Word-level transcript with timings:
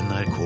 NRK 0.00 0.39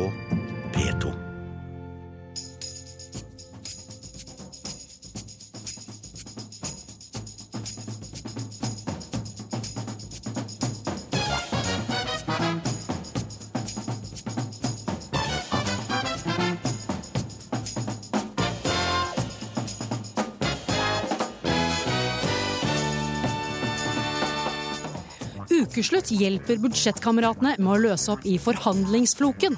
Ukeslutt 25.75 26.13
hjelper 26.15 26.61
budsjettkameratene 26.63 27.57
med 27.59 27.67
å 27.73 27.81
løse 27.83 28.13
opp 28.13 28.21
i 28.31 28.37
forhandlingsfloken. 28.39 29.57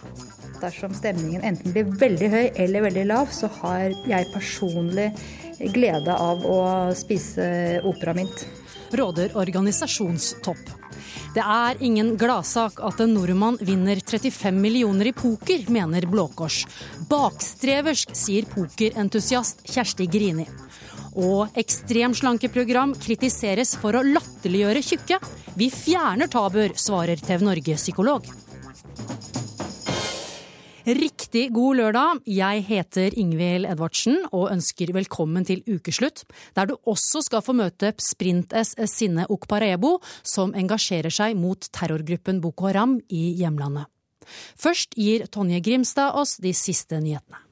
Dersom 0.63 0.95
stemningen 0.97 1.43
enten 1.45 1.75
blir 1.75 1.91
veldig 2.01 2.31
høy 2.33 2.45
eller 2.57 2.87
veldig 2.87 3.03
lav, 3.11 3.29
så 3.37 3.51
har 3.59 3.93
jeg 4.09 4.31
personlig 4.33 5.11
glede 5.77 6.17
av 6.17 6.41
å 6.49 6.57
spise 6.97 7.83
operamynt. 7.85 8.47
Råder 8.97 9.37
organisasjonstopp. 9.37 10.73
Det 11.37 11.45
er 11.45 11.85
ingen 11.85 12.15
gladsak 12.17 12.81
at 12.81 13.05
en 13.05 13.13
nordmann 13.13 13.61
vinner 13.61 14.01
35 14.01 14.57
millioner 14.57 15.11
i 15.11 15.13
poker, 15.13 15.69
mener 15.69 16.09
Blå 16.09 16.31
Kors. 16.33 16.63
Bakstreversk, 17.13 18.17
sier 18.17 18.49
pokerentusiast 18.57 19.67
Kjersti 19.69 20.09
Grini. 20.09 20.49
Og 21.17 21.55
ekstremslankeprogram 21.57 22.93
kritiseres 23.01 23.73
for 23.81 23.97
å 23.97 24.05
latterliggjøre 24.05 24.83
tjukke. 24.85 25.21
Vi 25.57 25.71
fjerner 25.73 26.29
tabuer, 26.29 26.75
svarer 26.77 27.17
TV 27.17 27.47
Norge-psykolog. 27.47 28.27
Riktig 30.87 31.49
god 31.51 31.81
lørdag. 31.81 32.21
Jeg 32.31 32.63
heter 32.69 33.17
Ingvild 33.19 33.67
Edvardsen 33.67 34.21
og 34.29 34.53
ønsker 34.53 34.93
velkommen 34.95 35.49
til 35.49 35.65
ukeslutt, 35.67 36.23
der 36.55 36.69
du 36.71 36.77
også 36.87 37.25
skal 37.27 37.43
få 37.43 37.57
møte 37.59 37.91
Sprint-S 37.99 38.77
Sinne 38.93 39.25
Okparebo, 39.27 39.97
som 40.23 40.55
engasjerer 40.55 41.11
seg 41.11 41.35
mot 41.41 41.67
terrorgruppen 41.75 42.39
Boko 42.45 42.69
Haram 42.69 43.01
i 43.09 43.33
hjemlandet. 43.41 43.89
Først 44.55 44.95
gir 44.95 45.27
Tonje 45.27 45.59
Grimstad 45.65 46.15
oss 46.21 46.37
de 46.43 46.55
siste 46.55 47.01
nyhetene. 47.03 47.46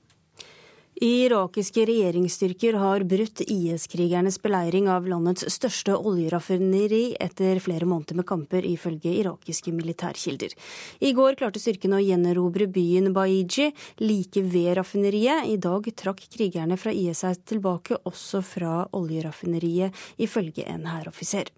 Irakiske 1.03 1.83
regjeringsstyrker 1.89 2.77
har 2.79 3.03
brutt 3.03 3.41
IS-krigernes 3.41 4.37
beleiring 4.43 4.87
av 4.87 5.09
landets 5.11 5.43
største 5.51 5.97
oljeraffineri 5.99 7.17
etter 7.19 7.59
flere 7.59 7.89
måneder 7.91 8.21
med 8.21 8.27
kamper, 8.29 8.63
ifølge 8.63 9.11
irakiske 9.19 9.75
militærkilder. 9.75 10.55
I 11.03 11.11
går 11.19 11.35
klarte 11.41 11.59
styrkene 11.59 11.99
å 11.99 12.05
gjenerobre 12.05 12.69
byen 12.71 13.11
Baiji 13.17 13.73
like 14.07 14.47
ved 14.47 14.77
raffineriet. 14.79 15.51
I 15.51 15.59
dag 15.59 15.91
trakk 15.99 16.23
krigerne 16.31 16.79
fra 16.79 16.95
IS 16.95 17.25
seg 17.25 17.43
tilbake 17.43 17.99
også 18.07 18.45
fra 18.47 18.85
oljeraffineriet, 18.95 19.91
ifølge 20.23 20.63
en 20.71 20.87
hæroffiser. 20.93 21.51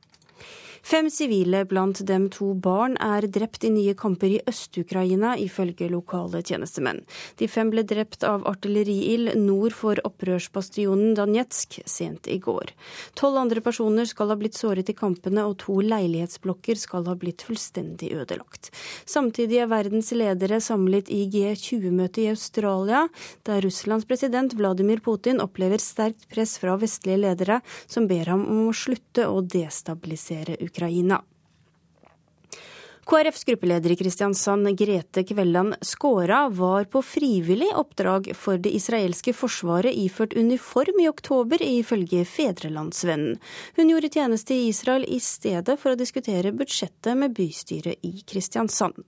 Fem 0.86 1.08
sivile, 1.10 1.64
blant 1.66 1.98
dem 2.06 2.28
to 2.30 2.52
barn, 2.62 2.92
er 3.02 3.24
drept 3.34 3.64
i 3.66 3.72
nye 3.74 3.94
kamper 3.98 4.36
i 4.36 4.42
Øst-Ukraina, 4.46 5.32
ifølge 5.42 5.88
lokale 5.90 6.44
tjenestemenn. 6.46 7.00
De 7.40 7.48
fem 7.50 7.72
ble 7.72 7.82
drept 7.82 8.22
av 8.22 8.44
artilleriild 8.46 9.32
nord 9.34 9.74
for 9.74 9.98
opprørsbastionen 10.06 11.16
Danetsk 11.18 11.80
sent 11.90 12.30
i 12.30 12.36
går. 12.38 12.70
Tolv 13.18 13.40
andre 13.40 13.64
personer 13.66 14.06
skal 14.06 14.30
ha 14.30 14.36
blitt 14.38 14.54
såret 14.54 14.92
i 14.92 14.94
kampene, 14.94 15.42
og 15.42 15.56
to 15.64 15.80
leilighetsblokker 15.82 16.78
skal 16.78 17.10
ha 17.10 17.16
blitt 17.18 17.42
fullstendig 17.48 18.12
ødelagt. 18.20 18.70
Samtidig 19.10 19.64
er 19.64 19.72
verdens 19.74 20.12
ledere 20.14 20.62
samlet 20.62 21.10
i 21.10 21.24
G20-møtet 21.34 22.28
i 22.28 22.30
Australia, 22.36 23.08
der 23.42 23.66
Russlands 23.66 24.06
president 24.06 24.54
Vladimir 24.54 25.02
Putin 25.02 25.42
opplever 25.42 25.82
sterkt 25.82 26.30
press 26.30 26.54
fra 26.62 26.78
vestlige 26.78 27.18
ledere, 27.26 27.58
som 27.90 28.06
ber 28.06 28.30
ham 28.36 28.46
om 28.46 28.68
å 28.70 28.78
slutte 28.86 29.26
å 29.26 29.42
destabilisere 29.42 30.54
Ukraina. 30.60 30.75
Ukraina. 30.76 31.22
KrFs 33.06 33.44
gruppeleder 33.44 33.90
i 33.90 33.96
Kristiansand, 33.96 34.78
Grete 34.78 35.22
Kvelland 35.24 35.74
Skåra, 35.80 36.48
var 36.48 36.84
på 36.84 37.02
frivillig 37.02 37.68
oppdrag 37.74 38.32
for 38.34 38.58
det 38.58 38.74
israelske 38.74 39.32
forsvaret 39.32 39.94
iført 39.94 40.34
uniform 40.34 41.00
i 41.00 41.08
oktober, 41.08 41.62
ifølge 41.62 42.24
Fedrelandsvennen. 42.24 43.38
Hun 43.76 43.92
gjorde 43.94 44.10
tjeneste 44.10 44.54
i 44.54 44.68
Israel 44.68 45.06
i 45.08 45.20
stedet 45.22 45.78
for 45.78 45.94
å 45.94 46.00
diskutere 46.00 46.52
budsjettet 46.52 47.14
med 47.16 47.38
bystyret 47.38 48.02
i 48.02 48.24
Kristiansand. 48.26 48.98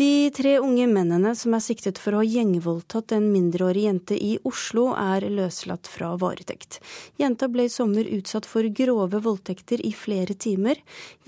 De 0.00 0.30
tre 0.32 0.54
unge 0.58 0.86
mennene 0.88 1.34
som 1.36 1.52
er 1.52 1.60
siktet 1.60 1.98
for 2.00 2.16
å 2.16 2.20
ha 2.22 2.24
gjengvoldtatt 2.24 3.12
en 3.12 3.26
mindreårig 3.34 3.82
jente 3.84 4.16
i 4.16 4.30
Oslo, 4.48 4.86
er 4.96 5.26
løslatt 5.28 5.90
fra 5.92 6.14
varetekt. 6.16 6.78
Jenta 7.20 7.50
ble 7.52 7.66
i 7.68 7.72
sommer 7.72 8.06
utsatt 8.08 8.46
for 8.48 8.64
grove 8.78 9.18
voldtekter 9.26 9.82
i 9.84 9.90
flere 9.92 10.32
timer. 10.32 10.78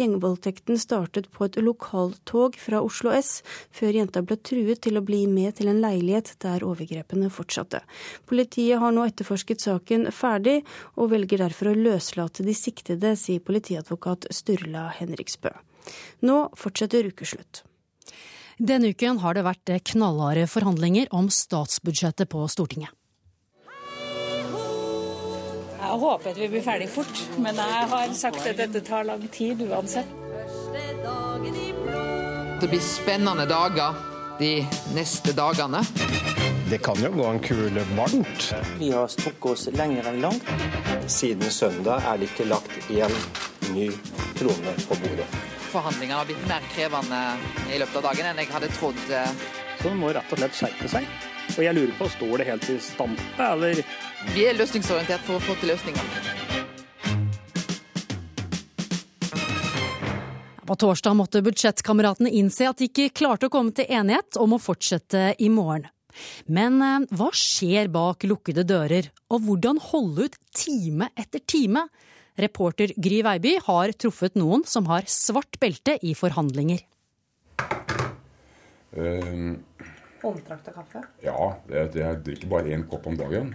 Gjengvoldtekten 0.00 0.80
startet 0.80 1.28
på 1.34 1.44
et 1.44 1.58
lokaltog 1.60 2.56
fra 2.56 2.80
Oslo 2.80 3.12
S, 3.12 3.42
før 3.76 3.98
jenta 3.98 4.22
ble 4.24 4.38
truet 4.40 4.80
til 4.86 4.96
å 4.96 5.04
bli 5.04 5.26
med 5.28 5.58
til 5.58 5.68
en 5.68 5.82
leilighet 5.82 6.32
der 6.40 6.64
overgrepene 6.64 7.28
fortsatte. 7.34 7.82
Politiet 8.30 8.80
har 8.80 8.94
nå 8.96 9.04
etterforsket 9.10 9.66
saken 9.66 10.06
ferdig, 10.16 10.62
og 10.96 11.10
velger 11.12 11.44
derfor 11.44 11.74
å 11.74 11.76
løslate 11.76 12.48
de 12.48 12.56
siktede, 12.56 13.12
sier 13.20 13.44
politiadvokat 13.44 14.30
Sturla 14.32 14.86
Henriksbø. 14.96 15.52
Nå 16.24 16.38
fortsetter 16.56 17.12
ukeslutt. 17.12 17.66
Denne 18.58 18.92
uken 18.92 19.20
har 19.22 19.34
det 19.34 19.44
vært 19.46 19.70
knallharde 19.92 20.44
forhandlinger 20.50 21.08
om 21.16 21.30
statsbudsjettet 21.32 22.28
på 22.32 22.44
Stortinget. 22.52 22.92
Jeg 25.82 26.00
håper 26.00 26.30
at 26.30 26.38
vi 26.40 26.48
blir 26.48 26.64
ferdig 26.64 26.88
fort, 26.88 27.22
men 27.42 27.58
jeg 27.58 27.88
har 27.90 28.12
sagt 28.16 28.46
at 28.48 28.56
dette 28.56 28.80
tar 28.86 29.04
lang 29.04 29.24
tid 29.32 29.60
uansett. 29.66 30.08
Det 32.62 32.68
blir 32.70 32.84
spennende 32.84 33.44
dager 33.50 33.98
de 34.38 34.52
neste 34.96 35.34
dagene. 35.36 35.82
Det 36.70 36.78
kan 36.80 36.96
jo 37.02 37.10
gå 37.12 37.26
en 37.28 37.42
kule 37.44 37.84
varmt. 37.96 38.52
Vi 38.78 38.92
har 38.94 39.10
strukket 39.12 39.50
oss 39.52 39.66
lenger 39.76 40.08
enn 40.08 40.22
langt. 40.24 40.52
Siden 41.10 41.50
søndag 41.52 42.06
er 42.08 42.20
det 42.20 42.30
ikke 42.30 42.48
lagt 42.48 42.92
én 42.92 43.18
ny 43.74 43.90
krone 44.38 44.78
på 44.86 45.02
bordet 45.02 45.28
forhandlingene 45.72 46.20
har 46.20 46.28
blitt 46.28 46.48
mer 46.50 46.64
krevende 46.74 47.20
i 47.72 47.80
løpet 47.80 47.98
av 48.00 48.08
dagen 48.10 48.28
enn 48.30 48.42
jeg 48.42 48.52
hadde 48.52 48.72
trodd. 48.76 49.00
Så 49.08 49.88
man 49.88 50.00
må 50.02 50.12
rett 50.14 50.34
og 50.34 50.42
slett 50.42 50.58
skjerpe 50.58 50.90
seg. 50.92 51.08
Og 51.52 51.64
jeg 51.64 51.76
lurer 51.76 51.94
på, 51.98 52.08
står 52.12 52.40
det 52.40 52.48
helt 52.48 52.68
i 52.70 52.76
stampe, 52.80 53.24
eller? 53.42 53.82
Vi 54.32 54.46
er 54.46 54.56
løsningsorientert 54.56 55.24
for 55.26 55.40
å 55.40 55.42
få 55.42 55.56
til 55.60 55.72
løsninger. 55.72 56.30
På 60.62 60.76
torsdag 60.78 61.16
måtte 61.18 61.42
budsjettkameratene 61.44 62.30
innse 62.38 62.68
at 62.70 62.78
de 62.80 62.86
ikke 62.88 63.10
klarte 63.12 63.48
å 63.48 63.52
komme 63.52 63.74
til 63.76 63.90
enighet 63.92 64.38
om 64.40 64.54
å 64.56 64.62
fortsette 64.62 65.32
i 65.42 65.50
morgen. 65.52 65.88
Men 66.46 66.78
eh, 66.84 67.04
hva 67.16 67.30
skjer 67.36 67.90
bak 67.92 68.24
lukkede 68.28 68.64
dører, 68.68 69.08
og 69.32 69.44
hvordan 69.46 69.80
holde 69.90 70.28
ut 70.28 70.38
time 70.56 71.08
etter 71.18 71.42
time? 71.44 71.86
Reporter 72.40 72.94
Gry 72.96 73.20
Veiby 73.24 73.58
har 73.66 73.92
truffet 73.92 74.38
noen 74.40 74.64
som 74.68 74.86
har 74.88 75.04
svart 75.10 75.58
belte 75.60 75.98
i 76.00 76.14
forhandlinger. 76.16 76.80
Uh, 78.92 79.58
Omtrakta 80.22 80.72
kaffe? 80.72 81.02
Ja, 81.24 81.52
det, 81.68 81.92
det, 81.92 82.00
jeg 82.04 82.22
drikker 82.28 82.50
bare 82.52 82.72
én 82.72 82.86
kopp 82.88 83.08
om 83.10 83.18
dagen. 83.18 83.52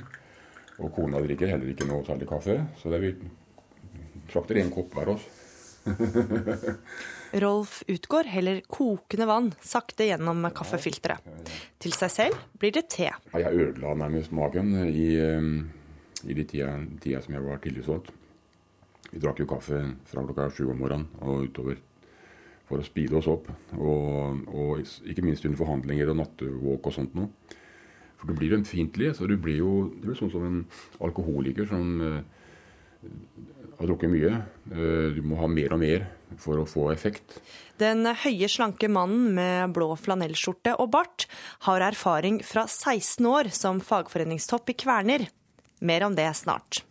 Og 0.77 0.91
kona 0.93 1.21
drikker 1.23 1.49
heller 1.49 1.71
ikke 1.71 1.87
noe 1.89 2.05
særlig 2.05 2.27
kaffe, 2.29 2.59
så 2.77 2.91
det 2.93 3.01
vi 3.01 3.13
trakter 4.29 4.59
én 4.61 4.69
kopp 4.73 4.93
hver 4.93 5.15
oss. 5.15 5.25
Rolf 7.43 7.79
utgår 7.87 8.29
heller 8.31 8.59
kokende 8.71 9.27
vann 9.27 9.49
sakte 9.63 10.05
gjennom 10.07 10.45
kaffefilteret. 10.55 11.23
Til 11.81 11.95
seg 11.95 12.13
selv 12.13 12.45
blir 12.59 12.75
det 12.75 12.87
te. 12.93 13.09
Jeg 13.09 13.63
ødela 13.65 13.95
nærmest 13.99 14.35
magen 14.35 14.75
i, 14.85 15.09
i 15.17 16.37
de 16.37 16.45
tida, 16.47 16.75
tida 17.03 17.23
som 17.23 17.35
jeg 17.35 17.47
var 17.47 17.63
tillitsvalgt. 17.63 18.13
Vi 19.11 19.21
drakk 19.23 19.39
jo 19.41 19.47
kaffe 19.49 19.83
fra 20.09 20.23
klokka 20.25 20.49
sju 20.51 20.65
om 20.71 20.81
morgenen 20.81 21.07
og 21.23 21.47
utover 21.47 21.79
for 22.67 22.81
å 22.81 22.85
speede 22.85 23.15
oss 23.19 23.29
opp. 23.31 23.47
Og, 23.77 24.41
og 24.51 24.81
ikke 25.07 25.23
minst 25.23 25.45
under 25.47 25.59
forhandlinger 25.59 26.11
og 26.11 26.19
nattevåk 26.21 26.89
og 26.89 26.95
sånt 26.95 27.15
noe. 27.17 27.31
For 28.17 28.29
du 28.29 28.37
blir 28.37 28.57
ømfintlig. 28.57 29.13
Så 29.15 29.29
du 29.29 29.37
blir 29.39 29.61
jo 29.61 29.87
det 29.93 30.09
blir 30.09 30.19
sånn 30.19 30.33
som 30.33 30.43
en 30.47 30.59
alkoholiker 31.05 31.69
som 31.69 32.01
uh, 32.01 32.19
har 33.77 33.89
drukket 33.89 34.11
mye. 34.11 34.33
Uh, 34.73 35.15
du 35.15 35.21
må 35.23 35.39
ha 35.39 35.49
mer 35.51 35.77
og 35.77 35.81
mer 35.83 36.09
for 36.41 36.59
å 36.59 36.67
få 36.67 36.89
effekt. 36.91 37.37
Den 37.79 38.03
høye, 38.09 38.49
slanke 38.51 38.89
mannen 38.91 39.31
med 39.37 39.77
blå 39.77 39.93
flanellskjorte 40.01 40.75
og 40.81 40.91
bart 40.97 41.29
har 41.69 41.85
erfaring 41.85 42.41
fra 42.43 42.65
16 42.67 43.31
år 43.31 43.53
som 43.55 43.79
fagforeningstopp 43.79 44.73
i 44.73 44.79
Kverner. 44.83 45.29
Mer 45.85 46.07
om 46.09 46.17
det 46.17 46.27
snart. 46.35 46.81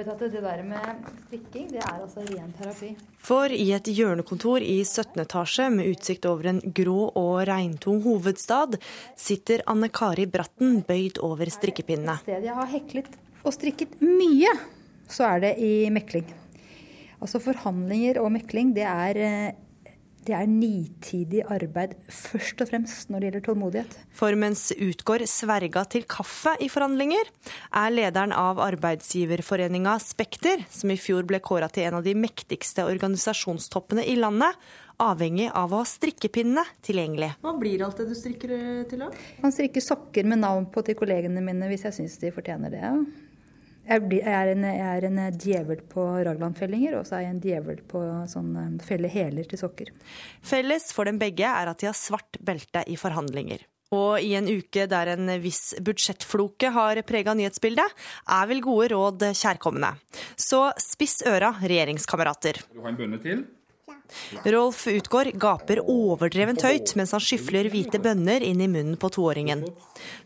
Vet 0.00 0.08
at 0.08 0.32
Det 0.32 0.40
der 0.40 0.62
med 0.64 1.08
strikking, 1.26 1.66
det 1.68 1.80
er 1.82 1.98
altså 2.00 2.22
ren 2.24 2.52
terapi. 2.56 2.94
For 3.20 3.52
i 3.52 3.66
et 3.76 3.84
hjørnekontor 3.92 4.64
i 4.64 4.78
17. 4.80 5.20
etasje 5.20 5.66
med 5.74 5.90
utsikt 5.90 6.24
over 6.24 6.46
en 6.48 6.60
grå 6.72 7.10
og 7.20 7.42
regntung 7.44 8.00
hovedstad, 8.06 8.78
sitter 9.12 9.60
Anne 9.68 9.90
Kari 9.92 10.24
Bratten 10.24 10.80
bøyd 10.88 11.20
over 11.20 11.52
strikkepinnene. 11.52 12.16
Stedet 12.22 12.48
jeg 12.48 12.56
har 12.56 12.70
heklet 12.72 13.18
og 13.44 13.52
strikket 13.52 14.00
mye, 14.00 14.54
så 15.04 15.34
er 15.34 15.44
det 15.44 15.52
i 15.60 15.90
mekling. 15.92 16.32
Altså 17.20 17.42
Forhandlinger 17.44 18.22
og 18.24 18.32
mekling, 18.38 18.72
det 18.72 18.88
er 18.88 19.20
eh, 19.20 19.52
det 20.30 20.36
er 20.38 20.50
nitidig 20.50 21.40
arbeid 21.50 21.96
først 22.06 22.62
og 22.62 22.70
fremst 22.70 23.10
når 23.10 23.18
det 23.22 23.28
gjelder 23.28 23.44
tålmodighet. 23.48 23.96
For 24.14 24.36
mens 24.38 24.68
Utgård 24.76 25.24
sverga 25.30 25.82
til 25.90 26.04
kaffe 26.10 26.52
i 26.62 26.68
forhandlinger, 26.70 27.30
er 27.80 27.94
lederen 27.94 28.34
av 28.36 28.60
arbeidsgiverforeninga 28.62 29.96
Spekter, 30.04 30.62
som 30.70 30.92
i 30.94 30.98
fjor 31.00 31.26
ble 31.26 31.40
kåra 31.42 31.70
til 31.72 31.88
en 31.88 31.98
av 31.98 32.06
de 32.06 32.14
mektigste 32.14 32.86
organisasjonstoppene 32.86 34.06
i 34.06 34.14
landet, 34.20 34.54
avhengig 35.00 35.48
av 35.56 35.72
å 35.72 35.80
ha 35.80 35.88
strikkepinnene 35.88 36.62
tilgjengelig. 36.84 37.32
Hva 37.42 37.56
blir 37.58 37.82
alt 37.86 37.98
det 37.98 38.10
du 38.10 38.14
strikker 38.14 38.54
til, 38.90 39.02
da? 39.02 39.08
Jeg 39.10 39.42
kan 39.42 39.56
strikke 39.56 39.82
sokker 39.82 40.28
med 40.28 40.44
navn 40.44 40.68
på 40.70 40.84
til 40.86 40.98
kollegene 40.98 41.42
mine 41.42 41.72
hvis 41.72 41.88
jeg 41.88 41.98
syns 42.02 42.20
de 42.22 42.30
fortjener 42.36 42.76
det. 42.76 42.92
Jeg, 43.90 44.04
blir, 44.06 44.22
jeg, 44.22 44.30
er 44.30 44.52
en, 44.52 44.64
jeg, 44.68 45.00
er 45.00 45.06
en, 45.08 45.18
djevel 45.34 45.82
på 45.90 46.04
raglandfellinger, 46.28 46.94
og 47.00 47.08
så 47.08 47.18
er 47.18 47.24
jeg 47.24 47.34
en 47.34 47.42
djevel 47.42 47.82
på 47.90 48.04
sånn 48.30 48.54
eh, 48.60 48.70
felle 48.86 49.10
hæler 49.10 49.48
til 49.50 49.58
sokker. 49.58 49.90
Felles 50.46 50.92
for 50.94 51.10
dem 51.10 51.18
begge 51.18 51.48
er 51.48 51.72
at 51.72 51.82
de 51.82 51.90
har 51.90 51.98
svart 51.98 52.38
belte 52.46 52.84
i 52.86 52.98
forhandlinger. 53.00 53.66
Og 53.90 54.22
i 54.22 54.36
en 54.38 54.46
uke 54.46 54.84
der 54.86 55.16
en 55.16 55.32
viss 55.42 55.72
budsjettfloke 55.82 56.70
har 56.76 57.00
prega 57.02 57.34
nyhetsbildet, 57.34 57.96
er 58.30 58.50
vel 58.52 58.62
gode 58.62 58.92
råd 58.94 59.24
kjærkomne. 59.34 59.96
Så 60.38 60.68
spiss 60.78 61.24
øra, 61.26 61.56
regjeringskamerater. 61.58 62.62
Du 62.70 62.84
har 62.84 62.92
en 62.92 63.00
bønne 63.00 63.18
til? 63.24 63.42
Rolf 64.44 64.86
Utgård 64.90 65.32
gaper 65.40 65.82
overdrevent 65.84 66.64
høyt 66.66 66.94
mens 66.98 67.14
han 67.16 67.22
skyfler 67.24 67.70
hvite 67.72 68.00
bønner 68.02 68.44
inn 68.46 68.60
i 68.62 68.68
munnen 68.70 68.98
på 69.00 69.10
toåringen. 69.14 69.64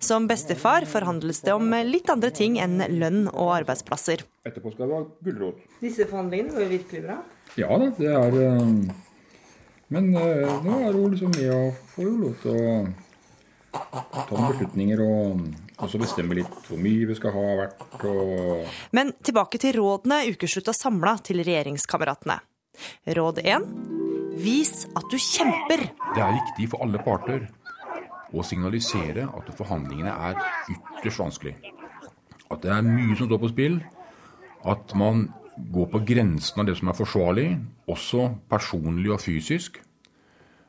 Som 0.03 0.29
bestefar 0.31 0.87
forhandles 0.91 1.43
det 1.45 1.55
om 1.57 1.73
litt 1.89 2.11
andre 2.13 2.33
ting 2.35 2.59
enn 2.63 2.83
lønn 2.99 3.27
og 3.33 3.55
arbeidsplasser. 3.61 4.25
Etterpå 4.45 4.75
skal 4.75 4.87
det 4.87 4.93
være 4.95 5.09
gulrot. 5.29 5.65
Disse 5.81 6.09
forhandlingene 6.11 6.55
går 6.55 6.67
jo 6.67 6.71
virkelig 6.75 7.03
bra. 7.07 7.19
Ja 7.61 7.79
da, 7.81 7.91
det 7.99 8.11
er 8.11 8.39
eh, 8.43 8.63
Men 9.95 10.15
eh, 10.17 10.55
nå 10.65 10.79
er 10.89 10.97
hun 10.97 11.13
liksom 11.13 11.35
med 11.37 11.51
og 11.55 11.83
får 11.95 12.09
jo 12.09 12.15
lov 12.23 12.39
til 12.43 12.57
å 12.57 12.77
ta 13.75 14.25
noen 14.31 14.51
beslutninger 14.53 15.03
og 15.05 15.45
også 15.85 16.01
bestemme 16.01 16.37
litt 16.39 16.67
hvor 16.69 16.81
mye 16.81 17.09
vi 17.11 17.17
skal 17.19 17.35
ha 17.35 17.45
hvert 17.61 18.07
og 18.09 18.67
Men 18.97 19.13
tilbake 19.25 19.61
til 19.63 19.79
rådene 19.81 20.25
ukeslutta 20.31 20.75
samla 20.77 21.17
til 21.27 21.43
regjeringskameratene. 21.43 22.39
Råd 23.19 23.41
1. 23.45 23.69
Vis 24.41 24.87
at 24.97 25.07
du 25.11 25.19
kjemper. 25.21 25.87
Det 26.15 26.23
er 26.23 26.39
viktig 26.39 26.71
for 26.73 26.85
alle 26.87 27.01
parter 27.05 27.47
å 28.35 28.43
signalisere 28.47 29.29
at 29.31 29.53
forhandlingene 29.59 30.15
er 30.31 30.41
ytterst 30.73 31.23
vanskelig. 31.23 31.55
At 32.51 32.65
det 32.65 32.73
er 32.75 32.87
mye 32.87 33.15
som 33.17 33.29
står 33.29 33.43
på 33.43 33.53
spill. 33.53 33.81
At 34.65 34.95
man 34.99 35.29
går 35.57 35.91
på 35.93 36.03
grensen 36.09 36.63
av 36.63 36.69
det 36.69 36.77
som 36.79 36.91
er 36.91 36.99
forsvarlig, 36.99 37.49
også 37.91 38.31
personlig 38.51 39.13
og 39.15 39.23
fysisk. 39.23 39.79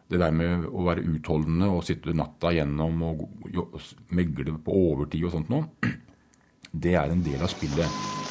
Det 0.06 0.20
der 0.22 0.36
med 0.36 0.68
å 0.70 0.86
være 0.86 1.06
utholdende 1.16 1.72
og 1.74 1.86
sitte 1.88 2.14
natta 2.14 2.52
gjennom 2.54 3.02
og 3.08 3.24
megle 4.14 4.60
på 4.62 4.76
overtid 4.92 5.26
og 5.26 5.34
sånt 5.34 5.50
noe, 5.50 5.66
det 6.86 6.94
er 7.00 7.10
en 7.10 7.26
del 7.26 7.42
av 7.42 7.50
spillet. 7.50 8.25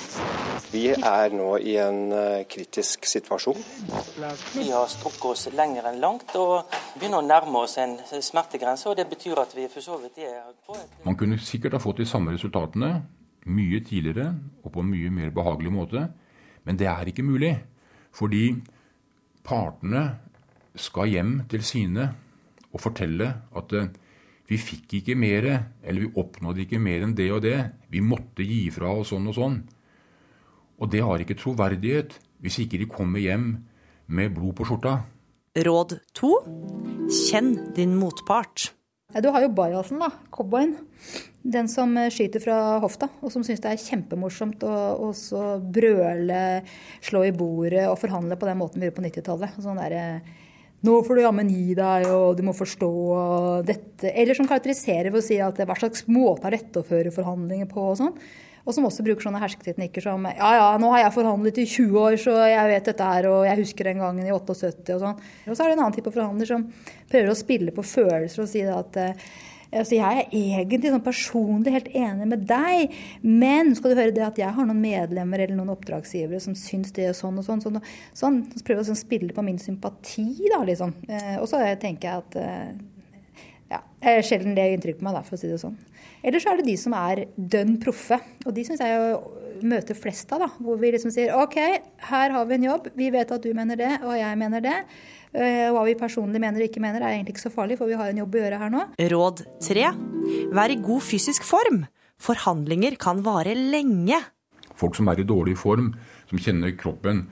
Vi 0.75 0.88
er 0.91 1.31
nå 1.31 1.53
i 1.62 1.76
en 1.79 1.99
eh, 2.11 2.44
kritisk 2.50 3.06
situasjon. 3.06 3.61
Vi 4.56 4.65
har 4.73 4.88
strukket 4.91 5.26
oss 5.31 5.44
lenger 5.55 5.87
enn 5.87 6.00
langt 6.03 6.32
og 6.41 6.73
begynner 6.97 7.21
å 7.21 7.26
nærme 7.26 7.61
oss 7.62 7.76
en 7.79 7.94
smertegrense. 8.03 8.88
og 8.91 8.99
Det 8.99 9.06
betyr 9.12 9.38
at 9.38 9.55
vi 9.55 9.69
for 9.71 9.87
så 9.87 10.00
vidt 10.03 10.19
er 10.26 10.49
på 10.67 10.75
et 10.75 11.05
Man 11.06 11.19
kunne 11.21 11.38
sikkert 11.38 11.76
ha 11.79 11.82
fått 11.82 12.03
de 12.03 12.09
samme 12.11 12.35
resultatene 12.35 12.91
mye 13.47 13.81
tidligere 13.87 14.32
og 14.65 14.73
på 14.75 14.82
en 14.82 14.91
mye 14.91 15.12
mer 15.15 15.31
behagelig 15.37 15.71
måte, 15.76 16.09
men 16.65 16.81
det 16.81 16.88
er 16.91 17.06
ikke 17.12 17.23
mulig. 17.23 17.53
Fordi 18.15 18.49
partene 19.47 20.03
skal 20.75 21.12
hjem 21.12 21.37
til 21.50 21.62
sine 21.62 22.09
og 22.73 22.82
fortelle 22.82 23.31
at 23.55 23.76
eh, 23.79 23.93
vi 24.50 24.59
fikk 24.59 24.99
ikke 24.99 25.15
mer, 25.15 25.47
eller 25.87 26.09
vi 26.09 26.21
oppnådde 26.21 26.67
ikke 26.67 26.82
mer 26.82 27.06
enn 27.06 27.15
det 27.15 27.31
og 27.32 27.44
det. 27.47 27.61
Vi 27.94 28.03
måtte 28.03 28.43
gi 28.43 28.67
fra 28.75 28.91
oss 28.91 29.15
sånn 29.15 29.31
og 29.31 29.38
sånn. 29.38 29.62
Og 30.81 30.91
det 30.93 31.03
har 31.06 31.23
ikke 31.23 31.38
troverdighet 31.38 32.17
hvis 32.44 32.61
ikke 32.65 32.81
de 32.82 32.88
kommer 32.91 33.23
hjem 33.23 33.50
med 34.06 34.35
blod 34.37 34.56
på 34.59 34.67
skjorta. 34.69 34.99
Råd 35.55 35.99
to 36.17 36.32
kjenn 37.09 37.55
din 37.76 37.94
motpart. 37.97 38.73
Du 39.23 39.29
har 39.31 39.44
jo 39.44 39.53
bajasen, 39.55 40.00
da. 40.03 40.09
Cowboyen. 40.35 40.75
Den 41.44 41.69
som 41.71 41.93
eh, 42.00 42.11
skyter 42.11 42.43
fra 42.43 42.56
hofta, 42.82 43.06
og 43.23 43.31
som 43.31 43.44
syns 43.47 43.62
det 43.62 43.71
er 43.71 43.82
kjempemorsomt 43.82 44.65
å 44.67 45.12
brøle, 45.76 46.41
slå 47.05 47.23
i 47.29 47.35
bordet 47.37 47.85
og 47.87 48.00
forhandle 48.00 48.38
på 48.41 48.49
den 48.49 48.59
måten 48.59 48.82
vi 48.82 48.88
gjorde 48.88 48.99
på 48.99 49.05
90-tallet. 49.06 49.61
Sånn 49.62 49.79
derre 49.79 50.05
nå 50.85 50.99
får 51.06 51.17
du 51.17 51.23
jammen 51.25 51.49
gi 51.49 51.76
deg, 51.79 52.09
og 52.12 52.35
du 52.37 52.43
må 52.44 52.53
forstå 52.56 52.91
dette. 53.65 54.11
Eller 54.11 54.37
som 54.37 54.49
karakteriserer 54.49 55.09
ved 55.12 55.23
å 55.23 55.25
si 55.25 55.38
at 55.41 55.62
hva 55.65 55.76
slags 55.79 56.05
måte 56.12 56.50
er 56.50 56.59
dette 56.59 56.82
å 56.82 56.85
føre 56.85 57.15
forhandlinger 57.15 57.71
på 57.71 57.87
og 57.93 57.97
sånn. 58.03 58.19
Og 58.64 58.72
som 58.72 58.87
også 58.88 59.05
bruker 59.05 59.26
sånne 59.26 59.43
hersketeknikker 59.43 60.06
som 60.06 60.25
ja 60.31 60.50
ja, 60.56 60.69
nå 60.81 60.88
har 60.94 61.02
jeg 61.02 61.16
forhandlet 61.19 61.58
i 61.61 61.66
20 61.69 61.99
år, 62.00 62.19
så 62.20 62.37
jeg 62.49 62.70
vet 62.70 62.90
dette 62.90 63.08
her, 63.11 63.28
og 63.28 63.43
jeg 63.44 63.61
husker 63.61 63.90
den 63.90 64.00
gangen 64.00 64.25
i 64.25 64.32
78 64.32 64.94
og 64.96 65.02
sånn. 65.02 65.25
Og 65.49 65.52
så 65.52 65.58
er 65.58 65.72
det 65.72 65.76
en 65.76 65.82
annen 65.84 65.96
type 65.99 66.12
forhandler 66.14 66.49
som 66.49 66.64
prøver 67.11 67.32
å 67.32 67.37
spille 67.37 67.75
på 67.76 67.84
følelser 67.84 68.46
og 68.46 68.50
si 68.50 68.64
at 68.64 69.02
Altså, 69.75 69.96
jeg 69.96 70.20
er 70.22 70.28
egentlig 70.38 70.90
sånn 70.93 71.02
personlig 71.02 71.72
helt 71.75 71.88
enig 71.99 72.28
med 72.31 72.44
deg, 72.46 72.93
men 73.26 73.72
skal 73.75 73.90
du 73.90 73.99
høre 73.99 74.14
det 74.14 74.22
at 74.22 74.38
jeg 74.38 74.55
har 74.55 74.69
noen 74.69 74.78
medlemmer 74.78 75.43
eller 75.43 75.58
noen 75.58 75.72
oppdragsgivere 75.75 76.38
som 76.43 76.55
syns 76.58 76.94
det 76.94 77.08
er 77.08 77.16
sånn 77.19 77.40
og 77.40 77.46
sånn. 77.46 77.62
sånn, 77.64 77.81
sånn 78.14 78.38
så 78.55 78.62
prøver 78.66 78.84
å 78.84 78.88
sånn 78.93 79.00
spille 79.00 79.34
på 79.34 79.43
min 79.43 79.58
sympati, 79.58 80.28
da, 80.52 80.61
liksom. 80.69 80.94
Eh, 81.08 81.34
og 81.40 81.49
så 81.50 81.58
tenker 81.82 82.06
jeg 82.06 82.22
at 82.22 82.38
eh, 82.38 83.49
ja, 83.72 83.82
det 84.05 84.14
er 84.14 84.28
sjelden 84.28 84.55
det 84.55 84.69
gjør 84.69 84.78
inntrykk 84.78 85.00
på 85.00 85.08
meg, 85.08 85.19
da, 85.19 85.25
for 85.26 85.34
å 85.34 85.43
si 85.43 85.50
det 85.50 85.58
sånn. 85.64 85.75
Eller 86.25 86.41
så 86.41 86.53
er 86.53 86.61
det 86.61 86.69
de 86.71 86.76
som 86.81 86.94
er 86.97 87.26
dønn 87.37 87.76
proffe. 87.82 88.17
Og 88.47 88.55
de 88.56 88.65
syns 88.65 88.81
jeg 88.81 88.97
jo 88.97 89.19
møter 89.65 89.97
flest 89.97 90.32
av. 90.32 90.47
da, 90.47 90.49
Hvor 90.59 90.79
vi 90.81 90.93
liksom 90.94 91.12
sier 91.12 91.35
OK, 91.37 91.59
her 92.09 92.35
har 92.35 92.49
vi 92.49 92.56
en 92.56 92.67
jobb. 92.71 92.88
Vi 92.97 93.11
vet 93.12 93.35
at 93.35 93.44
du 93.44 93.53
mener 93.56 93.79
det, 93.79 93.93
og 94.03 94.17
jeg 94.17 94.41
mener 94.41 94.65
det. 94.65 94.76
Eh, 95.35 95.69
hva 95.75 95.82
vi 95.87 95.97
personlig 95.99 96.41
mener 96.41 96.62
og 96.62 96.69
ikke 96.69 96.82
mener, 96.82 97.03
er 97.03 97.17
egentlig 97.17 97.37
ikke 97.37 97.47
så 97.49 97.53
farlig, 97.55 97.79
for 97.81 97.91
vi 97.91 97.99
har 97.99 98.11
en 98.11 98.23
jobb 98.23 98.37
å 98.37 98.43
gjøre 98.44 98.61
her 98.62 98.73
nå. 98.73 98.85
Råd 99.12 99.44
tre. 99.67 99.88
Vær 100.55 100.73
i 100.73 100.81
god 100.81 101.04
fysisk 101.04 101.47
form. 101.47 101.85
Forhandlinger 102.23 102.97
kan 103.02 103.25
vare 103.26 103.57
lenge. 103.59 104.21
Folk 104.78 104.97
som 104.97 105.11
er 105.11 105.21
i 105.21 105.26
dårlig 105.28 105.59
form, 105.59 105.93
som 106.31 106.40
kjenner 106.40 106.73
kroppen 106.78 107.26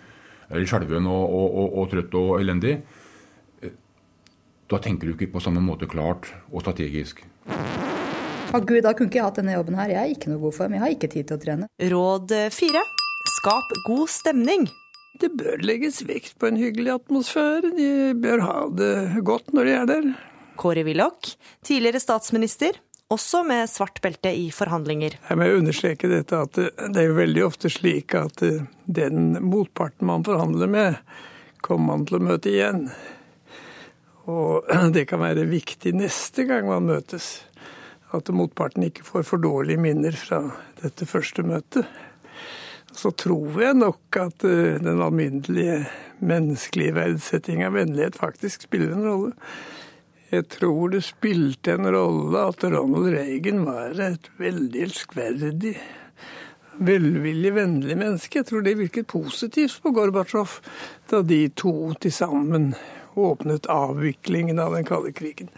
er 0.53 0.67
skjelven 0.69 1.07
og, 1.09 1.23
og, 1.33 1.55
og, 1.63 1.79
og 1.81 1.89
trøtt 1.95 2.19
og 2.19 2.35
elendig, 2.43 2.77
eh, 3.63 3.79
da 4.69 4.83
tenker 4.83 5.09
du 5.09 5.17
ikke 5.17 5.33
på 5.33 5.43
samme 5.43 5.65
måte 5.65 5.89
klart 5.91 6.29
og 6.51 6.61
strategisk. 6.67 7.25
Å 8.53 8.59
oh, 8.59 8.65
gud, 8.69 8.83
da 8.85 8.91
kunne 8.93 9.09
ikke 9.09 9.17
jeg 9.17 9.25
hatt 9.25 9.39
denne 9.41 9.55
jobben 9.55 9.77
her. 9.81 9.89
Jeg 9.95 10.01
er 10.03 10.11
ikke 10.13 10.29
noe 10.29 10.43
god 10.43 10.53
form. 10.53 10.75
Jeg 10.77 10.83
har 10.83 10.91
ikke 10.93 11.09
tid 11.09 11.25
til 11.31 11.39
å 11.39 11.41
trene. 11.41 11.67
Råd 11.89 12.33
fire. 12.53 12.83
Skap 13.39 13.71
god 13.87 14.11
stemning. 14.13 14.67
Det 15.23 15.31
bør 15.41 15.63
legges 15.65 16.03
vekt 16.05 16.35
på 16.37 16.51
en 16.51 16.59
hyggelig 16.61 16.91
atmosfære. 16.99 17.71
De 17.79 17.87
bør 18.21 18.43
ha 18.45 18.57
det 18.77 19.23
godt 19.25 19.55
når 19.57 19.71
de 19.71 19.73
er 19.73 19.87
der. 19.89 20.11
Kåre 20.61 20.83
Willoch, 20.85 21.31
tidligere 21.65 22.03
statsminister, 22.05 22.77
også 23.13 23.41
med 23.49 23.71
svart 23.73 24.03
belte 24.05 24.35
i 24.37 24.51
forhandlinger. 24.53 25.17
Jeg 25.31 25.41
må 25.41 25.49
understreke 25.55 26.11
dette 26.13 26.41
at 26.45 26.61
det 26.61 27.07
er 27.07 27.15
veldig 27.17 27.47
ofte 27.47 27.71
slik 27.73 28.13
at 28.19 28.45
den 28.85 29.39
motparten 29.41 30.11
man 30.11 30.27
forhandler 30.29 30.69
med, 30.69 31.01
kommer 31.65 31.95
man 31.95 32.05
til 32.05 32.21
å 32.21 32.27
møte 32.29 32.53
igjen. 32.53 32.85
Og 34.29 34.69
det 34.97 35.07
kan 35.09 35.25
være 35.25 35.49
viktig 35.49 35.95
neste 35.97 36.45
gang 36.53 36.69
man 36.69 36.91
møtes 36.93 37.39
at 38.17 38.33
motparten 38.35 38.87
ikke 38.87 39.07
får 39.07 39.27
for 39.29 39.43
dårlige 39.43 39.81
minner 39.81 40.17
fra 40.17 40.43
dette 40.83 41.09
første 41.09 41.45
møtet. 41.47 41.89
Så 42.93 43.13
tror 43.17 43.61
jeg 43.63 43.79
nok 43.79 44.19
at 44.21 44.45
eh, 44.45 44.79
den 44.83 45.01
alminnelige 45.01 45.87
menneskelige 46.23 46.97
verdsetting 46.97 47.65
av 47.65 47.77
vennlighet 47.79 48.19
faktisk 48.21 48.69
spiller 48.69 48.93
en 48.93 49.07
rolle. 49.09 49.33
Jeg 50.33 50.47
tror 50.49 50.93
det 50.93 51.03
spilte 51.05 51.75
en 51.77 51.89
rolle 51.93 52.45
at 52.53 52.65
Ronald 52.65 53.11
Reagan 53.13 53.65
var 53.67 53.99
et 54.01 54.31
veldig 54.41 54.85
elskverdig, 54.87 55.75
velvillig, 56.81 57.53
vennlig 57.57 57.97
menneske. 58.01 58.41
Jeg 58.41 58.49
tror 58.49 58.65
det 58.65 58.79
virket 58.79 59.11
positivt 59.13 59.83
på 59.85 59.93
Gorbatsjov 59.93 60.59
da 61.13 61.21
de 61.21 61.43
to 61.57 61.75
til 62.01 62.15
sammen 62.17 62.73
åpnet 63.15 63.69
avviklingen 63.71 64.59
av 64.63 64.75
den 64.77 64.87
kalde 64.89 65.13
krigen. 65.17 65.51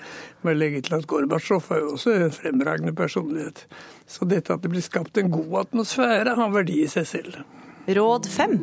Men 0.43 0.59
legge 0.59 0.83
til 0.85 0.99
at 0.99 1.09
Gorbatsjov 1.11 1.71
er 1.73 1.83
jo 1.83 1.95
også 1.95 2.15
en 2.19 2.35
fremragende 2.35 2.95
personlighet. 2.97 3.65
Så 4.07 4.29
dette 4.29 4.55
at 4.55 4.65
det 4.65 4.73
blir 4.73 4.85
skapt 4.85 5.19
en 5.21 5.33
god 5.33 5.61
atmosfære, 5.67 6.37
har 6.39 6.55
verdi 6.55 6.83
i 6.85 6.91
seg 6.91 7.09
selv. 7.09 7.43
Råd 7.89 8.29
fem 8.33 8.59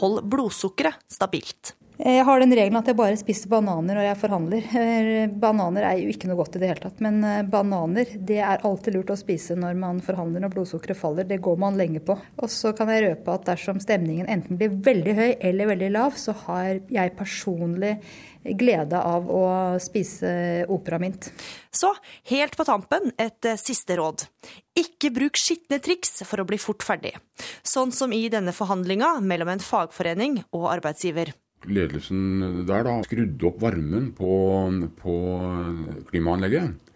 hold 0.00 0.22
blodsukkeret 0.32 1.00
stabilt. 1.12 1.74
Jeg 2.02 2.24
har 2.26 2.40
den 2.42 2.50
regelen 2.50 2.80
at 2.80 2.88
jeg 2.90 2.98
bare 2.98 3.14
spiser 3.14 3.50
bananer 3.52 3.94
når 3.94 4.06
jeg 4.08 4.18
forhandler. 4.18 4.64
Eh, 4.82 5.34
bananer 5.38 5.84
er 5.86 6.00
jo 6.00 6.10
ikke 6.10 6.26
noe 6.26 6.40
godt 6.40 6.56
i 6.58 6.62
det 6.62 6.70
hele 6.72 6.82
tatt, 6.82 7.02
men 7.04 7.20
eh, 7.22 7.44
bananer 7.46 8.08
det 8.18 8.40
er 8.42 8.64
alltid 8.66 8.96
lurt 8.96 9.12
å 9.14 9.16
spise 9.20 9.54
når 9.54 9.76
man 9.78 10.00
forhandler 10.02 10.42
når 10.42 10.50
blodsukkeret 10.56 10.98
faller. 10.98 11.28
Det 11.30 11.38
går 11.44 11.60
man 11.62 11.78
lenge 11.78 12.02
på. 12.02 12.16
Og 12.42 12.50
så 12.50 12.72
kan 12.74 12.90
jeg 12.90 13.04
røpe 13.04 13.36
at 13.36 13.46
dersom 13.46 13.78
stemningen 13.82 14.26
enten 14.26 14.58
blir 14.58 14.74
veldig 14.82 15.14
høy 15.14 15.28
eller 15.38 15.70
veldig 15.70 15.90
lav, 15.94 16.16
så 16.18 16.34
har 16.40 16.80
jeg 16.90 17.14
personlig 17.20 17.92
glede 18.58 18.98
av 18.98 19.30
å 19.30 19.44
spise 19.78 20.32
operamint. 20.74 21.30
Så 21.70 21.92
helt 22.32 22.58
på 22.58 22.66
tampen 22.66 23.12
et 23.14 23.46
eh, 23.46 23.60
siste 23.60 24.00
råd. 24.00 24.26
Ikke 24.74 25.12
bruk 25.14 25.38
skitne 25.38 25.78
triks 25.78 26.24
for 26.26 26.42
å 26.42 26.48
bli 26.50 26.58
fort 26.58 26.82
ferdig. 26.82 27.14
Sånn 27.62 27.94
som 27.94 28.10
i 28.10 28.24
denne 28.32 28.50
forhandlinga 28.56 29.20
mellom 29.22 29.54
en 29.54 29.62
fagforening 29.62 30.40
og 30.50 30.72
arbeidsgiver 30.72 31.30
ledelsen 31.68 32.64
der 32.68 32.86
da 32.86 32.96
skrudde 33.06 33.48
opp 33.48 33.60
varmen 33.62 34.10
på, 34.16 34.32
på 34.98 35.18
klimaanlegget 36.10 36.92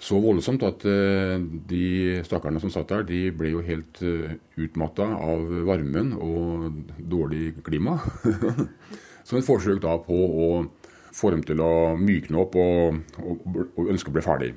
så 0.00 0.16
voldsomt 0.16 0.62
at 0.64 0.84
eh, 0.88 1.36
de 1.68 2.20
stakkarene 2.24 2.60
som 2.62 2.72
satt 2.72 2.88
der, 2.88 3.04
de 3.04 3.20
ble 3.36 3.52
jo 3.52 3.60
helt 3.64 4.00
eh, 4.00 4.38
utmatta 4.64 5.04
av 5.12 5.44
varmen 5.68 6.14
og 6.16 6.78
dårlig 6.96 7.58
klima. 7.66 7.98
Som 9.28 9.38
et 9.38 9.46
forsøk 9.46 9.82
da 9.84 9.98
på 10.00 10.16
å 10.16 10.46
få 11.12 11.34
dem 11.34 11.44
til 11.44 11.60
å 11.60 11.92
mykne 12.00 12.40
opp 12.40 12.56
og, 12.58 12.96
og, 13.20 13.44
og 13.76 13.90
ønske 13.92 14.08
å 14.08 14.16
bli 14.16 14.24
ferdig. 14.24 14.54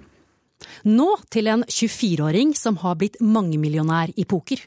Nå 0.88 1.10
til 1.34 1.50
en 1.52 1.66
24-åring 1.68 2.54
som 2.56 2.80
har 2.80 2.96
blitt 3.02 3.20
mangemillionær 3.20 4.14
i 4.16 4.24
poker. 4.24 4.64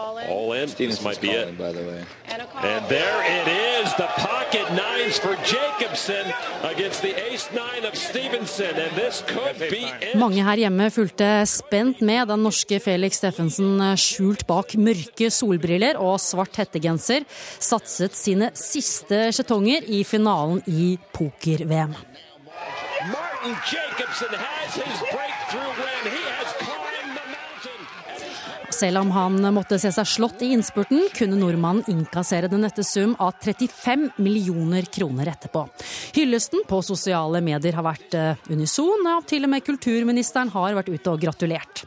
All 0.00 0.18
in. 0.18 0.26
All 0.34 0.52
in. 0.60 0.68
This 0.78 1.02
might 1.02 1.20
be 1.20 1.30
it. 1.30 1.58
By 1.58 1.72
the 1.72 1.84
way. 1.90 2.00
And 2.72 2.82
there 2.88 3.20
it 3.38 3.46
is, 3.48 3.88
the 3.94 4.08
pocket 4.16 4.66
nines 4.72 5.18
for 5.24 5.34
Jacobson 5.52 6.24
against 6.72 7.02
the 7.02 7.12
ace 7.28 7.48
nine 7.52 7.84
of 7.84 7.94
Stevenson. 7.96 8.74
And 8.84 8.92
this 8.96 9.22
could 9.26 9.58
be 9.58 9.84
it. 10.00 10.14
Mange 10.16 10.44
her 10.44 10.56
hjemme 10.64 10.90
fulgte 10.90 11.28
spent 11.46 12.00
med 12.00 12.28
den 12.32 12.44
norske 12.46 12.80
Felix 12.80 13.20
Steffensen 13.20 13.80
skjult 14.00 14.46
bak 14.48 14.76
mørke 14.80 15.30
solbriller 15.30 16.00
og 16.00 16.16
svart 16.20 16.56
hettegenser 16.62 17.26
satset 17.58 18.16
sine 18.16 18.52
siste 18.56 19.26
skjetonger 19.36 19.88
i 19.88 20.04
finalen 20.04 20.62
i 20.66 20.94
poker-VM. 21.16 21.96
Martin 23.10 23.56
Jacobson 23.72 24.32
has 24.36 24.74
his 24.74 25.00
breakthrough 25.00 25.29
selv 28.80 29.02
om 29.02 29.10
han 29.12 29.36
måtte 29.52 29.78
se 29.80 29.90
seg 29.92 30.08
slått 30.08 30.42
i 30.44 30.52
innspurten, 30.54 31.02
kunne 31.16 31.36
nordmannen 31.36 31.84
innkassere 31.92 32.48
den 32.48 32.64
nette 32.64 32.84
sum 32.86 33.12
av 33.20 33.36
35 33.42 34.08
millioner 34.24 34.88
kroner 34.88 35.28
etterpå. 35.34 35.66
Hyllesten 36.16 36.64
på 36.68 36.80
sosiale 36.84 37.42
medier 37.44 37.76
har 37.76 37.84
vært 37.84 38.16
eh, 38.16 38.48
unison, 38.48 39.04
og 39.12 39.28
til 39.28 39.44
og 39.44 39.52
med 39.52 39.66
kulturministeren 39.66 40.52
har 40.54 40.78
vært 40.78 40.92
ute 40.94 41.12
og 41.12 41.20
gratulert. 41.20 41.84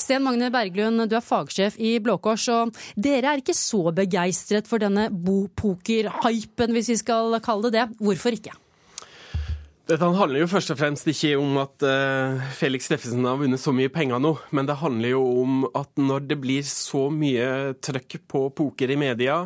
Sten 0.00 0.22
Magne 0.24 0.48
Berglund, 0.54 1.02
du 1.10 1.18
er 1.18 1.24
fagsjef 1.24 1.76
i 1.82 1.96
Blå 2.00 2.16
Kors, 2.22 2.46
og 2.48 2.76
dere 2.96 3.34
er 3.34 3.42
ikke 3.42 3.56
så 3.56 3.90
begeistret 3.92 4.70
for 4.70 4.80
denne 4.80 5.10
bopoker-hypen, 5.10 6.72
hvis 6.76 6.94
vi 6.94 7.00
skal 7.02 7.40
kalle 7.44 7.68
det 7.68 7.80
det. 7.80 7.88
Hvorfor 8.00 8.38
ikke? 8.38 8.54
Dette 9.90 10.06
handler 10.06 10.44
jo 10.44 10.46
først 10.46 10.70
og 10.70 10.76
fremst 10.78 11.08
ikke 11.10 11.32
om 11.40 11.56
at 11.58 11.82
uh, 11.82 12.42
Felix 12.54 12.84
Steffensen 12.86 13.24
har 13.26 13.40
vunnet 13.40 13.58
så 13.58 13.72
mye 13.74 13.90
penger 13.90 14.20
nå, 14.22 14.30
men 14.54 14.68
det 14.68 14.76
handler 14.78 15.16
jo 15.16 15.22
om 15.40 15.64
at 15.66 15.90
når 15.98 16.28
det 16.30 16.36
blir 16.38 16.62
så 16.68 17.08
mye 17.10 17.72
trøkk 17.82 18.20
på 18.30 18.44
poker 18.54 18.92
i 18.94 18.98
media, 19.00 19.40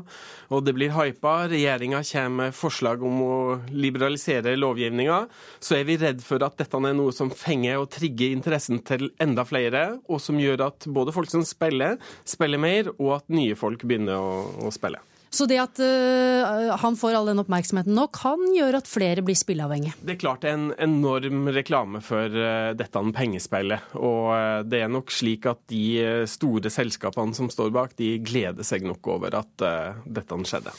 og 0.53 0.67
det 0.67 0.75
blir 0.77 0.93
hypa, 0.93 1.47
regjeringa 1.49 2.03
kommer 2.11 2.35
med 2.43 2.59
forslag 2.59 3.07
om 3.09 3.23
å 3.25 3.39
liberalisere 3.73 4.53
lovgivninga, 4.61 5.23
så 5.65 5.79
er 5.79 5.89
vi 5.89 5.97
redd 6.03 6.21
for 6.27 6.45
at 6.45 6.61
dette 6.61 6.83
er 6.93 6.99
noe 7.01 7.17
som 7.17 7.33
fenger 7.33 7.81
og 7.81 7.89
trigger 7.97 8.37
interessen 8.37 8.85
til 8.85 9.15
enda 9.25 9.49
flere, 9.49 9.87
og 10.13 10.21
som 10.21 10.37
gjør 10.37 10.67
at 10.69 10.91
både 10.93 11.17
folk 11.17 11.33
som 11.33 11.47
spiller, 11.49 11.97
spiller 12.29 12.61
mer, 12.61 12.93
og 12.99 13.17
at 13.23 13.33
nye 13.33 13.57
folk 13.57 13.89
begynner 13.89 14.21
å, 14.21 14.69
å 14.69 14.77
spille. 14.77 15.01
Så 15.35 15.49
det 15.51 15.59
at 15.59 15.81
uh, 15.83 16.75
han 16.79 16.97
får 16.99 17.17
all 17.19 17.33
den 17.33 17.43
oppmerksomheten 17.43 17.97
nå, 17.97 18.07
kan 18.15 18.39
gjøre 18.55 18.79
at 18.83 18.91
flere 18.91 19.25
blir 19.27 19.39
spilleavhengige? 19.39 19.97
Det 20.05 20.15
er 20.15 20.21
klart 20.21 20.45
det 20.45 20.53
er 20.53 20.61
en 20.61 20.71
enorm 20.87 21.49
reklame 21.55 22.03
for 22.05 22.31
uh, 22.31 22.71
dette 22.79 23.05
pengespillet. 23.19 23.91
Og 23.99 24.31
uh, 24.31 24.63
det 24.63 24.85
er 24.85 24.93
nok 24.93 25.11
slik 25.15 25.49
at 25.51 25.65
de 25.73 26.25
store 26.31 26.71
selskapene 26.71 27.35
som 27.35 27.51
står 27.51 27.75
bak, 27.75 27.97
de 27.99 28.15
gleder 28.23 28.67
seg 28.67 28.87
nok 28.87 29.11
over 29.17 29.35
at 29.41 29.65
dette 30.05 30.43
skjedde. 30.47 30.73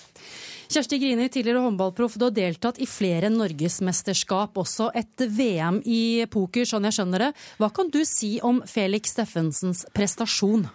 Kjersti 0.71 0.97
Grini, 0.99 1.27
tidligere 1.29 1.61
håndballproff. 1.61 2.15
Du 2.17 2.25
har 2.27 2.33
deltatt 2.33 2.79
i 2.81 2.87
flere 2.89 3.29
norgesmesterskap, 3.33 4.57
også 4.57 4.89
et 4.97 5.27
VM 5.29 5.81
i 5.85 6.25
poker, 6.31 6.65
sånn 6.67 6.87
jeg 6.89 6.97
skjønner 6.97 7.27
det. 7.27 7.29
Hva 7.61 7.69
kan 7.75 7.91
du 7.93 8.01
si 8.07 8.35
om 8.45 8.63
Felix 8.69 9.13
Steffensens 9.13 9.85
prestasjon? 9.95 10.65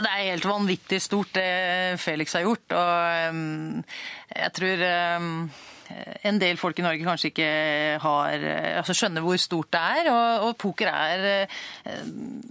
Det 0.00 0.08
er 0.10 0.30
helt 0.30 0.46
vanvittig 0.48 1.00
stort 1.02 1.34
det 1.36 1.98
Felix 2.00 2.36
har 2.36 2.46
gjort. 2.46 2.72
Og 2.76 3.34
um, 3.34 3.82
jeg 4.32 4.54
tror 4.56 4.84
um, 5.20 5.28
en 6.30 6.38
del 6.40 6.58
folk 6.60 6.78
i 6.78 6.84
Norge 6.86 7.04
kanskje 7.04 7.30
ikke 7.32 7.48
har, 8.00 8.44
altså 8.80 8.94
skjønner 8.96 9.24
hvor 9.24 9.40
stort 9.42 9.72
det 9.74 9.82
er. 10.00 10.10
Og, 10.14 10.48
og 10.48 10.56
poker 10.62 10.90
er 10.92 11.26
uh, 11.44 12.02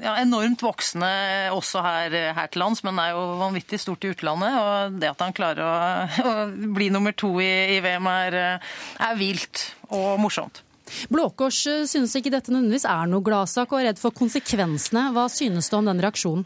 ja, 0.03 0.15
enormt 0.21 0.61
voksende 0.65 1.11
også 1.55 1.83
her, 1.85 2.17
her, 2.37 2.53
til 2.53 2.65
lands, 2.65 2.83
men 2.85 2.99
det 2.99 3.07
er 3.07 3.17
jo 3.17 3.25
vanvittig 3.41 3.81
stort 3.81 4.05
i 4.05 4.13
utlandet. 4.13 4.57
Og 4.61 4.99
det 5.01 5.13
at 5.13 5.25
han 5.25 5.37
klarer 5.37 5.65
å, 5.65 5.75
å 6.31 6.33
bli 6.77 6.91
nummer 6.93 7.17
to 7.17 7.33
i, 7.41 7.51
i 7.77 7.83
VM 7.85 8.09
er, 8.13 8.41
er 9.09 9.21
vilt 9.21 9.71
og 9.89 10.19
morsomt. 10.21 10.63
Blå 11.09 11.27
Kors 11.37 11.61
synes 11.89 12.15
ikke 12.17 12.31
dette 12.33 12.53
nødvendigvis 12.53 12.87
er 12.89 13.09
noe 13.09 13.25
gladsak 13.25 13.73
og 13.73 13.81
er 13.81 13.91
redd 13.91 14.01
for 14.01 14.15
konsekvensene. 14.15 15.09
Hva 15.13 15.27
synes 15.31 15.69
du 15.69 15.77
om 15.77 15.89
den 15.89 16.01
reaksjonen? 16.01 16.45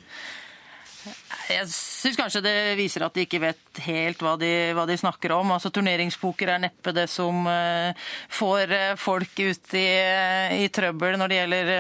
Jeg 1.52 1.68
syns 1.68 2.16
kanskje 2.16 2.42
det 2.46 2.54
viser 2.80 3.04
at 3.04 3.16
de 3.16 3.26
ikke 3.26 3.42
vet 3.44 3.80
helt 3.84 4.22
hva 4.24 4.36
de, 4.40 4.50
hva 4.76 4.86
de 4.88 4.96
snakker 5.00 5.34
om. 5.36 5.52
Altså 5.52 5.72
Turneringspoker 5.74 6.54
er 6.54 6.62
neppe 6.64 6.94
det 6.96 7.06
som 7.12 7.44
uh, 7.48 7.92
får 8.32 8.72
uh, 8.72 8.94
folk 9.00 9.42
ut 9.42 9.76
i, 9.76 9.84
uh, 9.84 10.54
i, 10.56 10.70
trøbbel 10.74 11.18
når 11.20 11.32
det 11.32 11.40
gjelder 11.40 11.72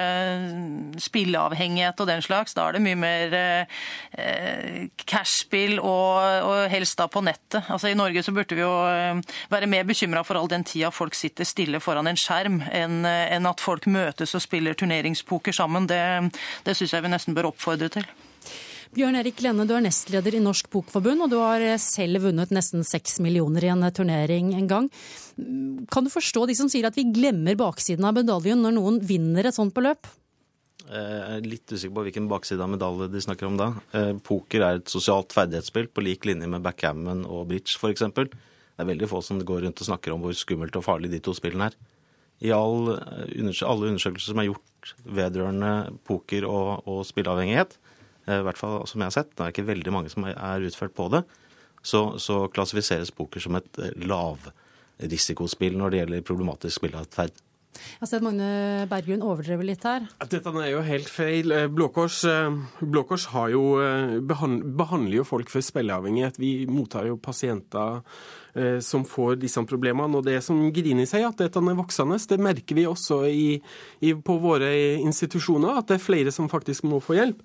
spilleavhengighet 1.05 2.03
og 2.03 2.09
den 2.09 2.25
slags. 2.25 2.57
Da 2.57 2.67
er 2.67 2.77
det 2.77 2.83
mye 2.83 2.99
mer 2.99 3.37
cashspill 5.07 5.79
og, 5.79 6.19
og, 6.43 6.67
helst 6.73 6.99
da 6.99 7.07
på 7.11 7.23
nettet. 7.23 7.63
Altså 7.63 7.91
I 7.91 7.97
Norge 7.97 8.23
så 8.25 8.35
burde 8.35 8.57
vi 8.57 8.63
jo 8.63 8.73
være 9.53 9.69
mer 9.71 9.87
bekymra 9.87 10.25
for 10.27 10.39
all 10.39 10.51
den 10.51 10.65
tida 10.67 10.91
folk 10.93 11.15
sitter 11.17 11.47
stille 11.47 11.81
foran 11.83 12.09
en 12.09 12.19
skjerm, 12.19 12.59
enn, 12.71 13.01
en 13.07 13.49
at 13.49 13.63
folk 13.63 13.87
møtes 13.91 14.35
og 14.35 14.43
spiller 14.43 14.77
turneringspoker 14.77 15.55
sammen. 15.55 15.87
Det, 15.89 16.03
det 16.67 16.77
syns 16.77 16.93
jeg 16.95 17.05
vi 17.05 17.13
nesten 17.15 17.37
bør 17.37 17.51
oppfordre 17.53 17.91
til. 17.93 18.07
Bjørn 18.93 19.15
Erik 19.17 19.39
Lenne, 19.41 19.63
du 19.65 19.71
er 19.73 19.81
nestleder 19.81 20.35
i 20.37 20.39
Norsk 20.43 20.67
Bokforbund, 20.69 21.23
og 21.25 21.31
du 21.31 21.39
har 21.41 21.63
selv 21.81 22.27
vunnet 22.27 22.51
nesten 22.53 22.83
seks 22.85 23.15
millioner 23.25 23.65
i 23.65 23.71
en 23.73 23.85
turnering 23.89 24.51
en 24.53 24.67
gang. 24.69 24.89
Kan 25.89 26.05
du 26.05 26.11
forstå 26.13 26.43
de 26.45 26.55
som 26.59 26.69
sier 26.69 26.85
at 26.85 26.97
vi 26.99 27.07
glemmer 27.09 27.57
baksiden 27.57 28.05
av 28.05 28.13
medaljen 28.19 28.61
når 28.61 28.75
noen 28.75 28.99
vinner 29.01 29.49
et 29.49 29.57
sånt 29.57 29.73
beløp? 29.73 30.05
løp? 30.05 30.19
jeg 30.83 31.39
er 31.39 31.45
litt 31.47 31.71
usikker 31.71 31.95
på 31.95 32.03
hvilken 32.05 32.27
bakside 32.29 32.61
av 32.61 32.69
medalje 32.69 33.07
de 33.09 33.21
snakker 33.23 33.47
om 33.47 33.57
da. 33.57 33.69
Eh, 33.97 34.11
poker 34.21 34.61
er 34.61 34.77
et 34.77 34.91
sosialt 34.91 35.33
ferdighetsspill 35.33 35.87
på 35.89 36.03
lik 36.05 36.27
linje 36.29 36.49
med 36.51 36.61
backgammon 36.61 37.23
og 37.25 37.47
bridge 37.49 37.79
f.eks. 37.79 38.03
Det 38.13 38.27
er 38.77 38.89
veldig 38.91 39.09
få 39.09 39.23
som 39.25 39.39
går 39.41 39.63
rundt 39.65 39.81
og 39.81 39.89
snakker 39.89 40.13
om 40.13 40.21
hvor 40.21 40.37
skummelt 40.37 40.77
og 40.77 40.85
farlig 40.85 41.09
de 41.09 41.21
to 41.23 41.33
spillene 41.33 41.71
er. 41.71 41.79
I 42.45 42.53
all, 42.53 42.93
eh, 42.93 43.63
alle 43.65 43.89
undersøkelser 43.89 44.35
som 44.35 44.43
er 44.43 44.51
gjort 44.51 44.93
vedrørende 45.07 45.73
poker 46.05 46.45
og, 46.45 46.83
og 46.85 47.01
spilleavhengighet, 47.07 47.73
Eh, 47.73 47.82
I 48.27 48.41
hvert 48.45 48.59
fall 48.59 48.83
som 48.87 49.01
jeg 49.01 49.11
har 49.11 49.15
sett. 49.17 49.31
Det 49.35 49.45
er 49.45 49.55
ikke 49.55 49.67
veldig 49.67 49.93
mange 49.95 50.11
som 50.13 50.27
er 50.29 50.67
utført 50.67 50.95
på 50.95 51.09
det. 51.13 51.23
Så, 51.83 52.13
så 52.23 52.45
klassifiseres 52.47 53.11
poker 53.11 53.43
som 53.43 53.57
et 53.59 53.81
eh, 53.83 53.95
lavrisikospill 54.07 55.75
når 55.79 55.91
det 55.91 56.03
gjelder 56.03 56.29
problematisk 56.29 56.79
spilleatferd. 56.79 57.41
Jeg 57.73 58.03
har 58.03 58.09
sett 58.09 58.23
Magne 58.23 58.85
Berglund 58.89 59.25
overdrevet 59.25 59.67
litt 59.67 59.85
her. 59.87 60.05
Dette 60.29 60.51
er 60.61 60.69
jo 60.69 60.83
helt 60.85 61.09
feil. 61.09 61.53
Blåkors 61.73 62.21
Blå 62.79 63.03
Kors, 63.09 63.27
jo, 63.51 63.63
behandler 64.29 65.17
jo 65.19 65.25
folk 65.27 65.51
for 65.51 65.65
spilleavhengighet. 65.65 66.39
Vi 66.41 66.53
mottar 66.69 67.09
jo 67.09 67.17
pasienter 67.17 68.01
som 68.85 69.05
får 69.09 69.39
disse 69.41 69.63
problemene. 69.65 70.19
Og 70.19 70.27
det 70.27 70.37
som 70.45 70.59
Grini 70.73 71.07
sier, 71.09 71.25
at 71.31 71.41
dette 71.41 71.61
er 71.61 71.79
voksende, 71.79 72.19
det 72.29 72.39
merker 72.41 72.77
vi 72.77 72.85
også 72.89 73.23
i, 73.25 73.47
i, 74.05 74.13
på 74.13 74.37
våre 74.43 74.69
institusjoner. 75.01 75.81
At 75.81 75.89
det 75.89 75.97
er 75.97 76.05
flere 76.05 76.35
som 76.35 76.51
faktisk 76.51 76.85
må 76.85 77.01
få 77.03 77.17
hjelp. 77.17 77.41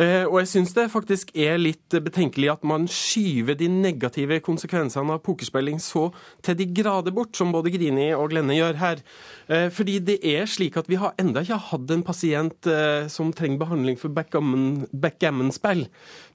Eh, 0.00 0.24
og 0.24 0.38
jeg 0.40 0.48
syns 0.48 0.70
det 0.72 0.86
faktisk 0.92 1.32
er 1.36 1.58
litt 1.60 1.92
betenkelig 1.92 2.48
at 2.54 2.62
man 2.64 2.86
skyver 2.88 3.58
de 3.58 3.66
negative 3.68 4.38
konsekvensene 4.46 5.16
av 5.16 5.20
pokerspilling 5.26 5.80
så 5.82 6.06
til 6.46 6.56
de 6.56 6.66
grader 6.78 7.12
bort, 7.12 7.34
som 7.36 7.52
både 7.52 7.72
Grini 7.74 8.08
og 8.16 8.30
Glenne 8.32 8.56
gjør 8.56 8.78
her. 8.80 9.02
Eh, 9.50 9.68
fordi 9.74 9.98
det 10.06 10.16
er 10.24 10.48
slik 10.48 10.78
at 10.80 10.88
vi 10.88 11.00
har 11.00 11.12
enda 11.20 11.44
ikke 11.44 11.60
hatt 11.68 11.92
en 11.92 12.06
pasient 12.06 12.70
eh, 12.70 13.10
som 13.12 13.34
trenger 13.36 13.60
behandling 13.60 14.00
for 14.00 14.14
backgammon-spill. 14.14 15.84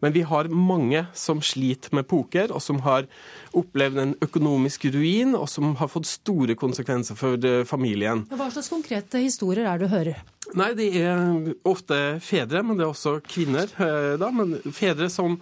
Men 0.04 0.14
vi 0.14 0.26
har 0.30 0.52
mange 0.54 1.06
som 1.18 1.42
sliter 1.42 1.96
med 1.96 2.06
poker, 2.12 2.54
og 2.54 2.62
som 2.62 2.84
har 2.86 3.10
opplevd 3.58 4.02
en 4.02 4.14
økonomisk 4.26 4.88
ruin, 4.94 5.36
og 5.38 5.48
som 5.52 5.76
har 5.80 5.90
fått 5.92 6.10
store 6.10 6.56
konsekvenser 6.60 7.18
for 7.20 7.40
familien. 7.70 8.26
Hva 8.32 8.50
slags 8.54 8.72
konkrete 8.72 9.22
historier 9.24 9.68
er 9.70 9.80
det 9.80 9.88
du 9.88 9.94
hører? 9.96 10.24
Nei, 10.54 10.74
De 10.78 10.90
er 11.02 11.56
ofte 11.66 11.98
fedre, 12.22 12.62
men 12.64 12.78
det 12.78 12.86
er 12.86 12.92
også 12.94 13.18
kvinner. 13.26 13.72
Eh, 13.82 14.14
da, 14.22 14.30
men 14.32 14.60
fedre 14.76 15.10
som, 15.10 15.40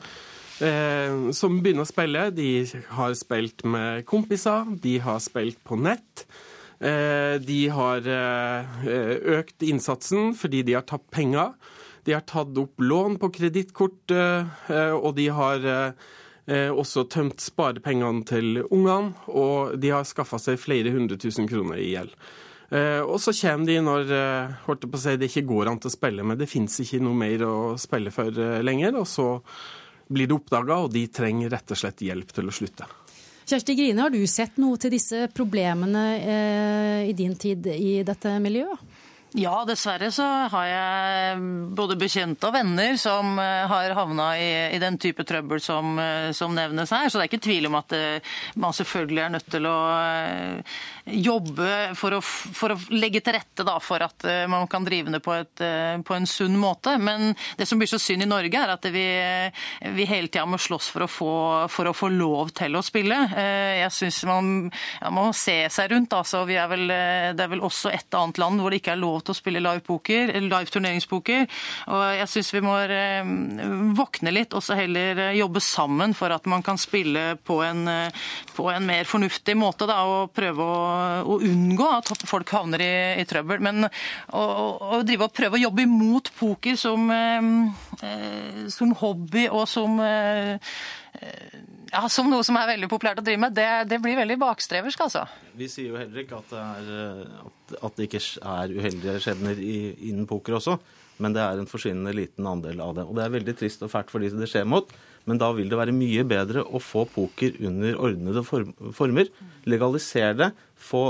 eh, 0.63 1.31
som 1.35 1.59
begynner 1.59 1.83
å 1.83 1.89
spille, 1.91 2.29
de 2.31 2.49
har 2.95 3.13
spilt 3.19 3.65
med 3.67 4.05
kompiser, 4.09 4.65
de 4.81 4.97
har 5.03 5.19
spilt 5.19 5.59
på 5.67 5.75
nett. 5.79 6.25
Eh, 6.79 7.37
de 7.39 7.61
har 7.71 8.07
eh, 8.07 8.83
økt 9.39 9.63
innsatsen 9.63 10.33
fordi 10.35 10.63
de 10.63 10.77
har 10.79 10.87
tapt 10.87 11.09
penger. 11.11 11.53
De 12.03 12.15
har 12.15 12.25
tatt 12.27 12.57
opp 12.59 12.79
lån 12.83 13.15
på 13.21 13.29
kredittkort, 13.31 14.11
eh, 14.11 14.91
og 14.95 15.13
de 15.15 15.29
har 15.31 15.63
eh, 15.63 16.11
også 16.43 17.05
tømt 17.07 17.39
sparepengene 17.39 18.25
til 18.27 18.57
ungene. 18.65 19.13
Og 19.31 19.77
de 19.79 19.93
har 19.95 20.03
skaffa 20.03 20.39
seg 20.41 20.59
flere 20.59 20.91
hundre 20.91 21.15
tusen 21.21 21.47
kroner 21.47 21.79
i 21.79 21.93
gjeld. 21.93 22.11
Eh, 22.73 23.01
og 23.05 23.19
så 23.21 23.33
kommer 23.37 23.69
de 23.69 23.77
når 23.85 24.11
eh, 24.17 24.53
holdt 24.65 24.87
på 24.89 24.97
å 24.97 25.01
si, 25.03 25.13
det 25.19 25.29
ikke 25.29 25.45
går 25.51 25.69
an 25.69 25.79
til 25.81 25.91
å 25.91 25.93
spille 25.93 26.25
med. 26.25 26.39
Det 26.41 26.49
fins 26.49 26.79
ikke 26.81 27.01
noe 27.05 27.17
mer 27.19 27.45
å 27.45 27.55
spille 27.81 28.13
for 28.13 28.33
eh, 28.33 28.61
lenger. 28.65 28.97
Og 28.97 29.05
så 29.09 29.27
blir 30.13 30.29
det 30.29 30.37
oppdaga, 30.37 30.79
og 30.81 30.93
de 30.93 31.05
trenger 31.13 31.53
rett 31.53 31.73
og 31.73 31.79
slett 31.79 32.01
hjelp 32.05 32.33
til 32.33 32.49
å 32.49 32.55
slutte. 32.55 32.89
Kjersti 33.43 33.75
Grine, 33.75 33.99
har 34.05 34.13
du 34.13 34.21
sett 34.29 34.57
noe 34.63 34.79
til 34.79 34.93
disse 34.95 35.27
problemene 35.35 36.03
eh, 36.17 36.99
i 37.11 37.13
din 37.17 37.35
tid 37.37 37.67
i 37.75 37.99
dette 38.07 38.37
miljøet? 38.41 38.92
Ja, 39.33 39.63
dessverre 39.65 40.11
så 40.13 40.25
har 40.53 40.65
jeg 40.69 41.37
både 41.73 41.95
bekjente 41.97 42.45
og 42.45 42.53
venner 42.53 42.99
som 43.01 43.31
eh, 43.41 43.63
har 43.69 43.95
havna 43.97 44.27
i, 44.37 44.49
i 44.75 44.81
den 44.81 44.99
type 45.01 45.25
trøbbel 45.25 45.61
som, 45.63 45.95
eh, 45.97 46.29
som, 46.37 46.53
nevnes 46.53 46.93
her. 46.93 47.09
Så 47.09 47.17
det 47.17 47.23
er 47.23 47.31
ikke 47.31 47.45
tvil 47.47 47.65
om 47.65 47.79
at 47.79 47.95
eh, 47.97 48.35
man 48.61 48.77
selvfølgelig 48.77 49.23
er 49.23 49.33
nødt 49.33 49.49
til 49.49 49.65
å 49.65 49.73
jobbe 51.05 51.69
for 51.99 52.15
å, 52.17 52.21
for 52.23 52.73
å 52.73 52.77
legge 52.93 53.21
til 53.23 53.35
rette 53.35 53.65
da, 53.67 53.75
for 53.83 54.03
at 54.05 54.25
man 54.49 54.67
kan 54.71 54.85
drive 54.85 55.11
det 55.11 55.19
på, 55.23 55.33
et, 55.35 55.63
på, 56.05 56.15
en 56.15 56.27
sunn 56.29 56.55
måte. 56.59 56.95
Men 57.01 57.33
det 57.59 57.67
som 57.67 57.79
blir 57.79 57.91
så 57.91 57.99
synd 58.01 58.23
i 58.23 58.29
Norge, 58.29 58.59
er 58.59 58.71
at 58.75 58.87
vi, 58.93 59.05
vi 59.97 60.07
hele 60.07 60.31
tida 60.31 60.45
må 60.47 60.59
slåss 60.61 60.89
for 60.93 61.05
å, 61.05 61.09
få, 61.11 61.33
for 61.73 61.91
å, 61.91 61.95
få, 61.97 62.11
lov 62.13 62.53
til 62.55 62.77
å 62.79 62.83
spille. 62.85 63.17
Jeg 63.35 63.91
syns 63.95 64.21
man, 64.29 64.53
ja, 65.01 65.09
man, 65.09 65.29
må 65.29 65.35
se 65.37 65.57
seg 65.73 65.91
rundt. 65.91 66.15
Altså. 66.15 66.43
Er 66.47 66.69
vel, 66.71 66.87
det 66.87 67.43
er 67.43 67.51
vel 67.51 67.63
også 67.65 67.91
et 67.91 68.17
annet 68.17 68.39
land 68.41 68.63
hvor 68.63 68.71
det 68.71 68.79
ikke 68.81 68.95
er 68.95 69.03
lov 69.03 69.21
til 69.23 69.35
å 69.35 69.39
spille 69.39 69.63
live 69.63 69.83
poker, 69.85 70.31
live 70.39 70.71
turneringspoker. 70.71 71.47
Og 71.91 72.03
jeg 72.17 72.29
syns 72.31 72.51
vi 72.53 72.61
må 72.63 72.75
eh, 72.85 73.31
våkne 73.97 74.33
litt 74.33 74.55
og 74.55 74.63
så 74.65 74.77
heller 74.77 75.19
eh, 75.27 75.37
jobbe 75.39 75.61
sammen 75.63 76.15
for 76.17 76.33
at 76.33 76.47
man 76.49 76.63
kan 76.65 76.79
spille 76.81 77.33
på 77.43 77.59
en, 77.65 77.85
eh, 77.89 78.23
på 78.55 78.67
en 78.71 78.87
mer 78.87 79.09
fornuftig 79.09 79.55
måte. 79.59 79.87
Da, 79.89 80.01
og 80.07 80.33
prøve 80.35 80.67
å, 80.67 80.77
å, 81.25 81.37
unngå 81.43 81.89
at 81.97 82.11
folk 82.29 82.53
havner 82.55 82.83
i, 82.83 82.93
i 83.21 83.27
trøbbel. 83.29 83.61
Men 83.63 83.87
å, 83.87 84.41
å, 84.41 85.01
drive 85.05 85.27
og 85.27 85.35
prøve 85.35 85.59
å 85.59 85.63
jobbe 85.65 85.85
imot 85.85 86.33
poker 86.39 86.79
som, 86.79 87.09
som 88.73 88.97
hobby 89.01 89.47
og 89.49 89.65
som 89.69 89.99
ja, 91.93 92.03
som 92.09 92.29
noe 92.31 92.43
som 92.45 92.57
er 92.57 92.71
veldig 92.73 92.89
populært 92.91 93.21
å 93.21 93.25
drive 93.25 93.41
med, 93.45 93.55
det, 93.57 93.67
det 93.91 93.99
blir 94.01 94.17
veldig 94.17 94.39
bakstreversk, 94.41 95.05
altså. 95.05 95.23
Vi 95.57 95.69
sier 95.71 95.93
jo 95.93 95.99
heller 95.99 96.23
ikke 96.23 96.39
at 96.39 96.53
det, 96.53 96.63
er, 96.63 97.79
at 97.79 97.97
det 97.97 98.07
ikke 98.09 98.23
er 98.55 98.73
uheldige 98.73 99.19
skjebner 99.23 99.61
innen 99.61 100.27
poker 100.29 100.57
også, 100.57 100.77
men 101.21 101.35
det 101.35 101.43
er 101.43 101.61
en 101.61 101.69
forsvinnende 101.69 102.15
liten 102.17 102.47
andel 102.49 102.81
av 102.83 102.95
det. 102.97 103.05
Og 103.05 103.17
det 103.17 103.25
er 103.25 103.35
veldig 103.35 103.57
trist 103.59 103.85
og 103.85 103.93
fælt 103.93 104.13
for 104.13 104.23
de 104.23 104.31
det 104.33 104.49
skjer 104.49 104.65
mot, 104.69 104.89
men 105.29 105.39
da 105.39 105.51
vil 105.55 105.69
det 105.71 105.79
være 105.79 105.95
mye 105.95 106.25
bedre 106.27 106.63
å 106.63 106.81
få 106.83 107.05
poker 107.09 107.55
under 107.63 107.95
ordnede 107.95 108.43
former. 108.45 109.29
Legalisere 109.69 110.35
det, 110.39 110.49
få, 110.75 111.03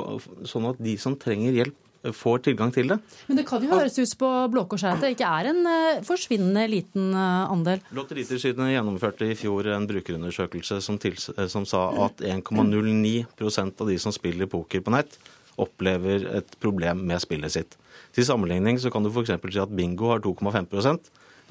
sånn 0.45 0.69
at 0.69 0.81
de 0.83 0.97
som 1.01 1.17
trenger 1.19 1.55
hjelp, 1.61 1.79
får 2.11 2.41
tilgang 2.43 2.71
til 2.75 2.89
det. 2.91 2.97
Men 3.29 3.39
det 3.39 3.45
kan 3.47 3.63
jo 3.63 3.71
høres 3.71 3.95
ut 3.95 4.15
på 4.19 4.29
Blå 4.51 4.65
Kors 4.67 4.83
at 4.89 4.99
det 5.03 5.13
ikke 5.13 5.29
er 5.39 5.51
en 5.53 5.61
uh, 5.63 6.01
forsvinnende 6.03 6.65
liten 6.71 7.13
uh, 7.15 7.47
andel? 7.47 7.79
Lotteritilsynet 7.95 8.73
gjennomførte 8.73 9.29
i 9.29 9.37
fjor 9.39 9.69
en 9.71 9.87
brukerundersøkelse 9.87 10.81
som, 10.83 10.99
til, 10.99 11.15
eh, 11.37 11.47
som 11.51 11.67
sa 11.69 11.85
at 12.09 12.23
1,09% 12.27 13.85
av 13.85 13.93
de 13.93 13.97
som 14.01 14.15
spiller 14.15 14.51
poker 14.51 14.83
på 14.83 14.93
nett, 14.95 15.15
opplever 15.61 16.27
et 16.41 16.55
problem 16.59 17.05
med 17.07 17.21
spillet 17.23 17.55
sitt. 17.55 17.77
Til 18.13 18.27
sammenligning 18.27 18.81
så 18.81 18.91
kan 18.91 19.05
du 19.05 19.11
f.eks. 19.11 19.35
si 19.53 19.61
at 19.61 19.75
bingo 19.75 20.11
har 20.11 20.23
2,5 20.25 20.97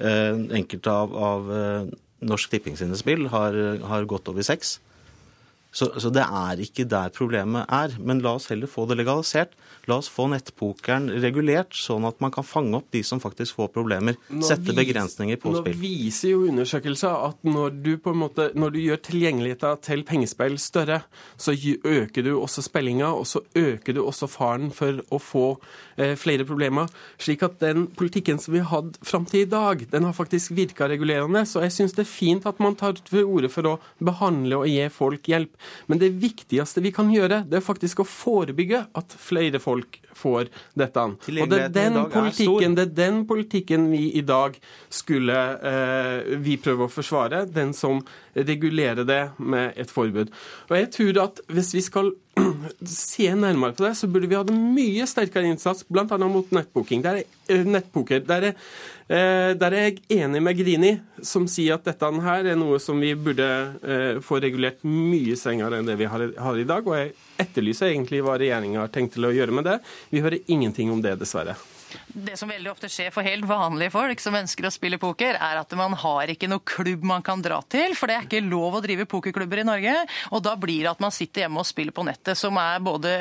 eh, 0.03 0.43
Enkelte 0.59 0.93
av, 0.93 1.17
av 1.17 1.53
Norsk 2.27 2.51
Tipping 2.51 2.77
sine 2.79 2.97
spill 2.99 3.27
har, 3.33 3.57
har 3.87 4.09
gått 4.09 4.29
over 4.31 4.45
seks. 4.45 4.79
så, 5.73 5.89
så, 5.97 6.09
det 6.13 6.23
er 6.23 6.59
ikke 6.61 6.85
der 6.85 7.13
problemet 7.13 7.65
er. 7.69 7.95
Men 7.99 8.21
la 8.21 8.35
oss 8.37 8.49
heller 8.51 8.69
få 8.69 8.85
det 8.89 8.99
legalisert. 8.99 9.55
La 9.91 9.97
oss 9.99 10.07
få 10.07 10.29
nettpokeren 10.31 11.09
regulert, 11.19 11.75
sånn 11.75 12.05
at 12.07 12.21
man 12.23 12.31
kan 12.31 12.45
fange 12.47 12.77
opp 12.77 12.85
de 12.95 13.01
som 13.03 13.19
faktisk 13.19 13.57
får 13.57 13.71
problemer. 13.75 14.15
Nå 14.31 14.45
Sette 14.47 14.69
vis, 14.69 14.77
begrensninger 14.77 15.39
på 15.41 15.51
nå 15.51 15.59
spill. 15.59 15.75
Nå 15.75 15.83
viser 15.83 16.31
jo 16.31 16.45
undersøkelser 16.47 17.25
at 17.27 17.41
når 17.43 17.75
du, 17.83 17.89
på 17.99 18.13
en 18.13 18.21
måte, 18.21 18.45
når 18.55 18.71
du 18.75 18.79
gjør 18.79 19.01
tilgjengeligheten 19.09 19.81
til 19.83 20.05
pengespill 20.07 20.55
større, 20.61 21.01
så 21.35 21.51
øker 21.51 22.23
du 22.23 22.31
også 22.37 22.63
spillinga, 22.63 23.09
og 23.11 23.27
så 23.27 23.41
øker 23.59 23.97
du 23.97 23.99
også 24.05 24.29
faren 24.31 24.71
for 24.71 25.01
å 25.11 25.19
få 25.19 25.43
eh, 25.97 26.15
flere 26.19 26.47
problemer. 26.47 26.87
Slik 27.19 27.43
at 27.43 27.59
den 27.59 27.89
politikken 27.91 28.39
som 28.39 28.55
vi 28.55 28.63
har 28.63 28.71
hatt 28.71 29.01
fram 29.03 29.27
til 29.27 29.43
i 29.43 29.51
dag, 29.51 29.83
den 29.91 30.07
har 30.07 30.15
faktisk 30.15 30.55
virka 30.55 30.87
regulerende. 30.87 31.43
Så 31.49 31.65
jeg 31.65 31.75
syns 31.75 31.97
det 31.97 32.05
er 32.05 32.11
fint 32.13 32.47
at 32.47 32.63
man 32.63 32.79
tar 32.79 32.95
til 33.03 33.27
orde 33.27 33.51
for 33.51 33.67
å 33.67 33.75
behandle 33.99 34.63
og 34.63 34.71
gi 34.71 34.87
folk 34.95 35.27
hjelp. 35.27 35.51
Men 35.91 35.99
det 35.99 36.13
viktigste 36.23 36.83
vi 36.87 36.95
kan 36.95 37.11
gjøre, 37.11 37.43
det 37.51 37.59
er 37.59 37.67
faktisk 37.67 37.99
å 38.05 38.07
forebygge 38.07 38.85
at 38.95 39.19
flere 39.19 39.59
folk 39.59 39.72
får 40.13 40.49
dette. 40.77 41.05
Og 41.41 41.49
det 41.51 41.59
er 41.59 41.71
den 41.73 41.97
politikken, 42.13 42.75
det 42.77 42.85
er 42.85 42.93
den 42.97 43.23
politikken 43.29 43.87
vi 43.91 44.03
i 44.19 44.21
dag 44.25 44.57
skulle 44.93 45.39
eh, 45.71 46.35
vi 46.43 46.57
prøve 46.61 46.87
å 46.87 46.93
forsvare. 46.93 47.45
Den 47.49 47.73
som 47.77 48.03
regulerer 48.33 49.07
det 49.07 49.23
med 49.37 49.73
et 49.79 49.91
forbud. 49.91 50.31
Og 50.69 50.77
jeg 50.77 50.91
tror 50.97 51.23
at 51.27 51.43
hvis 51.53 51.73
vi 51.77 51.83
skal 51.85 52.13
se 52.89 53.27
nærmere 53.35 53.75
på 53.75 53.85
det, 53.85 53.93
så 53.97 54.07
burde 54.09 54.29
vi 54.29 54.37
hatt 54.37 54.49
en 54.51 54.61
mye 54.73 55.05
sterkere 55.09 55.49
innsats, 55.51 55.85
bl.a. 55.89 56.05
mot 56.27 56.49
nettbooking. 56.55 57.03
Der 57.05 57.21
er, 57.21 57.27
eh, 57.47 57.65
nettpoker. 57.65 58.23
Der 58.27 58.49
er, 58.49 58.55
eh, 59.07 59.53
der 59.59 59.67
er 59.71 59.89
jeg 59.89 60.01
enig 60.09 60.41
med 60.41 60.57
Grini, 60.57 60.93
som 61.21 61.47
sier 61.47 61.75
at 61.77 61.85
dette 61.85 62.11
her 62.25 62.45
er 62.53 62.57
noe 62.59 62.79
som 62.79 62.99
vi 62.99 63.13
burde 63.15 63.49
eh, 63.83 64.21
få 64.23 64.41
regulert 64.41 64.83
mye 64.83 65.37
strengere 65.39 65.79
enn 65.79 65.89
det 65.89 65.99
vi 65.99 66.09
har, 66.09 66.25
har 66.37 66.57
i 66.57 66.67
dag. 66.67 66.87
Og 66.87 66.97
jeg 66.97 67.13
etterlyser 67.43 67.91
egentlig 67.91 68.23
hva 68.25 68.39
regjeringa 68.39 68.83
har 68.85 68.93
tenkt 68.93 69.17
til 69.17 69.29
å 69.29 69.33
gjøre 69.35 69.53
med 69.53 69.69
det. 69.69 69.79
Vi 70.09 70.23
hører 70.25 70.43
ingenting 70.47 70.91
om 70.93 71.03
det, 71.03 71.17
dessverre. 71.21 71.57
Det 72.13 72.37
som 72.37 72.49
veldig 72.49 72.71
ofte 72.71 72.89
skjer 72.91 73.11
for 73.13 73.25
helt 73.25 73.45
vanlige 73.49 73.93
folk 73.93 74.21
som 74.21 74.35
ønsker 74.37 74.67
å 74.67 74.71
spille 74.73 74.99
poker, 75.01 75.37
er 75.37 75.59
at 75.59 75.73
man 75.77 75.95
har 75.97 76.31
ikke 76.33 76.49
noe 76.51 76.63
klubb 76.65 77.05
man 77.07 77.25
kan 77.25 77.41
dra 77.43 77.59
til, 77.71 77.95
for 77.97 78.09
det 78.09 78.17
er 78.17 78.27
ikke 78.27 78.43
lov 78.45 78.77
å 78.77 78.83
drive 78.83 79.07
pokerklubber 79.09 79.63
i 79.63 79.67
Norge. 79.67 79.95
Og 80.35 80.43
da 80.45 80.55
blir 80.59 80.83
det 80.85 80.91
at 80.93 81.03
man 81.03 81.13
sitter 81.13 81.45
hjemme 81.45 81.63
og 81.63 81.67
spiller 81.69 81.95
på 81.95 82.05
nettet, 82.07 82.37
som 82.39 82.57
er 82.61 82.83
både 82.83 83.13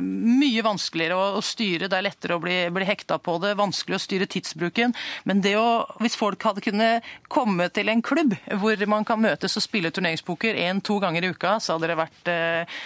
mye 0.00 0.64
vanskeligere 0.64 1.18
å, 1.38 1.44
styre, 1.44 1.90
det 1.90 1.98
er 1.98 2.06
lettere 2.08 2.38
å 2.38 2.42
bli, 2.42 2.56
bli 2.74 2.88
hekta 2.88 3.20
på 3.22 3.36
det, 3.42 3.54
vanskelig 3.58 3.98
å 3.98 4.02
styre 4.02 4.28
tidsbruken. 4.30 4.96
Men 5.28 5.44
det 5.44 5.56
å, 5.60 5.68
hvis 6.02 6.18
folk 6.18 6.48
hadde 6.48 6.64
kunnet 6.64 7.06
komme 7.32 7.68
til 7.74 7.92
en 7.92 8.04
klubb 8.04 8.36
hvor 8.62 8.88
man 8.90 9.06
kan 9.08 9.20
møtes 9.22 9.58
og 9.58 9.64
spille 9.64 9.92
turneringspoker 9.94 10.58
én-to 10.68 10.98
ganger 11.02 11.26
i 11.26 11.32
uka, 11.34 11.58
så 11.62 11.76
hadde 11.76 11.92
det 11.92 12.00
vært 12.00 12.32
eh, 12.32 12.78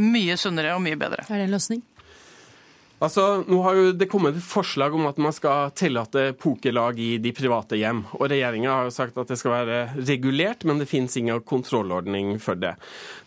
mye 0.00 0.38
sunnere 0.40 0.76
og 0.76 0.82
mye 0.84 0.98
bedre. 1.00 1.26
Er 1.28 1.40
det 1.40 1.48
en 1.48 1.56
løsning? 1.56 1.84
Altså, 2.96 3.44
Nå 3.44 3.58
har 3.60 3.76
jo 3.76 3.88
det 3.92 4.08
kommet 4.08 4.38
et 4.38 4.44
forslag 4.44 4.94
om 4.96 5.04
at 5.10 5.18
man 5.20 5.34
skal 5.36 5.72
tillate 5.76 6.30
pokerlag 6.40 6.96
i 7.02 7.10
de 7.20 7.32
private 7.36 7.76
hjem. 7.76 8.06
og 8.16 8.30
Regjeringa 8.32 8.72
har 8.72 8.88
jo 8.88 8.94
sagt 8.94 9.18
at 9.20 9.28
det 9.28 9.36
skal 9.36 9.52
være 9.52 9.80
regulert, 10.08 10.64
men 10.64 10.80
det 10.80 10.88
finnes 10.88 11.16
ingen 11.20 11.42
kontrollordning 11.44 12.38
for 12.40 12.56
det. 12.56 12.72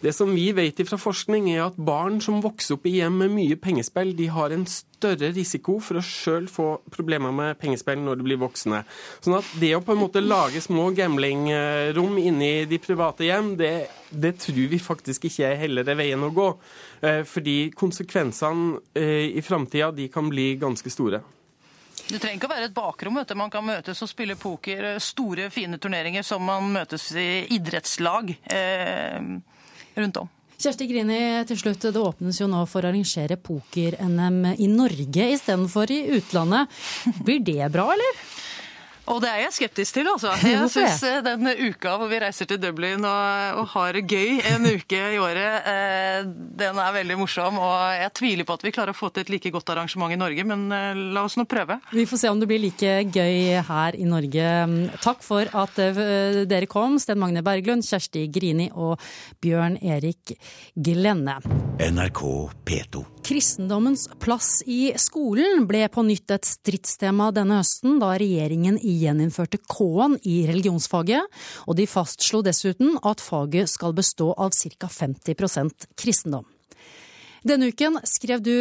Det 0.02 0.16
som 0.16 0.34
vi 0.34 0.50
vet 0.58 0.82
fra 0.90 0.98
forskning, 0.98 1.52
er 1.54 1.68
at 1.68 1.78
barn 1.78 2.18
som 2.24 2.42
vokser 2.42 2.80
opp 2.80 2.90
i 2.90 2.98
hjem 2.98 3.22
med 3.22 3.36
mye 3.36 3.60
pengespill, 3.62 4.16
de 4.18 4.32
har 4.34 4.56
en 4.56 4.66
større 4.66 4.89
risiko 5.08 5.80
for 5.80 6.00
å 6.00 6.04
sjøl 6.04 6.48
få 6.52 6.68
problemer 6.92 7.32
med 7.32 7.58
pengespill 7.60 8.00
når 8.04 8.20
de 8.20 8.28
blir 8.28 8.40
voksne. 8.42 8.84
Sånn 9.24 9.38
at 9.40 9.48
det 9.62 9.74
å 9.76 9.82
på 9.86 9.96
en 9.96 10.02
måte 10.02 10.24
lage 10.24 10.62
små 10.62 10.90
gamblingrom 10.98 12.18
inni 12.18 12.66
de 12.70 12.80
private 12.84 13.26
hjem, 13.28 13.56
det, 13.60 13.74
det 14.10 14.36
tror 14.44 14.70
vi 14.72 14.80
faktisk 14.80 15.30
ikke 15.30 15.50
er 15.50 15.60
heller 15.64 15.88
er 15.88 16.00
veien 16.00 16.24
å 16.24 16.32
gå. 16.34 16.50
Eh, 17.02 17.24
fordi 17.24 17.72
konsekvensene 17.76 18.80
eh, 18.94 19.30
i 19.38 19.42
framtida 19.42 19.92
kan 20.12 20.30
bli 20.30 20.56
ganske 20.60 20.90
store. 20.90 21.22
Det 22.10 22.18
trenger 22.18 22.40
ikke 22.40 22.48
å 22.50 22.56
være 22.56 22.68
et 22.70 22.74
bakrom. 22.74 23.20
Vet 23.20 23.30
du. 23.30 23.38
Man 23.38 23.52
kan 23.54 23.66
møtes 23.66 24.02
og 24.02 24.10
spille 24.10 24.38
poker. 24.40 24.96
Store, 25.04 25.50
fine 25.54 25.78
turneringer 25.82 26.26
som 26.26 26.42
man 26.42 26.72
møtes 26.74 27.12
i 27.14 27.46
idrettslag 27.54 28.34
eh, 28.50 29.20
rundt 30.00 30.22
om. 30.24 30.32
Kjersti 30.60 30.90
Grini, 30.90 31.20
til 31.48 31.56
slutt. 31.56 31.86
Det 31.88 32.02
åpnes 32.04 32.36
jo 32.42 32.50
nå 32.52 32.66
for 32.68 32.84
å 32.84 32.90
arrangere 32.90 33.38
poker-NM 33.40 34.42
i 34.60 34.68
Norge 34.68 35.28
istedenfor 35.32 35.94
i 35.96 36.02
utlandet. 36.18 36.68
Blir 37.24 37.40
det 37.48 37.70
bra, 37.72 37.86
eller? 37.94 38.20
Og 39.10 39.22
det 39.24 39.30
er 39.32 39.42
jeg 39.46 39.56
skeptisk 39.56 39.98
til, 39.98 40.10
altså. 40.12 40.34
Jeg 40.50 40.70
syns 40.74 41.02
eh, 41.08 41.20
den 41.26 41.48
uka 41.70 41.96
hvor 41.98 42.10
vi 42.12 42.20
reiser 42.22 42.48
til 42.50 42.60
Dublin 42.62 43.06
og, 43.08 43.60
og, 43.62 43.66
har 43.74 43.98
det 43.98 44.04
gøy 44.10 44.40
en 44.52 44.68
uke 44.70 45.00
i 45.16 45.18
året, 45.22 45.68
eh, 45.70 46.20
den 46.60 46.80
er 46.82 46.94
veldig 46.94 47.18
morsom. 47.20 47.58
Og 47.62 47.76
jeg 47.98 48.12
tviler 48.20 48.48
på 48.48 48.58
at 48.58 48.66
vi 48.66 48.74
klarer 48.76 48.94
å 48.94 48.98
få 48.98 49.12
til 49.14 49.26
et 49.26 49.32
like 49.34 49.52
godt 49.54 49.72
arrangement 49.74 50.14
i 50.14 50.20
Norge, 50.20 50.46
men 50.48 50.68
eh, 50.76 51.02
la 51.16 51.26
oss 51.26 51.38
nå 51.40 51.48
prøve. 51.50 51.80
Vi 51.96 52.06
får 52.10 52.24
se 52.24 52.34
om 52.34 52.42
det 52.42 52.50
blir 52.50 52.62
like 52.62 52.96
gøy 53.10 53.60
her 53.70 53.98
i 53.98 54.08
Norge. 54.10 54.54
Takk 55.04 55.26
for 55.26 55.50
at 55.64 55.82
eh, 55.82 56.44
dere 56.50 56.70
kom, 56.70 57.00
Sten 57.02 57.22
Magne 57.22 57.44
Berglund, 57.46 57.86
Kjersti 57.86 58.28
Grini 58.34 58.70
og 58.76 59.00
Bjørn 59.42 59.80
Erik 59.82 60.36
Glenne. 60.76 61.40
NRK 61.80 62.22
P2. 62.68 63.06
Kristendommens 63.26 64.08
plass 64.20 64.64
i 64.66 64.92
skolen 65.00 65.66
ble 65.70 65.84
på 65.92 66.04
nytt 66.08 66.34
et 66.34 66.48
stridstema 66.48 67.30
denne 67.36 67.60
høsten, 67.60 68.00
da 68.02 68.14
regjeringen 68.20 68.80
gjeninnførte 69.00 69.62
K-en 69.70 70.18
i 70.28 70.42
religionsfaget, 70.50 71.26
og 71.68 71.80
de 71.80 71.88
fastslo 71.90 72.44
dessuten 72.46 72.98
at 73.06 73.24
faget 73.24 73.72
skal 73.72 73.96
bestå 73.98 74.32
av 74.38 74.56
ca. 74.56 74.90
50% 74.90 75.92
kristendom. 76.00 76.48
Denne 77.48 77.70
uken 77.72 77.96
skrev 78.04 78.42
du, 78.44 78.52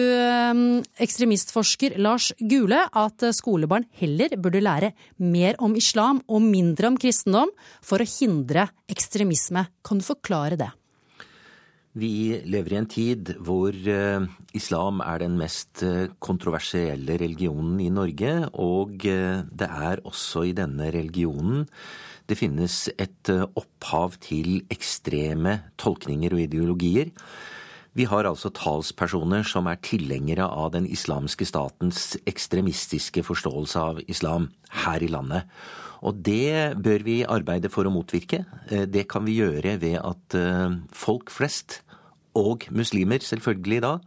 ekstremistforsker 1.03 1.97
Lars 1.99 2.31
Gule, 2.39 2.85
at 2.87 3.27
skolebarn 3.35 3.89
heller 3.99 4.37
burde 4.39 4.63
lære 4.63 4.93
mer 5.19 5.59
om 5.59 5.75
islam 5.79 6.23
og 6.31 6.45
mindre 6.47 6.93
om 6.93 6.99
kristendom 7.01 7.51
for 7.83 7.99
å 7.99 8.07
hindre 8.07 8.69
ekstremisme. 8.91 9.67
Kan 9.83 9.99
du 9.99 10.07
forklare 10.07 10.61
det? 10.61 10.71
Vi 11.99 12.39
lever 12.47 12.75
i 12.75 12.79
en 12.79 12.87
tid 12.91 13.33
hvor 13.43 13.75
uh, 13.75 14.27
islam 14.55 15.01
er 15.03 15.23
den 15.25 15.39
mest 15.41 15.83
uh, 15.83 16.07
kontroversielle 16.23 17.17
religionen 17.19 17.81
i 17.83 17.89
Norge, 17.91 18.35
og 18.55 19.03
uh, 19.09 19.41
det 19.49 19.67
er 19.67 20.05
også 20.07 20.45
i 20.47 20.55
denne 20.55 20.93
religionen 20.95 21.67
det 22.29 22.37
finnes 22.37 22.75
et 23.01 23.31
opphav 23.33 24.19
til 24.21 24.59
ekstreme 24.69 25.55
tolkninger 25.81 26.35
og 26.37 26.43
ideologier. 26.43 27.09
Vi 27.97 28.05
har 28.05 28.29
altså 28.29 28.51
talspersoner 28.53 29.49
som 29.49 29.65
er 29.67 29.81
tilhengere 29.81 30.45
av 30.45 30.75
den 30.75 30.85
islamske 30.85 31.49
statens 31.49 32.19
ekstremistiske 32.29 33.25
forståelse 33.25 33.81
av 33.81 34.03
islam 34.13 34.51
her 34.85 35.01
i 35.01 35.09
landet. 35.09 35.49
Og 36.05 36.21
det 36.21 36.77
bør 36.85 37.09
vi 37.09 37.17
arbeide 37.25 37.73
for 37.73 37.89
å 37.89 37.95
motvirke. 37.97 38.45
Det 38.69 39.09
kan 39.09 39.25
vi 39.25 39.41
gjøre 39.41 39.79
ved 39.81 39.97
at 39.97 40.37
folk 40.93 41.33
flest 41.33 41.81
og 42.39 42.67
muslimer 42.75 43.23
selvfølgelig 43.25 43.81
da, 43.85 43.99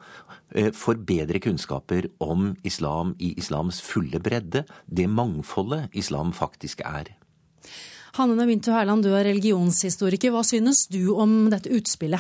eh, 0.56 0.72
får 0.72 1.04
bedre 1.06 1.39
kunnskaper 1.44 2.10
om 2.20 2.56
islam 2.63 3.15
i 3.20 3.34
islams 3.38 3.82
fulle 3.82 4.20
bredde, 4.20 4.65
det 4.88 5.10
mangfoldet 5.10 5.89
islam 5.94 6.32
faktisk 6.34 6.82
er. 6.86 7.15
Hanne 8.17 8.36
Navintu 8.36 8.72
Herland, 8.72 9.04
du 9.04 9.13
er 9.15 9.24
religionshistoriker. 9.24 10.34
Hva 10.34 10.44
synes 10.44 10.88
du 10.91 11.13
om 11.15 11.50
dette 11.50 11.72
utspillet? 11.72 12.20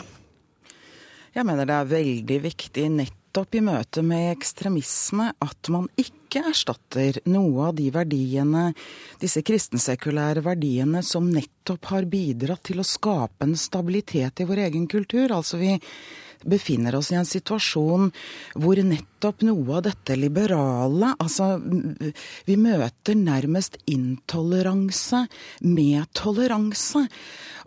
Jeg 1.35 1.47
mener 1.47 1.67
det 1.67 1.75
er 1.75 1.91
veldig 1.91 2.39
viktig 2.43 2.87
nettopp 2.91 3.55
i 3.55 3.63
møte 3.63 4.03
med 4.03 4.31
ekstremisme 4.37 5.31
at 5.41 5.71
man 5.71 5.87
ikke 5.99 6.20
erstatter 6.39 7.19
noe 7.27 7.67
av 7.67 7.75
de 7.75 7.89
verdiene, 7.91 8.69
disse 9.19 9.43
kristensekulære 9.43 10.43
verdiene 10.45 11.03
som 11.03 11.27
nettopp 11.27 11.91
har 11.91 12.07
bidratt 12.07 12.63
til 12.69 12.79
å 12.79 12.87
skape 12.87 13.43
en 13.43 13.57
stabilitet 13.59 14.39
i 14.39 14.47
vår 14.47 14.65
egen 14.69 14.87
kultur. 14.87 15.33
Altså 15.35 15.59
vi 15.59 15.75
befinner 16.47 16.95
oss 16.97 17.11
i 17.11 17.17
en 17.19 17.27
situasjon 17.27 18.11
hvor 18.55 18.81
nettopp 18.85 19.45
noe 19.45 19.77
av 19.77 19.85
dette 19.89 20.17
liberale 20.17 21.13
Altså, 21.21 21.55
vi 22.47 22.55
møter 22.59 23.17
nærmest 23.17 23.77
intoleranse 23.89 25.25
med 25.61 26.07
toleranse. 26.17 27.03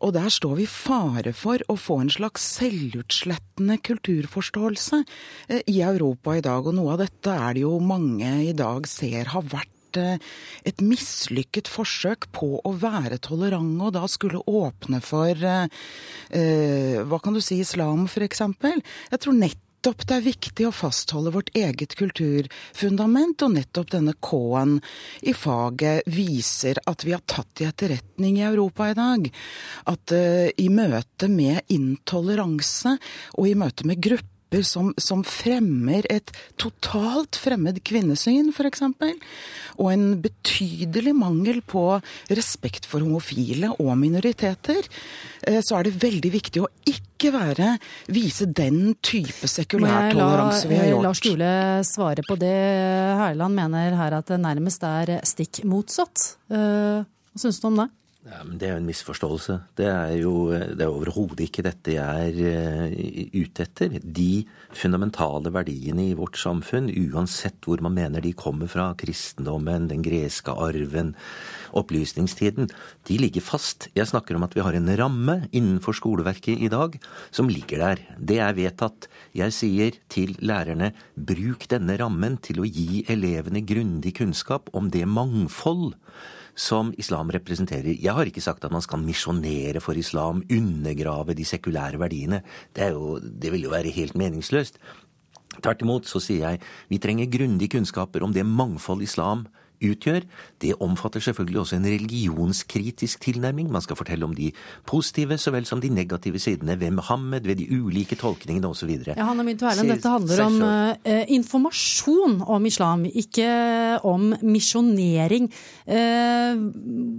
Og 0.05 0.15
der 0.17 0.31
står 0.33 0.57
vi 0.59 0.67
i 0.67 0.71
fare 0.71 1.33
for 1.37 1.63
å 1.71 1.77
få 1.81 2.01
en 2.03 2.13
slags 2.13 2.45
selvutslettende 2.59 3.79
kulturforståelse 3.85 5.03
eh, 5.49 5.63
i 5.71 5.81
Europa 5.87 6.37
i 6.37 6.45
dag. 6.45 6.67
Og 6.67 6.77
noe 6.77 6.97
av 6.97 7.05
dette 7.05 7.37
er 7.37 7.55
det 7.57 7.65
jo 7.65 7.79
mange 7.81 8.33
i 8.49 8.53
dag 8.57 8.89
ser 8.91 9.33
har 9.35 9.47
vært 9.55 9.74
eh, 10.01 10.23
et 10.67 10.85
mislykket 10.85 11.71
forsøk 11.71 12.29
på 12.35 12.51
å 12.61 12.75
være 12.81 13.21
tolerante, 13.25 13.81
og 13.85 13.95
da 13.97 14.07
skulle 14.11 14.43
åpne 14.45 15.03
for 15.05 15.33
eh, 15.35 15.69
eh 16.31 17.03
hva 17.05 17.21
kan 17.23 17.35
du 17.35 17.43
si, 17.45 17.61
islam 17.61 18.07
f.eks. 18.09 18.41
Jeg 18.41 19.21
tror 19.21 19.39
nett 19.39 19.61
nettopp 19.85 20.07
det 20.09 20.15
er 20.17 20.25
viktig 20.25 20.65
å 20.65 20.73
fastholde 20.73 21.31
vårt 21.35 21.51
eget 21.53 21.93
kulturfundament, 21.99 23.43
og 23.45 23.53
nettopp 23.53 23.91
denne 23.93 24.15
K-en 24.17 24.79
i 25.21 25.35
faget 25.37 26.09
viser 26.09 26.81
at 26.89 27.05
vi 27.05 27.13
har 27.13 27.21
tatt 27.29 27.61
i 27.61 27.67
etterretning 27.69 28.39
i 28.39 28.47
Europa 28.49 28.89
i 28.89 28.97
dag. 28.97 29.29
At 29.93 30.15
uh, 30.17 30.49
i 30.57 30.71
møte 30.73 31.29
med 31.29 31.61
intoleranse 31.69 32.97
og 33.37 33.51
i 33.51 33.55
møte 33.55 33.85
med 33.85 34.01
grupper 34.01 34.34
som, 34.63 34.93
som, 35.01 35.25
fremmer 35.27 36.07
et 36.13 36.31
totalt 36.61 37.39
fremmed 37.41 37.81
kvinnesyn, 37.87 38.53
f.eks. 38.55 38.85
Og 39.81 39.89
en 39.91 40.05
betydelig 40.23 41.15
mangel 41.17 41.61
på 41.67 41.85
respekt 42.31 42.87
for 42.87 43.05
homofile 43.05 43.73
og 43.81 43.95
minoriteter. 43.99 44.87
Eh, 45.43 45.61
så 45.65 45.79
er 45.79 45.89
det 45.89 45.97
veldig 46.05 46.33
viktig 46.35 46.63
å 46.63 46.71
ikke 46.89 47.33
være, 47.35 47.73
vise 48.13 48.47
den 48.47 48.95
type 49.05 49.49
sekulær 49.51 50.13
toleranse 50.13 50.69
vi 50.71 50.79
har 50.79 50.93
gjort. 50.93 51.09
Lars 51.09 51.25
Gule 51.25 51.51
svare 51.89 52.25
på 52.29 52.39
det. 52.39 52.55
Herland 53.25 53.57
mener 53.59 53.99
her 53.99 54.21
at 54.21 54.31
det 54.31 54.41
nærmest 54.45 54.85
er 54.87 55.19
stikk 55.27 55.65
motsatt. 55.69 56.35
Eh, 56.53 57.03
hva 57.03 57.43
syns 57.43 57.59
du 57.63 57.71
om 57.73 57.83
det? 57.83 57.91
Ja, 58.25 58.39
Det 58.41 58.65
er 58.65 58.71
jo 58.73 58.81
en 58.81 58.87
misforståelse. 58.89 59.55
Det 59.77 59.85
er 59.85 60.15
jo 60.17 60.49
det 60.49 60.81
er 60.81 60.89
overhodet 60.89 61.43
ikke 61.45 61.65
dette 61.67 61.93
jeg 61.93 62.31
er 62.33 62.39
uh, 62.41 63.33
ute 63.37 63.67
etter. 63.67 63.99
De 64.01 64.47
fundamentale 64.73 65.51
verdiene 65.53 66.07
i 66.09 66.15
vårt 66.17 66.39
samfunn, 66.41 66.89
uansett 66.89 67.61
hvor 67.69 67.83
man 67.85 67.93
mener 67.93 68.25
de 68.25 68.33
kommer 68.33 68.71
fra, 68.73 68.95
kristendommen, 68.97 69.91
den 69.91 70.01
greske 70.01 70.55
arven, 70.57 71.13
opplysningstiden, 71.77 72.71
de 73.05 73.19
ligger 73.21 73.45
fast. 73.45 73.91
Jeg 73.93 74.09
snakker 74.09 74.39
om 74.39 74.47
at 74.49 74.57
vi 74.57 74.65
har 74.65 74.79
en 74.79 74.89
ramme 74.97 75.37
innenfor 75.53 75.93
skoleverket 76.01 76.65
i 76.65 76.71
dag 76.73 76.97
som 77.29 77.51
ligger 77.53 77.83
der. 77.85 78.01
Det 78.17 78.39
er 78.41 78.57
vedtatt. 78.57 79.11
Jeg 79.37 79.53
sier 79.53 79.99
til 80.09 80.33
lærerne 80.41 80.95
bruk 81.13 81.69
denne 81.69 81.99
rammen 82.01 82.41
til 82.41 82.65
å 82.65 82.71
gi 82.71 83.05
elevene 83.05 83.61
grundig 83.69 84.15
kunnskap 84.17 84.73
om 84.73 84.89
det 84.89 85.05
mangfold 85.05 85.93
som 86.55 86.93
islam 86.99 87.33
representerer. 87.35 87.97
Jeg 87.99 88.15
har 88.15 88.29
ikke 88.31 88.43
sagt 88.45 88.65
at 88.65 88.73
man 88.73 88.83
skal 88.85 89.03
misjonere 89.03 89.83
for 89.83 89.99
islam, 89.99 90.43
undergrave 90.51 91.35
de 91.35 91.47
sekulære 91.47 92.01
verdiene. 92.01 92.43
Det, 92.75 92.93
jo, 92.95 93.19
det 93.19 93.53
vil 93.55 93.67
jo 93.67 93.75
være 93.75 93.95
helt 93.95 94.15
meningsløst. 94.19 94.79
Tvert 95.61 95.83
imot 95.83 96.09
så 96.11 96.23
sier 96.23 96.49
jeg 96.49 96.63
vi 96.91 96.99
trenger 97.03 97.31
grundige 97.31 97.77
kunnskaper 97.77 98.25
om 98.27 98.33
det 98.35 98.47
mangfold 98.47 99.05
islam 99.07 99.47
utgjør, 99.83 100.25
det 100.63 100.75
omfatter 100.83 101.23
selvfølgelig 101.25 101.61
også 101.61 101.79
en 101.79 101.89
religionskritisk 101.89 103.21
tilnærming. 103.27 103.71
Man 103.73 103.85
skal 103.85 103.99
fortelle 103.99 104.27
om 104.27 104.35
de 104.37 104.51
positive 104.87 105.39
så 105.41 105.53
vel 105.55 105.67
som 105.69 105.81
de 105.83 105.91
negative 105.93 106.39
sidene 106.43 106.77
ved 106.81 106.95
Mohammed, 106.97 107.47
ved 107.49 107.61
de 107.61 107.69
ulike 107.71 108.19
tolkningene 108.21 108.69
osv. 108.69 108.91
Ja, 109.07 109.25
Hanna 109.25 109.47
Mynto 109.47 109.69
Erlend, 109.69 109.93
dette 109.95 110.13
handler 110.13 110.45
om 110.45 110.61
uh, 110.63 111.25
informasjon 111.29 112.41
om 112.47 112.69
islam, 112.69 113.07
ikke 113.09 113.49
om 114.05 114.33
misjonering. 114.43 115.51
Uh, 115.87 116.61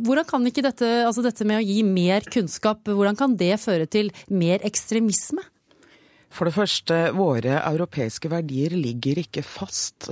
hvordan 0.05 0.29
kan 0.29 0.45
ikke 0.47 0.65
dette, 0.65 0.91
altså 1.05 1.25
dette 1.25 1.47
med 1.47 1.61
å 1.61 1.65
gi 1.65 1.81
mer 1.87 2.25
kunnskap, 2.31 2.85
hvordan 2.87 3.19
kan 3.19 3.35
det 3.39 3.55
føre 3.63 3.89
til 3.89 4.13
mer 4.29 4.63
ekstremisme? 4.65 5.43
For 6.35 6.49
det 6.49 6.55
første, 6.55 6.95
våre 7.15 7.61
europeiske 7.61 8.29
verdier 8.31 8.73
ligger 8.75 9.21
ikke 9.21 9.43
fast. 9.45 10.09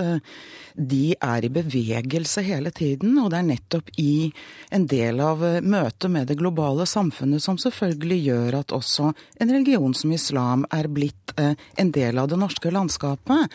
De 0.74 1.02
er 1.14 1.46
i 1.46 1.52
bevegelse 1.54 2.44
hele 2.48 2.72
tiden, 2.72 3.18
og 3.20 3.30
det 3.34 3.42
er 3.42 3.50
nettopp 3.50 3.92
i 4.00 4.32
en 4.74 4.88
del 4.90 5.20
av 5.24 5.44
møtet 5.62 6.10
med 6.14 6.32
det 6.32 6.40
globale 6.40 6.88
samfunnet 6.90 7.44
som 7.44 7.60
selvfølgelig 7.60 8.22
gjør 8.30 8.60
at 8.62 8.76
også 8.76 9.12
en 9.44 9.52
religion 9.52 9.94
som 9.98 10.16
islam 10.16 10.64
er 10.72 10.88
blitt 10.88 11.36
eh, 11.38 11.60
en 11.80 11.92
del 11.94 12.22
av 12.22 12.32
det 12.32 12.40
norske 12.40 12.72
landskapet. 12.72 13.52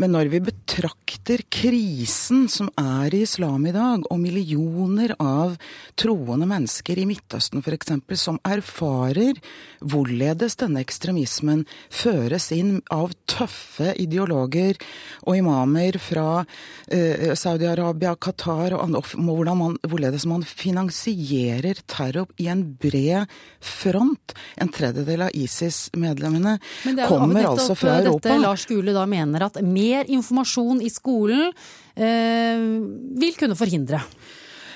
Men 0.00 0.14
når 0.14 0.30
vi 0.32 0.40
betrakter 0.42 1.44
krisen 1.54 2.48
som 2.50 2.70
er 2.80 3.14
i 3.14 3.22
islam 3.22 3.66
i 3.68 3.74
dag, 3.74 4.02
og 4.10 4.18
millioner 4.18 5.14
av 5.22 5.54
troende 5.98 6.48
mennesker 6.50 6.98
i 6.98 7.06
Midtøsten 7.06 7.62
f.eks. 7.62 7.92
som 8.18 8.40
erfarer 8.42 9.38
hvorledes 9.84 10.58
denne 10.58 10.82
ekstremismen 10.82 11.64
føres 11.92 12.50
inn 12.54 12.80
av 12.94 13.14
tøffe 13.30 13.92
ideologer 14.00 14.80
og 15.24 15.38
imamer 15.38 15.98
fra 16.02 16.42
eh, 16.88 17.30
Saudi-Arabia, 17.38 18.16
Qatar 18.18 18.74
og 18.78 18.98
hvordan 19.14 19.60
man, 19.60 19.78
hvorledes 19.86 20.26
man 20.30 20.42
finansierer 20.46 21.84
terror 21.86 22.26
i 22.42 22.48
en 22.50 22.64
bred 22.80 23.30
front. 23.62 24.34
En 24.58 24.72
tredjedel 24.74 25.28
av 25.28 25.38
ISIS-medlemmene 25.38 26.58
kommer 27.06 27.52
altså 27.52 27.78
fra 27.78 28.00
Europa. 28.00 28.28
Dette 28.28 28.42
Lars 28.42 28.66
Gule 28.68 28.94
da 28.96 29.06
mener 29.08 29.46
at 29.46 29.60
mer 29.84 30.10
informasjon 30.10 30.80
i 30.84 30.90
skolen 30.92 31.50
eh, 31.94 32.64
vil 33.20 33.36
kunne 33.38 33.58
forhindre. 33.58 34.02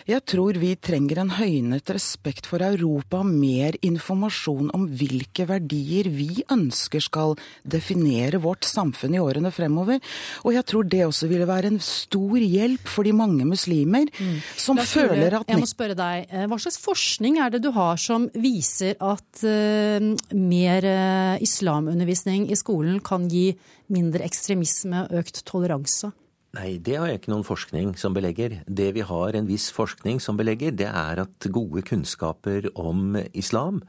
Jeg 0.08 0.22
tror 0.24 0.56
vi 0.56 0.70
trenger 0.80 1.18
en 1.20 1.34
høynet 1.36 1.90
respekt 1.92 2.46
for 2.48 2.62
Europa, 2.64 3.18
mer 3.28 3.74
informasjon 3.84 4.70
om 4.72 4.86
hvilke 4.96 5.44
verdier 5.50 6.06
vi 6.08 6.46
ønsker 6.48 7.02
skal 7.04 7.34
definere 7.60 8.40
vårt 8.40 8.64
samfunn 8.64 9.18
i 9.18 9.20
årene 9.20 9.52
fremover. 9.52 10.00
Og 10.48 10.54
jeg 10.56 10.64
tror 10.70 10.88
det 10.88 11.02
også 11.04 11.28
ville 11.28 11.44
være 11.48 11.68
en 11.74 11.80
stor 11.84 12.40
hjelp 12.40 12.88
for 12.88 13.04
de 13.04 13.12
mange 13.18 13.44
muslimer 13.44 14.08
mm. 14.08 14.38
som 14.56 14.80
Lars, 14.80 14.94
føler 14.96 15.36
at 15.42 15.52
Jeg 15.52 15.60
må 15.60 15.68
spørre 15.68 15.98
deg, 15.98 16.24
eh, 16.32 16.46
hva 16.48 16.56
slags 16.64 16.80
forskning 16.80 17.36
er 17.44 17.52
det 17.52 17.60
du 17.66 17.68
har 17.76 18.00
som 18.00 18.30
viser 18.32 18.96
at 18.96 19.42
uh, 19.44 20.08
mer 20.32 20.88
uh, 20.88 21.34
islamundervisning 21.44 22.48
i 22.48 22.56
skolen 22.56 23.02
kan 23.04 23.28
gi 23.28 23.50
mindre 23.92 24.24
ekstremisme 24.24 25.04
og 25.04 25.20
økt 25.20 25.44
toleranse? 25.44 26.14
Nei, 26.56 26.78
det 26.80 26.94
har 26.96 27.10
jeg 27.10 27.18
ikke 27.18 27.28
noen 27.28 27.44
forskning 27.44 27.90
som 28.00 28.14
belegger. 28.16 28.54
Det 28.64 28.86
vi 28.96 29.02
har 29.04 29.36
en 29.36 29.48
viss 29.50 29.66
forskning 29.76 30.16
som 30.16 30.38
belegger, 30.38 30.72
det 30.72 30.86
er 30.88 31.20
at 31.20 31.48
gode 31.52 31.82
kunnskaper 31.84 32.70
om 32.72 33.18
islam 33.36 33.82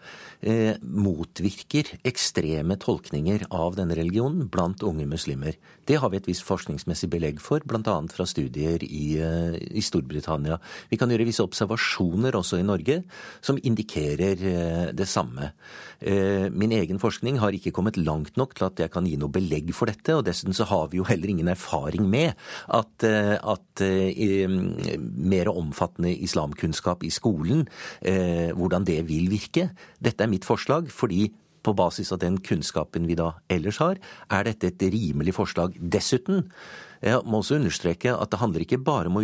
eh, 0.44 0.76
motvirker 0.84 1.94
ekstreme 2.04 2.76
tolkninger 2.84 3.46
av 3.56 3.78
denne 3.80 3.96
religionen 3.96 4.50
blant 4.52 4.84
unge 4.84 5.08
muslimer. 5.08 5.56
Det 5.88 6.02
har 6.04 6.12
vi 6.12 6.20
et 6.20 6.28
visst 6.28 6.44
forskningsmessig 6.50 7.08
belegg 7.14 7.40
for, 7.40 7.64
bl.a. 7.64 7.96
fra 8.12 8.28
studier 8.28 8.84
i, 8.84 9.06
eh, 9.24 9.56
i, 9.72 9.80
Storbritannia. 9.80 10.60
Vi 10.92 11.00
kan 11.00 11.16
gjøre 11.16 11.30
visse 11.32 11.48
observasjoner 11.48 12.36
også 12.36 12.60
i 12.60 12.68
Norge 12.68 13.06
som 13.40 13.56
indikerer 13.56 14.48
eh, 14.52 14.86
det 14.92 15.08
samme. 15.08 15.54
Eh, 16.00 16.48
min 16.56 16.72
egen 16.72 17.00
forskning 17.02 17.40
har 17.42 17.56
ikke 17.56 17.74
kommet 17.76 18.00
langt 18.00 18.38
nok 18.40 18.56
til 18.56 18.68
at 18.70 18.80
jeg 18.80 18.92
kan 18.94 19.08
gi 19.08 19.18
noe 19.20 19.32
belegg 19.34 19.74
for 19.76 19.92
dette, 19.92 20.16
og 20.16 20.24
dessuten 20.28 20.56
så 20.56 20.68
har 20.70 20.88
vi 20.92 21.02
jo 21.02 21.08
heller 21.08 21.32
ingen 21.32 21.52
erfaring 21.52 22.08
med 22.10 22.32
at, 22.76 23.04
eh, 23.08 23.36
at 23.36 23.84
eh, 23.84 24.48
mer 24.48 25.52
omfattende 25.52 26.14
islamkunnskap 26.16 27.04
i 27.04 27.12
skolen, 27.14 27.68
hvordan 28.00 28.86
det 28.88 29.02
vil 29.08 29.30
virke. 29.32 29.70
Dette 30.02 30.24
er 30.24 30.32
mitt 30.32 30.48
forslag 30.48 30.90
fordi 30.94 31.30
på 31.64 31.74
basis 31.76 32.12
av 32.16 32.22
den 32.24 32.40
kunnskapen 32.44 33.08
vi 33.10 33.18
da 33.20 33.34
ellers 33.52 33.80
har, 33.84 34.00
er 34.32 34.46
dette 34.48 34.72
et 34.72 34.86
rimelig 34.94 35.36
forslag. 35.36 35.76
Dessuten 35.80 36.48
jeg 37.04 37.22
må 37.26 37.40
også 37.40 37.58
understreke 37.60 38.12
at 38.14 38.32
det 38.32 38.40
handler 38.42 38.66
ikke 38.66 38.80
bare 38.84 39.10
om 39.10 39.20
å, 39.20 39.24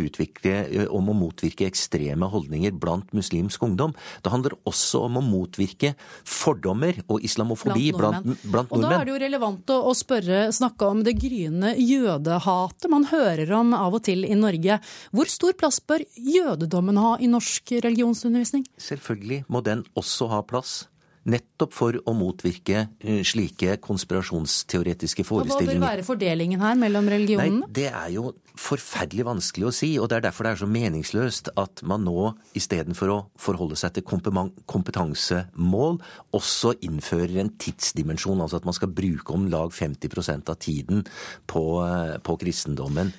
om 0.96 1.12
å 1.12 1.16
motvirke 1.18 1.68
ekstreme 1.68 2.30
holdninger 2.32 2.76
blant 2.80 3.12
muslimsk 3.16 3.64
ungdom. 3.68 3.96
Det 4.24 4.32
handler 4.32 4.56
også 4.70 5.06
om 5.10 5.20
å 5.20 5.26
motvirke 5.26 5.94
fordommer 6.24 7.02
og 7.08 7.26
islamofobi 7.26 7.92
blant, 7.96 8.24
blant, 8.24 8.48
blant 8.48 8.72
nordmenn. 8.72 8.86
Og 8.86 8.88
da 8.88 9.02
er 9.02 9.10
det 9.10 9.16
jo 9.16 9.22
relevant 9.26 9.76
å 9.76 9.94
spørre, 9.98 10.42
snakke 10.56 10.90
om 10.90 11.04
det 11.06 11.18
gryende 11.20 11.76
jødehatet 11.82 12.90
man 12.92 13.08
hører 13.12 13.52
om 13.60 13.76
av 13.78 14.00
og 14.00 14.06
til 14.08 14.26
i 14.28 14.40
Norge. 14.40 14.80
Hvor 15.16 15.32
stor 15.32 15.56
plass 15.60 15.82
bør 15.84 16.06
jødedommen 16.16 17.00
ha 17.02 17.16
i 17.20 17.32
norsk 17.32 17.76
religionsundervisning? 17.86 18.68
Selvfølgelig 18.80 19.44
må 19.52 19.64
den 19.66 19.84
også 20.00 20.32
ha 20.32 20.44
plass. 20.48 20.86
Nettopp 21.26 21.74
for 21.74 21.98
å 22.06 22.14
motvirke 22.14 22.84
eh, 23.02 23.22
slike 23.26 23.80
konspirasjonsteoretiske 23.82 25.24
forestillinger. 25.26 25.58
Og 25.58 25.66
Hva 25.66 25.74
vil 25.74 25.82
være 25.82 26.06
fordelingen 26.06 26.62
her 26.62 26.76
mellom 26.78 27.10
religionene? 27.10 27.64
Nei, 27.64 27.72
Det 27.74 27.88
er 27.90 28.12
jo 28.14 28.36
forferdelig 28.62 29.26
vanskelig 29.26 29.66
å 29.66 29.74
si. 29.74 29.90
Og 29.98 30.10
det 30.12 30.20
er 30.20 30.28
derfor 30.28 30.46
det 30.46 30.54
er 30.54 30.62
så 30.62 30.70
meningsløst 30.70 31.50
at 31.58 31.82
man 31.88 32.06
nå 32.06 32.30
istedenfor 32.58 33.14
å 33.16 33.20
forholde 33.42 33.78
seg 33.80 33.98
til 33.98 34.06
kompetansemål, 34.06 36.00
også 36.38 36.76
innfører 36.86 37.42
en 37.42 37.54
tidsdimensjon. 37.58 38.46
Altså 38.46 38.62
at 38.62 38.70
man 38.70 38.78
skal 38.78 38.94
bruke 38.94 39.34
om 39.34 39.50
lag 39.50 39.74
50% 39.74 40.54
av 40.54 40.62
tiden 40.62 41.06
på, 41.50 41.66
eh, 41.90 42.18
på 42.22 42.38
kristendommen. 42.46 43.16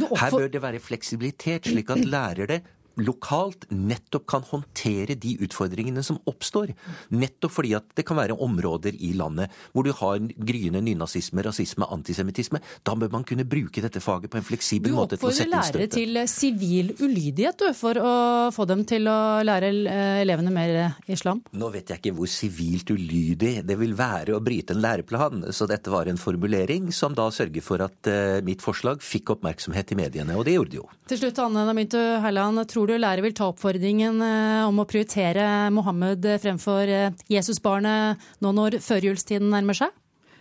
Her 0.00 0.32
bør 0.32 0.48
det 0.48 0.62
være 0.62 0.80
fleksibilitet, 0.80 1.68
slik 1.68 1.90
at 1.92 2.06
lærere 2.08 2.62
lokalt 3.04 3.66
nettopp 3.70 4.26
kan 4.30 4.44
håndtere 4.46 5.16
de 5.20 5.36
utfordringene 5.44 6.02
som 6.06 6.20
oppstår. 6.30 6.72
Nettopp 7.14 7.54
fordi 7.54 7.74
at 7.78 7.88
det 7.98 8.04
kan 8.08 8.18
være 8.20 8.36
områder 8.40 8.96
i 8.96 9.12
landet 9.18 9.52
hvor 9.72 9.86
du 9.86 9.92
har 9.96 10.20
gryende 10.20 10.82
nynazisme, 10.84 11.44
rasisme, 11.46 11.88
antisemittisme. 11.90 12.60
Da 12.86 12.96
bør 12.98 13.12
man 13.14 13.26
kunne 13.28 13.46
bruke 13.48 13.82
dette 13.82 14.02
faget 14.02 14.32
på 14.32 14.40
en 14.40 14.46
fleksibel 14.46 14.94
måte 14.96 15.18
til 15.18 15.30
å 15.30 15.34
sette 15.34 15.48
inn 15.48 15.56
støtte. 15.56 15.78
Du 15.78 15.84
oppfordrer 15.84 16.12
lærere 16.14 16.26
til 16.26 16.34
sivil 16.34 16.92
ulydighet 17.00 17.60
du, 17.60 17.68
for 17.76 18.00
å 18.00 18.14
få 18.54 18.66
dem 18.70 18.84
til 18.88 19.08
å 19.10 19.18
lære 19.46 19.72
eh, 19.90 20.20
elevene 20.24 20.54
mer 20.54 20.76
islam? 21.10 21.42
Nå 21.56 21.70
vet 21.74 21.92
jeg 21.92 22.02
ikke 22.02 22.14
hvor 22.18 22.30
sivilt 22.30 22.92
ulydig 22.92 23.54
det 23.66 23.78
vil 23.80 23.96
være 23.98 24.36
å 24.36 24.42
bryte 24.44 24.76
en 24.76 24.82
læreplan, 24.82 25.46
så 25.54 25.68
dette 25.70 25.92
var 25.92 26.10
en 26.10 26.20
formulering 26.20 26.90
som 26.94 27.14
da 27.16 27.28
sørger 27.34 27.64
for 27.64 27.82
at 27.84 28.08
mitt 28.46 28.62
forslag 28.64 29.02
fikk 29.04 29.34
oppmerksomhet 29.36 29.94
i 29.94 29.98
mediene, 29.98 30.36
og 30.38 30.46
det 30.46 30.56
gjorde 30.56 30.74
det 30.74 30.80
jo. 30.80 30.86
Til 31.10 31.20
slutt, 31.22 31.40
Anne 31.42 31.64
Namintu 31.66 31.98
Heiland, 32.22 32.62
tror 32.70 32.89
du 32.90 32.98
lærere 32.98 33.24
vil 33.24 33.36
ta 33.36 33.50
oppfordringen 33.50 34.20
eh, 34.24 34.66
om 34.66 34.82
å 34.82 34.88
prioritere 34.88 35.70
Mohammed 35.74 36.26
fremfor 36.42 36.90
eh, 36.90 37.16
Jesusbarnet 37.30 38.20
nå 38.42 38.54
når 38.56 38.80
førjulstiden 38.84 39.50
nærmer 39.52 39.78
seg? 39.78 39.94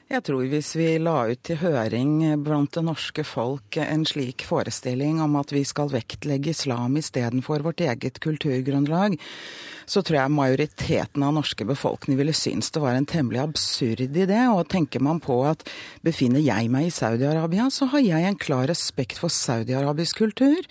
Jeg 0.10 0.24
tror 0.26 0.48
hvis 0.50 0.72
vi 0.74 0.88
la 0.98 1.28
ut 1.30 1.42
til 1.46 1.60
høring 1.62 2.42
blant 2.42 2.74
det 2.74 2.82
norske 2.82 3.22
folk 3.22 3.78
en 3.78 4.08
slik 4.10 4.42
forestilling 4.48 5.20
om 5.22 5.36
at 5.38 5.54
vi 5.54 5.62
skal 5.70 5.92
vektlegge 5.94 6.50
islam 6.56 6.98
istedenfor 6.98 7.62
vårt 7.68 7.84
eget 7.86 8.18
kulturgrunnlag, 8.24 9.20
så 9.86 10.02
tror 10.02 10.18
jeg 10.18 10.34
majoriteten 10.34 11.28
av 11.28 11.36
norske 11.38 11.68
befolkning 11.70 12.18
ville 12.18 12.34
synes 12.34 12.72
det 12.74 12.82
var 12.82 12.98
en 12.98 13.06
temmelig 13.10 13.44
absurd 13.44 14.02
idé. 14.10 14.40
Og 14.50 14.66
tenker 14.74 15.06
man 15.06 15.22
på 15.22 15.44
at 15.46 15.62
befinner 16.02 16.42
jeg 16.42 16.74
meg 16.74 16.90
i 16.90 16.96
Saudi-Arabia, 16.96 17.70
så 17.70 17.92
har 17.94 18.02
jeg 18.02 18.26
en 18.32 18.42
klar 18.42 18.66
respekt 18.74 19.22
for 19.22 19.30
saudi-arabisk 19.30 20.24
kultur 20.26 20.66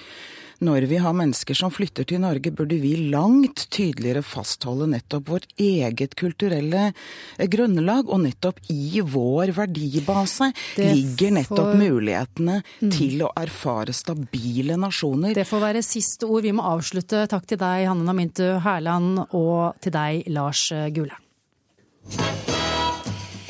når 0.65 0.89
vi 0.91 0.99
har 1.03 1.15
mennesker 1.17 1.57
som 1.57 1.71
flytter 1.73 2.07
til 2.09 2.23
Norge, 2.23 2.51
burde 2.55 2.79
vi 2.83 2.95
langt 3.13 3.67
tydeligere 3.75 4.25
fastholde 4.27 4.89
nettopp 4.91 5.31
vårt 5.31 5.47
eget 5.61 6.17
kulturelle 6.19 6.89
eh, 6.91 7.47
grunnlag. 7.51 8.11
Og 8.11 8.25
nettopp 8.25 8.61
i 8.75 9.03
vår 9.05 9.55
verdibase 9.57 10.51
det 10.77 10.91
ligger 10.97 11.37
nettopp 11.39 11.73
får... 11.73 11.81
mulighetene 11.85 12.61
mm. 12.65 12.93
til 12.95 13.25
å 13.27 13.33
erfare 13.39 13.95
stabile 13.97 14.79
nasjoner. 14.81 15.37
Det 15.39 15.47
får 15.49 15.65
være 15.69 15.87
siste 15.87 16.27
ord. 16.29 16.43
Vi 16.47 16.55
må 16.57 16.67
avslutte. 16.75 17.27
Takk 17.31 17.49
til 17.49 17.61
deg, 17.61 17.87
Hanne 17.91 18.07
Namintu 18.09 18.47
Hærland, 18.65 19.25
og 19.31 19.79
til 19.85 19.95
deg, 19.95 20.27
Lars 20.35 20.69
Gule. 20.95 21.19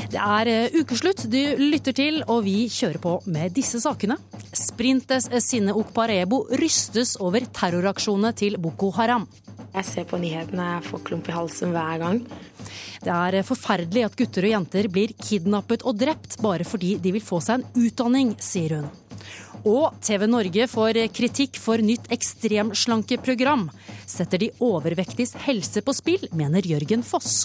Det 0.08 0.16
er 0.16 0.48
eh, 0.48 0.76
ukeslutt 0.80 1.26
du 1.28 1.40
lytter 1.60 1.92
til, 1.92 2.22
og 2.32 2.46
vi 2.46 2.62
kjører 2.72 3.00
på 3.02 3.18
med 3.28 3.52
disse 3.56 3.80
sakene. 3.82 4.16
Sprintes 4.56 5.28
Sinne 5.44 5.74
Okparebo 5.76 6.46
rystes 6.56 7.18
over 7.20 7.44
terroraksjonene 7.44 8.32
til 8.36 8.56
Boko 8.62 8.88
Haram. 8.96 9.26
Jeg 9.74 9.84
ser 9.84 10.06
på 10.08 10.16
nyhetene, 10.20 10.70
jeg 10.78 10.86
får 10.86 11.02
klump 11.10 11.28
i 11.28 11.34
halsen 11.36 11.74
hver 11.76 12.00
gang. 12.00 12.22
Det 13.04 13.12
er 13.12 13.44
forferdelig 13.46 14.06
at 14.06 14.16
gutter 14.16 14.48
og 14.48 14.54
jenter 14.54 14.88
blir 14.90 15.12
kidnappet 15.20 15.84
og 15.84 16.00
drept 16.00 16.38
bare 16.42 16.64
fordi 16.66 16.96
de 17.04 17.12
vil 17.18 17.24
få 17.24 17.42
seg 17.44 17.60
en 17.60 17.84
utdanning, 17.84 18.32
sier 18.40 18.78
hun. 18.78 18.88
Og 19.68 19.92
TV 20.00 20.24
Norge 20.30 20.70
får 20.72 21.02
kritikk 21.12 21.60
for 21.60 21.84
nytt 21.84 22.08
ekstremslankeprogram. 22.14 23.68
Setter 24.08 24.40
de 24.40 24.54
overvektiges 24.64 25.36
helse 25.44 25.84
på 25.84 25.94
spill, 26.00 26.30
mener 26.32 26.64
Jørgen 26.64 27.04
Foss. 27.04 27.44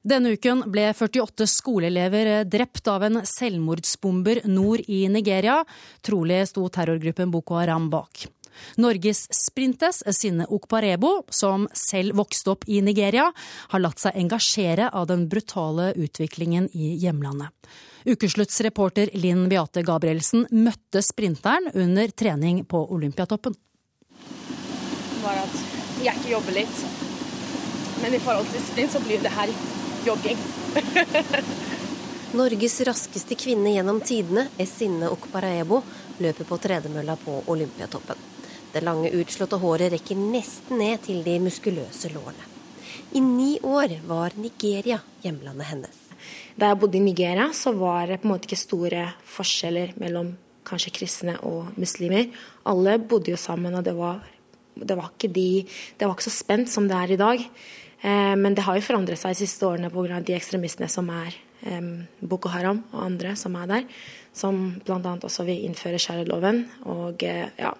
Denne 0.00 0.32
uken 0.32 0.62
ble 0.72 0.86
48 0.96 1.44
skoleelever 1.44 2.44
drept 2.48 2.88
av 2.88 3.02
en 3.04 3.20
selvmordsbomber 3.26 4.46
nord 4.48 4.80
i 4.88 5.02
Nigeria. 5.12 5.58
Trolig 6.00 6.46
sto 6.48 6.64
terrorgruppen 6.72 7.28
Boko 7.30 7.58
Haram 7.60 7.90
bak. 7.92 8.24
Norges 8.80 9.26
sprintes 9.34 10.00
Sinne 10.16 10.46
Okparebo, 10.48 11.26
som 11.28 11.66
selv 11.76 12.16
vokste 12.16 12.54
opp 12.54 12.64
i 12.68 12.80
Nigeria, 12.84 13.28
har 13.68 13.82
latt 13.82 14.00
seg 14.00 14.16
engasjere 14.16 14.88
av 14.88 15.06
den 15.10 15.26
brutale 15.28 15.92
utviklingen 15.92 16.70
i 16.72 16.94
hjemlandet. 17.00 17.52
Ukesluttsreporter 18.08 19.12
Linn 19.20 19.50
Beate 19.52 19.84
Gabrielsen 19.84 20.46
møtte 20.50 21.02
sprinteren 21.04 21.68
under 21.74 22.08
trening 22.08 22.64
på 22.64 22.86
Olympiatoppen. 22.88 23.56
Bare 25.20 25.44
at 25.44 25.60
hjertet 26.00 26.32
jobber 26.32 26.56
litt. 26.56 26.82
Men 28.00 28.16
i 28.16 28.22
forhold 28.24 28.48
til 28.48 28.64
sprint 28.64 28.96
så 28.96 29.04
blir 29.04 29.20
det 29.20 29.34
her 29.36 29.52
jogging. 30.06 30.38
Norges 32.32 32.80
raskeste 32.86 33.34
kvinne 33.34 33.72
gjennom 33.74 34.00
tidene, 34.06 34.46
Esinne 34.58 35.08
Okparaebo, 35.10 35.80
løper 36.22 36.46
på 36.46 36.58
tredemølla 36.62 37.16
på 37.18 37.40
Olympiatoppen. 37.50 38.28
Det 38.70 38.84
lange, 38.86 39.10
utslåtte 39.18 39.58
håret 39.58 39.90
rekker 39.90 40.18
nesten 40.18 40.78
ned 40.78 41.02
til 41.08 41.24
de 41.26 41.34
muskuløse 41.42 42.12
lårene. 42.14 42.46
I 43.18 43.20
ni 43.24 43.56
år 43.66 43.96
var 44.06 44.36
Nigeria 44.38 45.00
hjemlandet 45.24 45.66
hennes. 45.72 45.96
Da 46.54 46.70
jeg 46.70 46.78
bodde 46.78 47.00
i 47.00 47.02
Nigeria, 47.02 47.48
så 47.56 47.72
var 47.74 48.06
det 48.06 48.20
på 48.22 48.28
en 48.28 48.34
måte 48.36 48.46
ikke 48.46 48.60
store 48.60 49.08
forskjeller 49.26 49.96
mellom 49.98 50.36
kanskje 50.68 50.92
kristne 51.00 51.34
og 51.46 51.72
muslimer. 51.80 52.28
Alle 52.68 52.98
bodde 53.02 53.32
jo 53.32 53.40
sammen, 53.40 53.74
og 53.74 53.82
det 53.86 53.96
var, 53.98 54.20
det 54.76 54.96
var, 54.96 55.10
ikke, 55.16 55.32
de, 55.34 55.64
det 55.98 56.06
var 56.06 56.14
ikke, 56.14 56.28
så 56.28 56.36
spent 56.36 56.70
som 56.70 56.86
det 56.86 56.98
er 56.98 57.14
i 57.16 57.20
dag. 57.20 57.46
Eh, 58.00 58.34
men 58.36 58.56
det 58.56 58.64
har 58.66 58.78
jo 58.78 58.86
forandret 58.86 59.20
seg 59.20 59.34
de 59.34 59.42
siste 59.42 59.66
årene 59.68 59.92
pga. 59.92 60.20
de 60.20 60.36
ekstremistene 60.36 60.88
som 60.88 61.10
er 61.10 61.36
Boko 62.24 62.48
Haram 62.48 62.78
og 62.94 63.02
andre 63.04 63.34
som 63.36 63.56
er 63.60 63.66
der. 63.68 63.84
Som 64.32 64.80
bl.a. 64.86 65.18
også 65.20 65.44
vil 65.44 65.66
innføre 65.66 65.98
sharialoven. 66.00 66.62
Og 66.88 67.22
eh, 67.22 67.50
ja, 67.58 67.74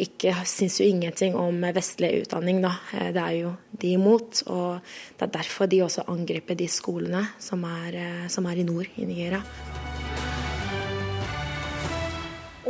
ikke 0.00 0.34
syns 0.48 0.80
jo 0.80 0.88
ingenting 0.88 1.36
om 1.36 1.60
vestlig 1.76 2.22
utdanning, 2.22 2.62
da. 2.64 2.76
Eh, 2.96 3.10
det 3.12 3.24
er 3.24 3.38
jo 3.42 3.54
de 3.72 3.94
imot. 3.98 4.44
Og 4.48 4.80
det 5.18 5.28
er 5.28 5.34
derfor 5.36 5.68
de 5.68 5.82
også 5.84 6.08
angriper 6.08 6.56
de 6.56 6.68
skolene 6.68 7.26
som 7.38 7.66
er, 7.68 8.28
som 8.32 8.48
er 8.48 8.62
i 8.62 8.68
nord 8.68 8.88
i 8.96 9.04
Nigeria. 9.04 9.44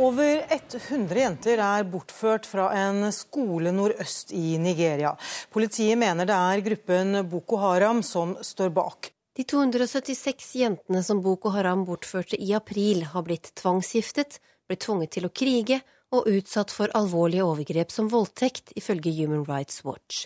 Over 0.01 0.39
100 0.49 1.19
jenter 1.19 1.59
er 1.61 1.83
bortført 1.85 2.47
fra 2.49 2.71
en 2.73 3.03
skole 3.13 3.69
nordøst 3.69 4.31
i 4.33 4.55
Nigeria. 4.57 5.11
Politiet 5.53 5.99
mener 6.01 6.25
det 6.25 6.33
er 6.33 6.63
gruppen 6.65 7.19
Boko 7.29 7.59
Haram 7.61 7.99
som 8.01 8.33
står 8.41 8.71
bak. 8.73 9.11
De 9.37 9.45
276 9.45 10.47
jentene 10.57 11.03
som 11.05 11.21
Boko 11.21 11.51
Haram 11.53 11.83
bortførte 11.85 12.39
i 12.41 12.49
april, 12.57 13.03
har 13.11 13.27
blitt 13.27 13.51
tvangsgiftet, 13.61 14.39
blitt 14.65 14.81
tvunget 14.87 15.13
til 15.19 15.27
å 15.27 15.29
krige 15.29 15.77
og 16.11 16.25
utsatt 16.31 16.73
for 16.73 16.89
alvorlige 16.97 17.45
overgrep 17.45 17.93
som 17.93 18.09
voldtekt, 18.09 18.73
ifølge 18.75 19.13
Human 19.19 19.45
Rights 19.45 19.83
Watch. 19.85 20.23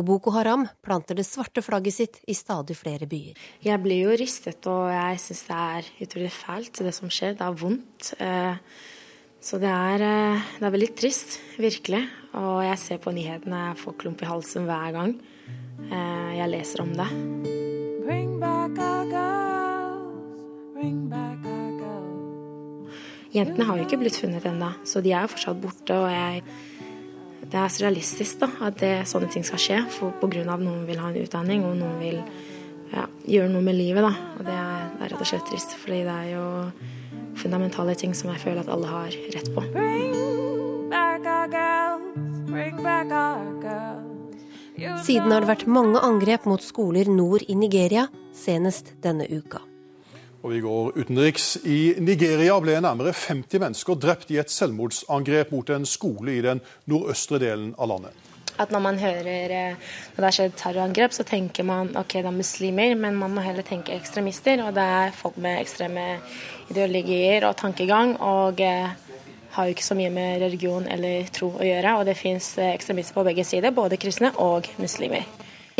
Og 0.00 0.06
Boko 0.08 0.32
Haram 0.32 0.64
planter 0.80 1.18
det 1.18 1.26
svarte 1.28 1.60
flagget 1.62 1.98
sitt 1.98 2.16
i 2.24 2.38
stadig 2.38 2.78
flere 2.78 3.04
byer. 3.10 3.36
Jeg 3.68 3.84
blir 3.84 4.08
jo 4.08 4.16
ristet, 4.16 4.64
og 4.64 4.88
jeg 4.94 5.20
syns 5.26 5.44
det 5.50 5.60
er 5.66 5.92
utrolig 6.08 6.32
fælt, 6.32 6.80
det 6.88 6.94
som 6.96 7.12
skjer. 7.12 7.36
Det 7.36 7.46
er 7.46 7.60
vondt. 7.60 8.10
Eh, 8.16 8.80
så 9.40 9.58
det 9.60 9.70
er, 9.72 10.02
eh, 10.04 10.48
det 10.60 10.66
er, 10.66 10.74
veldig 10.76 10.92
trist, 10.96 11.38
virkelig. 11.56 12.04
Og 12.38 12.62
jeg 12.64 12.78
ser 12.78 12.98
på 13.02 13.12
nyhetene, 13.16 13.70
jeg 13.70 13.80
får 13.80 13.96
klump 13.98 14.22
i 14.22 14.28
halsen 14.28 14.68
hver 14.68 14.92
gang 14.94 15.14
eh, 15.88 16.32
jeg 16.38 16.50
leser 16.52 16.84
om 16.84 16.92
det. 16.94 17.08
Jentene 23.30 23.66
har 23.68 23.78
jo 23.78 23.86
ikke 23.86 24.00
blitt 24.00 24.18
funnet 24.18 24.46
ennå, 24.50 24.72
så 24.84 25.00
de 25.04 25.12
er 25.14 25.22
jo 25.22 25.30
fortsatt 25.30 25.60
borte. 25.62 25.94
Og 25.94 26.08
jeg, 26.10 26.42
det 27.46 27.60
er 27.60 27.70
surrealistisk 27.70 28.40
da, 28.42 28.48
at 28.66 28.80
det, 28.82 28.94
sånne 29.06 29.30
ting 29.30 29.46
skal 29.46 29.62
skje 29.62 29.82
for, 29.94 30.16
på 30.18 30.30
grunn 30.32 30.50
av 30.50 30.62
noen 30.64 30.82
vil 30.88 30.98
ha 30.98 31.12
en 31.12 31.20
utdanning, 31.22 31.62
og 31.66 31.78
noen 31.78 32.00
vil 32.02 32.18
ja, 32.90 33.06
gjøre 33.30 33.52
noe 33.52 33.62
med 33.64 33.78
livet. 33.78 34.02
Da. 34.02 34.32
Og 34.36 34.48
det 34.48 34.56
er, 34.56 34.88
det 34.96 35.06
er 35.06 35.14
rett 35.14 35.22
og 35.22 35.30
slett 35.30 35.46
trist, 35.46 35.76
fordi 35.78 36.02
det 36.08 36.16
er 36.16 36.32
jo 36.34 36.48
fundamentale 37.40 37.96
ting 37.98 38.14
som 38.16 38.30
jeg 38.34 38.42
føler 38.44 38.62
at 38.62 38.70
alle 38.72 38.90
har 38.90 39.16
rett 39.34 39.50
på. 39.54 39.64
Siden 45.04 45.32
har 45.32 45.42
det 45.42 45.50
vært 45.50 45.66
mange 45.68 46.00
angrep 46.04 46.46
mot 46.48 46.62
skoler 46.64 47.10
nord 47.12 47.44
i 47.48 47.56
Nigeria, 47.58 48.06
senest 48.36 48.94
denne 49.04 49.26
uka. 49.28 49.60
Og 50.40 50.54
vi 50.54 50.62
går 50.64 50.96
utenriks. 50.96 51.58
I 51.68 52.00
Nigeria 52.00 52.56
ble 52.64 52.78
nærmere 52.80 53.12
50 53.12 53.60
mennesker 53.60 53.98
drept 54.00 54.32
i 54.32 54.40
et 54.40 54.52
selvmordsangrep 54.52 55.52
mot 55.52 55.68
en 55.74 55.84
skole 55.88 56.38
i 56.38 56.44
den 56.44 56.62
nordøstre 56.88 57.40
delen 57.42 57.74
av 57.76 57.92
landet. 57.92 58.29
At 58.58 58.72
når 58.74 58.82
man 58.84 58.98
hører 58.98 59.52
eh, 59.54 59.92
når 60.14 60.16
det 60.16 60.26
har 60.26 60.36
skjedd 60.36 60.56
terrorangrep, 60.58 61.14
så 61.14 61.26
tenker 61.28 61.66
man 61.66 61.92
ok, 61.96 62.16
det 62.18 62.30
er 62.30 62.34
muslimer, 62.34 62.96
men 62.98 63.18
man 63.20 63.36
må 63.36 63.44
heller 63.44 63.66
tenke 63.66 63.94
ekstremister. 63.94 64.64
Og 64.66 64.74
det 64.76 64.86
er 65.02 65.14
folk 65.16 65.38
med 65.40 65.60
ekstreme 65.60 66.08
ideologier 66.70 67.46
og 67.48 67.56
tankegang. 67.60 68.16
Og 68.20 68.60
eh, 68.64 68.90
har 69.50 69.66
jo 69.66 69.74
ikke 69.74 69.86
så 69.86 69.96
mye 69.98 70.10
med 70.14 70.40
religion 70.44 70.86
eller 70.90 71.30
tro 71.34 71.52
å 71.56 71.66
gjøre. 71.66 71.94
Og 72.00 72.08
det 72.10 72.18
fins 72.18 72.52
eh, 72.58 72.74
ekstremister 72.74 73.16
på 73.16 73.26
begge 73.30 73.46
sider, 73.46 73.74
både 73.74 74.00
kristne 74.00 74.32
og 74.42 74.68
muslimer. 74.82 75.26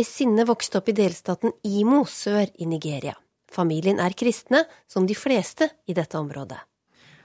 Esinne 0.01 0.47
vokste 0.49 0.81
opp 0.81 0.89
i 0.89 0.97
delstaten 0.97 1.53
Imo 1.67 2.05
sør 2.09 2.47
i 2.59 2.69
Nigeria. 2.71 3.17
Familien 3.51 3.99
er 4.01 4.15
kristne, 4.15 4.65
som 4.89 5.07
de 5.07 5.17
fleste 5.19 5.69
i 5.91 5.97
dette 5.99 6.19
området. 6.19 6.70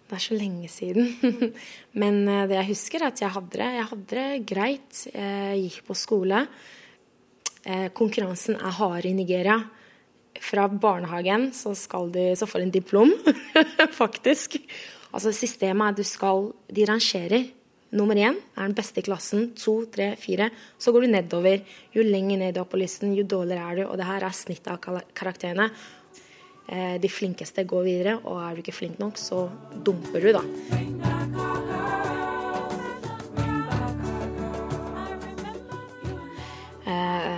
Det 0.06 0.18
er 0.18 0.22
så 0.22 0.38
lenge 0.38 0.70
siden. 0.70 1.08
Men 2.02 2.20
det 2.50 2.60
jeg 2.60 2.70
husker, 2.70 3.02
er 3.02 3.14
at 3.14 3.22
jeg 3.24 3.34
hadde 3.34 3.58
det, 3.58 3.70
jeg 3.80 3.88
hadde 3.92 4.10
det 4.12 4.28
greit. 4.46 5.00
Jeg 5.10 5.64
gikk 5.64 5.80
på 5.88 5.98
skole. 5.98 6.44
Konkurransen 7.98 8.60
er 8.60 8.76
hard 8.78 9.08
i 9.10 9.16
Nigeria. 9.18 9.58
Fra 10.46 10.68
barnehagen 10.70 11.50
så, 11.56 11.74
du, 12.12 12.22
så 12.38 12.46
får 12.46 12.62
du 12.62 12.66
en 12.68 12.76
diplom, 12.76 13.14
faktisk. 14.02 14.60
Altså 15.16 15.32
Systemet 15.34 15.94
er 15.94 15.98
du 15.98 16.04
skal 16.06 16.52
De 16.70 16.86
rangerer. 16.86 17.48
Nummer 17.96 18.18
én 18.20 18.36
er 18.36 18.66
den 18.66 18.76
beste 18.76 19.00
i 19.00 19.06
klassen. 19.06 19.54
To, 19.56 19.86
tre, 19.88 20.16
fire. 20.20 20.50
Så 20.78 20.92
går 20.92 21.06
du 21.06 21.12
nedover. 21.14 21.62
Jo 21.96 22.04
lenger 22.04 22.42
ned 22.42 22.56
du 22.56 22.60
er 22.60 22.68
på 22.68 22.80
listen, 22.82 23.14
jo 23.16 23.24
dårligere 23.24 23.72
er 23.72 23.78
du. 23.80 23.84
Og 23.88 23.96
det 23.98 24.08
her 24.10 24.26
er 24.26 24.36
snittet 24.36 24.74
av 24.74 25.00
karakterene. 25.16 25.70
De 26.66 27.10
flinkeste 27.12 27.62
går 27.70 27.84
videre, 27.86 28.16
og 28.26 28.40
er 28.42 28.56
du 28.56 28.64
ikke 28.64 28.74
flink 28.74 28.98
nok, 28.98 29.20
så 29.22 29.46
dumper 29.86 30.24
du, 30.24 30.32
da. 30.34 30.42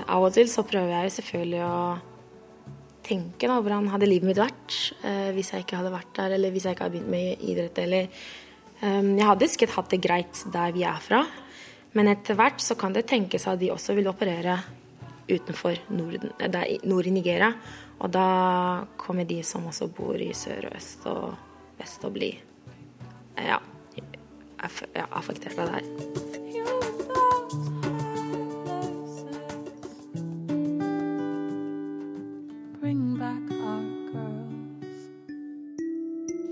Av 0.08 0.24
og 0.24 0.32
til 0.34 0.48
så 0.48 0.64
prøver 0.64 0.94
jeg 0.96 1.12
selvfølgelig 1.18 1.64
å 1.68 1.80
tenke 3.08 3.48
da, 3.48 3.60
hvordan 3.60 3.92
hadde 3.92 4.08
livet 4.10 4.28
mitt 4.28 4.40
vært 4.40 4.78
hvis 5.36 5.52
jeg 5.54 5.64
ikke 5.64 5.78
hadde 5.80 5.92
vært 5.94 6.14
der, 6.16 6.34
eller 6.38 6.52
hvis 6.56 6.66
jeg 6.68 6.76
ikke 6.76 6.88
hadde 6.88 6.98
begynt 6.98 7.14
med 7.14 7.44
idrett, 7.52 7.84
eller 7.84 8.08
Jeg 8.78 9.26
hadde 9.26 9.48
sikkert 9.50 9.74
hatt 9.74 9.90
det 9.90 10.02
greit 10.04 10.42
der 10.54 10.74
vi 10.76 10.84
er 10.86 11.00
fra, 11.02 11.24
men 11.98 12.12
etter 12.12 12.38
hvert 12.38 12.62
så 12.62 12.76
kan 12.78 12.94
det 12.94 13.08
tenkes 13.10 13.48
at 13.50 13.58
de 13.60 13.72
også 13.74 13.96
vil 13.98 14.10
operere 14.12 14.60
utenfor 15.28 15.80
Norden, 15.92 16.30
nord 16.86 17.08
i 17.10 17.14
Nigeria. 17.16 17.52
Og 17.98 18.10
da 18.14 18.86
kommer 18.98 19.26
de 19.26 19.44
som 19.44 19.66
også 19.68 19.88
bor 19.90 20.22
i 20.22 20.34
sør 20.34 20.70
og 20.70 20.78
øst 20.78 21.06
og 21.10 21.34
vest, 21.80 22.04
og 22.06 22.14
bli 22.14 22.32
ja, 23.38 23.58
ja, 24.96 25.08
affektert 25.12 25.58
av 25.58 25.72
det 25.72 25.82
her. 25.82 26.38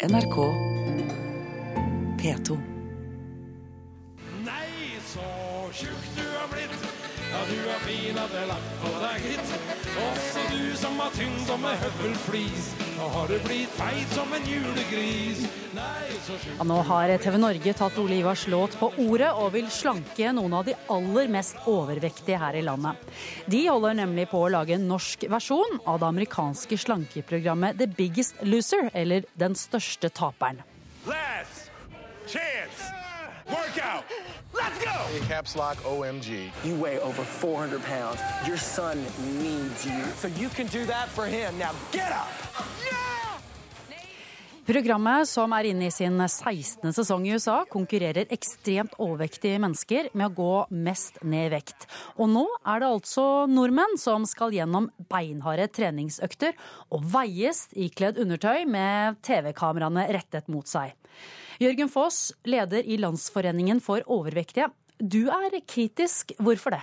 NRK 0.06 0.38
P2. 2.22 2.75
Det 8.36 8.42
er 8.44 8.50
lagt 8.50 8.72
på 8.82 8.90
deg, 9.00 9.26
gitt. 9.30 9.52
Også 9.96 10.42
du 10.52 10.64
som 10.76 10.98
har 11.00 11.14
tynn 11.16 11.36
som 11.48 11.64
ei 11.70 11.76
høvelflis. 11.80 12.66
Nå 12.96 13.08
har 13.14 13.30
du 13.32 13.36
blitt 13.46 13.76
feit 13.78 14.16
som 14.16 14.34
en 14.36 14.48
julegris. 14.50 15.46
Nei, 15.76 16.18
så 16.26 16.36
tjukk 16.42 16.60
Ja, 16.60 16.68
nå 16.68 16.80
har 16.90 17.14
TV 17.24 17.38
Norge 17.40 17.76
tatt 17.80 18.00
Ole 18.02 18.18
Ivars 18.20 18.44
låt 18.52 18.76
på 18.80 18.90
ordet 19.06 19.32
og 19.40 19.54
vil 19.56 19.70
slanke 19.72 20.34
noen 20.36 20.58
av 20.60 20.68
de 20.68 20.76
aller 20.92 21.32
mest 21.32 21.64
overvektige 21.72 22.42
her 22.42 22.60
i 22.60 22.66
landet. 22.66 23.00
De 23.52 23.64
holder 23.70 23.96
nemlig 24.02 24.28
på 24.34 24.44
å 24.44 24.52
lage 24.52 24.76
en 24.76 24.88
norsk 24.92 25.28
versjon 25.32 25.80
av 25.86 26.04
det 26.04 26.12
amerikanske 26.12 26.80
slankeprogrammet 26.88 27.80
The 27.80 27.88
Biggest 27.88 28.44
Loser, 28.44 28.92
eller 28.92 29.32
Den 29.40 29.56
største 29.56 30.12
taperen. 30.12 30.64
Last 31.08 31.72
chance. 32.28 33.05
Workout. 33.48 34.04
Let's 34.54 34.80
go! 34.84 35.28
Caps 35.28 35.56
lock 35.56 35.78
OMG. 35.84 36.52
You 36.64 36.76
weigh 36.76 37.00
over 37.00 37.24
400 37.24 37.82
pounds. 37.84 38.20
Your 38.48 38.58
son 38.58 38.98
needs 39.40 39.86
you. 39.86 40.04
So 40.16 40.28
you 40.28 40.50
can 40.50 40.68
do 40.68 40.86
that 40.86 41.10
for 41.10 41.26
him. 41.26 41.58
Now 41.58 41.72
get 41.92 42.12
up! 42.12 42.30
Programmet, 44.66 45.28
som 45.30 45.52
er 45.54 45.68
inne 45.70 45.92
i 45.92 45.94
sin 45.94 46.18
16. 46.18 46.90
sesong 46.90 47.28
i 47.28 47.36
USA, 47.38 47.60
konkurrerer 47.70 48.32
ekstremt 48.34 48.96
overvektige 48.98 49.60
mennesker 49.62 50.10
med 50.18 50.32
å 50.32 50.34
gå 50.40 50.80
mest 50.88 51.20
ned 51.22 51.52
i 51.52 51.54
vekt. 51.54 51.86
Og 52.18 52.32
nå 52.34 52.48
er 52.66 52.82
det 52.82 52.90
altså 52.90 53.28
nordmenn 53.46 53.94
som 54.02 54.26
skal 54.26 54.58
gjennom 54.58 54.90
beinharde 55.12 55.70
treningsøkter 55.70 56.58
og 56.90 57.06
veies 57.14 57.68
ikledd 57.78 58.18
undertøy 58.26 58.66
med 58.66 59.22
TV-kameraene 59.30 60.08
rettet 60.18 60.50
mot 60.50 60.66
seg. 60.66 60.98
Jørgen 61.62 61.90
Foss, 61.92 62.34
leder 62.44 62.84
i 62.84 62.98
Landsforeningen 63.00 63.80
for 63.84 64.04
overvektige. 64.12 64.68
Du 65.00 65.28
er 65.32 65.56
kritisk. 65.68 66.34
Hvorfor 66.40 66.76
det? 66.76 66.82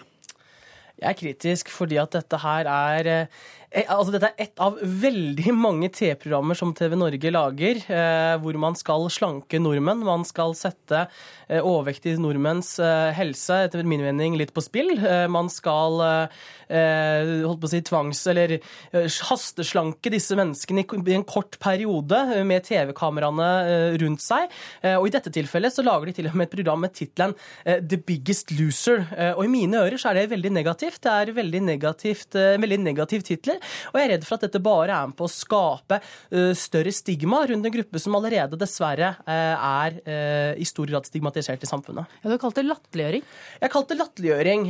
Jeg 1.03 1.11
er 1.11 1.19
kritisk 1.19 1.71
fordi 1.73 1.99
at 2.01 2.13
dette 2.15 2.38
her 2.40 2.69
er 2.71 3.11
Eh, 3.13 3.27
Altså, 3.73 4.12
dette 4.12 4.29
er 4.29 4.42
ett 4.44 4.60
av 4.60 4.75
veldig 4.77 5.52
mange 5.56 5.88
TV-programmer 5.96 6.56
som 6.58 6.75
TV 6.77 6.92
Norge 7.00 7.31
lager, 7.33 7.79
eh, 7.88 8.35
hvor 8.42 8.56
man 8.60 8.75
skal 8.77 9.06
slanke 9.08 9.56
nordmenn. 9.62 10.02
Man 10.04 10.27
skal 10.29 10.52
sette 10.58 11.06
eh, 11.48 11.62
overvektige 11.62 12.20
nordmenns 12.20 12.75
eh, 12.85 13.12
helse, 13.16 13.62
etter 13.64 13.87
min 13.88 14.04
mening, 14.04 14.37
litt 14.37 14.52
på 14.52 14.64
spill. 14.64 14.92
Eh, 14.98 15.25
man 15.33 15.48
skal 15.52 16.02
eh, 16.04 16.42
eh, 16.68 17.31
holdt 17.46 17.62
på 17.62 17.70
å 17.70 17.73
si 17.73 17.81
tvangs- 17.88 18.27
eller 18.29 18.58
eh, 18.58 19.08
hasteslanke 19.31 20.12
disse 20.12 20.37
menneskene 20.37 20.85
i, 20.85 21.16
en 21.16 21.25
kort 21.25 21.56
periode 21.62 22.20
eh, 22.37 22.44
med 22.44 22.68
TV-kameraene 22.68 23.48
eh, 23.62 23.96
rundt 24.04 24.25
seg. 24.25 24.52
Eh, 24.83 24.98
og 24.98 25.08
i 25.08 25.14
dette 25.16 25.33
tilfellet 25.33 25.73
så 25.73 25.87
lager 25.87 26.10
de 26.10 26.16
til 26.20 26.29
og 26.29 26.37
med 26.37 26.50
et 26.50 26.56
program 26.58 26.85
med 26.85 26.92
tittelen 26.98 27.33
eh, 27.64 27.81
The 27.81 28.02
Biggest 28.04 28.52
Loser. 28.58 29.06
Eh, 29.16 29.33
og 29.33 29.46
i 29.46 29.52
mine 29.56 29.81
ører 29.81 29.96
så 29.96 30.12
er 30.12 30.20
det 30.20 30.29
veldig 30.37 30.52
negativt. 30.60 31.00
Det 31.08 31.16
er 31.16 31.35
veldig 31.40 31.64
negativt, 31.73 32.37
eh, 32.37 32.60
veldig 32.60 32.83
negativ 32.85 33.25
titler. 33.33 33.62
Og 33.92 33.98
jeg 33.98 34.06
er 34.06 34.13
redd 34.17 34.27
for 34.27 34.38
at 34.38 34.46
dette 34.46 34.63
bare 34.63 34.96
er 34.96 35.10
med 35.10 35.17
på 35.19 35.29
å 35.29 35.33
skape 35.33 35.98
eh, 36.00 36.52
større 36.58 36.92
stigma 36.94 37.42
rundt 37.48 37.69
en 37.69 37.75
gruppe 37.75 38.02
som 38.02 38.17
allerede 38.19 38.58
dessverre 38.60 39.15
eh, 39.27 39.67
er 39.69 39.98
eh, 40.02 40.52
i 40.63 40.69
stor 40.69 40.90
grad 40.90 41.08
stigmatisert 41.08 41.65
i 41.65 41.71
samfunnet. 41.71 42.19
Ja, 42.23 42.29
Du 42.29 42.35
har 42.35 42.42
kalt 42.42 42.58
det 42.58 42.67
latterliggjøring? 42.69 43.25
Jeg 43.58 43.67
har 43.67 43.75
kalt 43.75 43.92
det 43.92 43.98
latterliggjøring. 44.00 44.69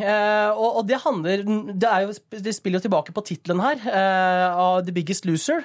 Og, 0.63 0.81
det 0.89 0.99
handler 1.03 1.43
Det, 1.45 1.89
er 1.89 2.07
jo, 2.07 2.15
det 2.45 2.55
spiller 2.57 2.81
jo 2.81 2.87
tilbake 2.87 3.15
på 3.15 3.25
tittelen 3.27 3.63
her, 3.63 3.83
av 3.93 4.83
The 4.87 4.95
Biggest 4.95 5.27
Loser. 5.29 5.63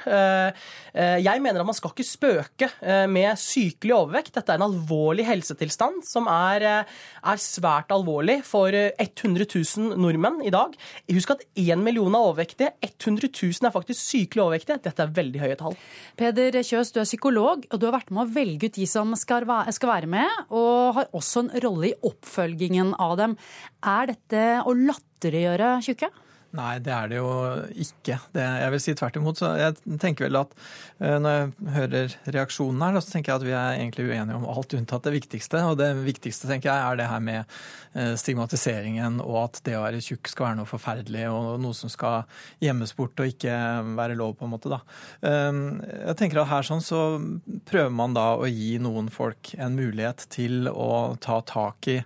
Jeg 0.97 1.43
mener 1.43 1.61
at 1.61 1.67
man 1.67 1.77
skal 1.77 1.93
ikke 1.93 2.05
spøke 2.07 2.69
med 3.11 3.39
sykelig 3.41 3.95
overvekt. 3.95 4.35
Dette 4.37 4.53
er 4.53 4.61
en 4.61 4.67
alvorlig 4.67 5.25
helsetilstand 5.27 6.03
som 6.07 6.29
er, 6.31 6.65
er 6.87 7.41
svært 7.41 7.91
alvorlig 7.93 8.39
for 8.47 8.73
eh, 8.75 8.91
100 8.97 9.47
000 9.47 9.97
nordmenn 9.99 10.41
i 10.45 10.53
dag. 10.53 10.75
Husk 11.13 11.35
at 11.35 11.45
1 11.57 11.83
million 11.83 12.13
er 12.13 12.27
overvektige. 12.29 12.73
100 12.83 13.16
000 13.25 13.67
er 13.67 13.73
faktisk 13.73 13.99
sykelig 14.03 14.43
overvektige. 14.43 14.79
Dette 14.85 15.03
er 15.03 15.15
veldig 15.15 15.41
høye 15.41 15.57
tall. 15.59 15.77
Peder 16.19 16.59
Kjøs, 16.61 16.93
du 16.93 17.01
er 17.01 17.09
psykolog, 17.09 17.65
og 17.71 17.81
du 17.81 17.87
har 17.87 17.97
vært 17.97 18.13
med 18.13 18.27
å 18.27 18.35
velge 18.37 18.69
ut 18.69 18.77
de 18.77 18.87
som 18.89 19.15
skal 19.17 19.47
være 19.47 20.11
med, 20.11 20.45
og 20.53 20.99
har 20.99 21.11
også 21.17 21.45
en 21.45 21.51
rolle 21.65 21.91
i 21.91 21.97
oppfølgingen 22.07 22.93
av 23.01 23.17
dem. 23.19 23.35
Er 23.81 24.13
dette 24.13 24.45
å 24.67 24.77
latterliggjøre 24.77 25.77
tjukke? 25.87 26.11
Nei, 26.57 26.77
det 26.81 26.93
er 26.93 27.09
det 27.11 27.19
jo 27.19 27.27
ikke. 27.83 28.17
Det, 28.33 28.43
jeg 28.63 28.73
vil 28.73 28.81
si 28.81 28.93
tvert 28.97 29.17
imot. 29.19 29.37
Så 29.39 29.51
jeg 29.59 29.97
tenker 30.01 30.25
vel 30.27 30.39
at 30.39 30.53
eh, 30.97 31.17
når 31.21 31.35
jeg 31.35 31.73
hører 31.75 32.15
reaksjonen 32.33 32.81
her, 32.81 32.97
så 33.03 33.13
tenker 33.13 33.33
jeg 33.33 33.41
at 33.41 33.45
vi 33.47 33.53
er 33.53 33.75
egentlig 33.75 34.07
uenige 34.09 34.37
om 34.39 34.47
alt 34.49 34.73
unntatt 34.77 35.05
det 35.05 35.13
viktigste. 35.19 35.61
Og 35.69 35.77
det 35.81 35.91
viktigste 36.05 36.49
tenker 36.49 36.71
jeg 36.71 36.85
er 36.87 36.99
det 37.01 37.09
her 37.11 37.21
med 37.27 37.43
eh, 37.93 38.15
stigmatiseringen 38.17 39.19
og 39.25 39.37
at 39.43 39.61
det 39.67 39.77
å 39.77 39.83
være 39.85 40.01
tjukk 40.03 40.31
skal 40.31 40.49
være 40.49 40.59
noe 40.61 40.69
forferdelig 40.71 41.27
og 41.29 41.61
noe 41.61 41.77
som 41.77 41.91
skal 41.93 42.25
gjemmes 42.63 42.95
bort 42.97 43.21
og 43.21 43.29
ikke 43.35 43.59
være 43.99 44.17
lov, 44.17 44.33
på 44.39 44.47
en 44.47 44.55
måte. 44.55 44.73
da. 44.73 44.81
Eh, 45.21 45.61
Jeg 46.07 46.17
tenker 46.23 46.41
at 46.41 46.51
her 46.55 46.65
sånn 46.67 46.83
så 46.85 47.03
prøver 47.69 47.93
man 47.93 48.17
da 48.17 48.31
å 48.39 48.49
gi 48.49 48.75
noen 48.81 49.11
folk 49.13 49.53
en 49.61 49.77
mulighet 49.77 50.25
til 50.33 50.71
å 50.71 51.15
ta 51.21 51.41
tak 51.45 51.91
i 51.93 52.01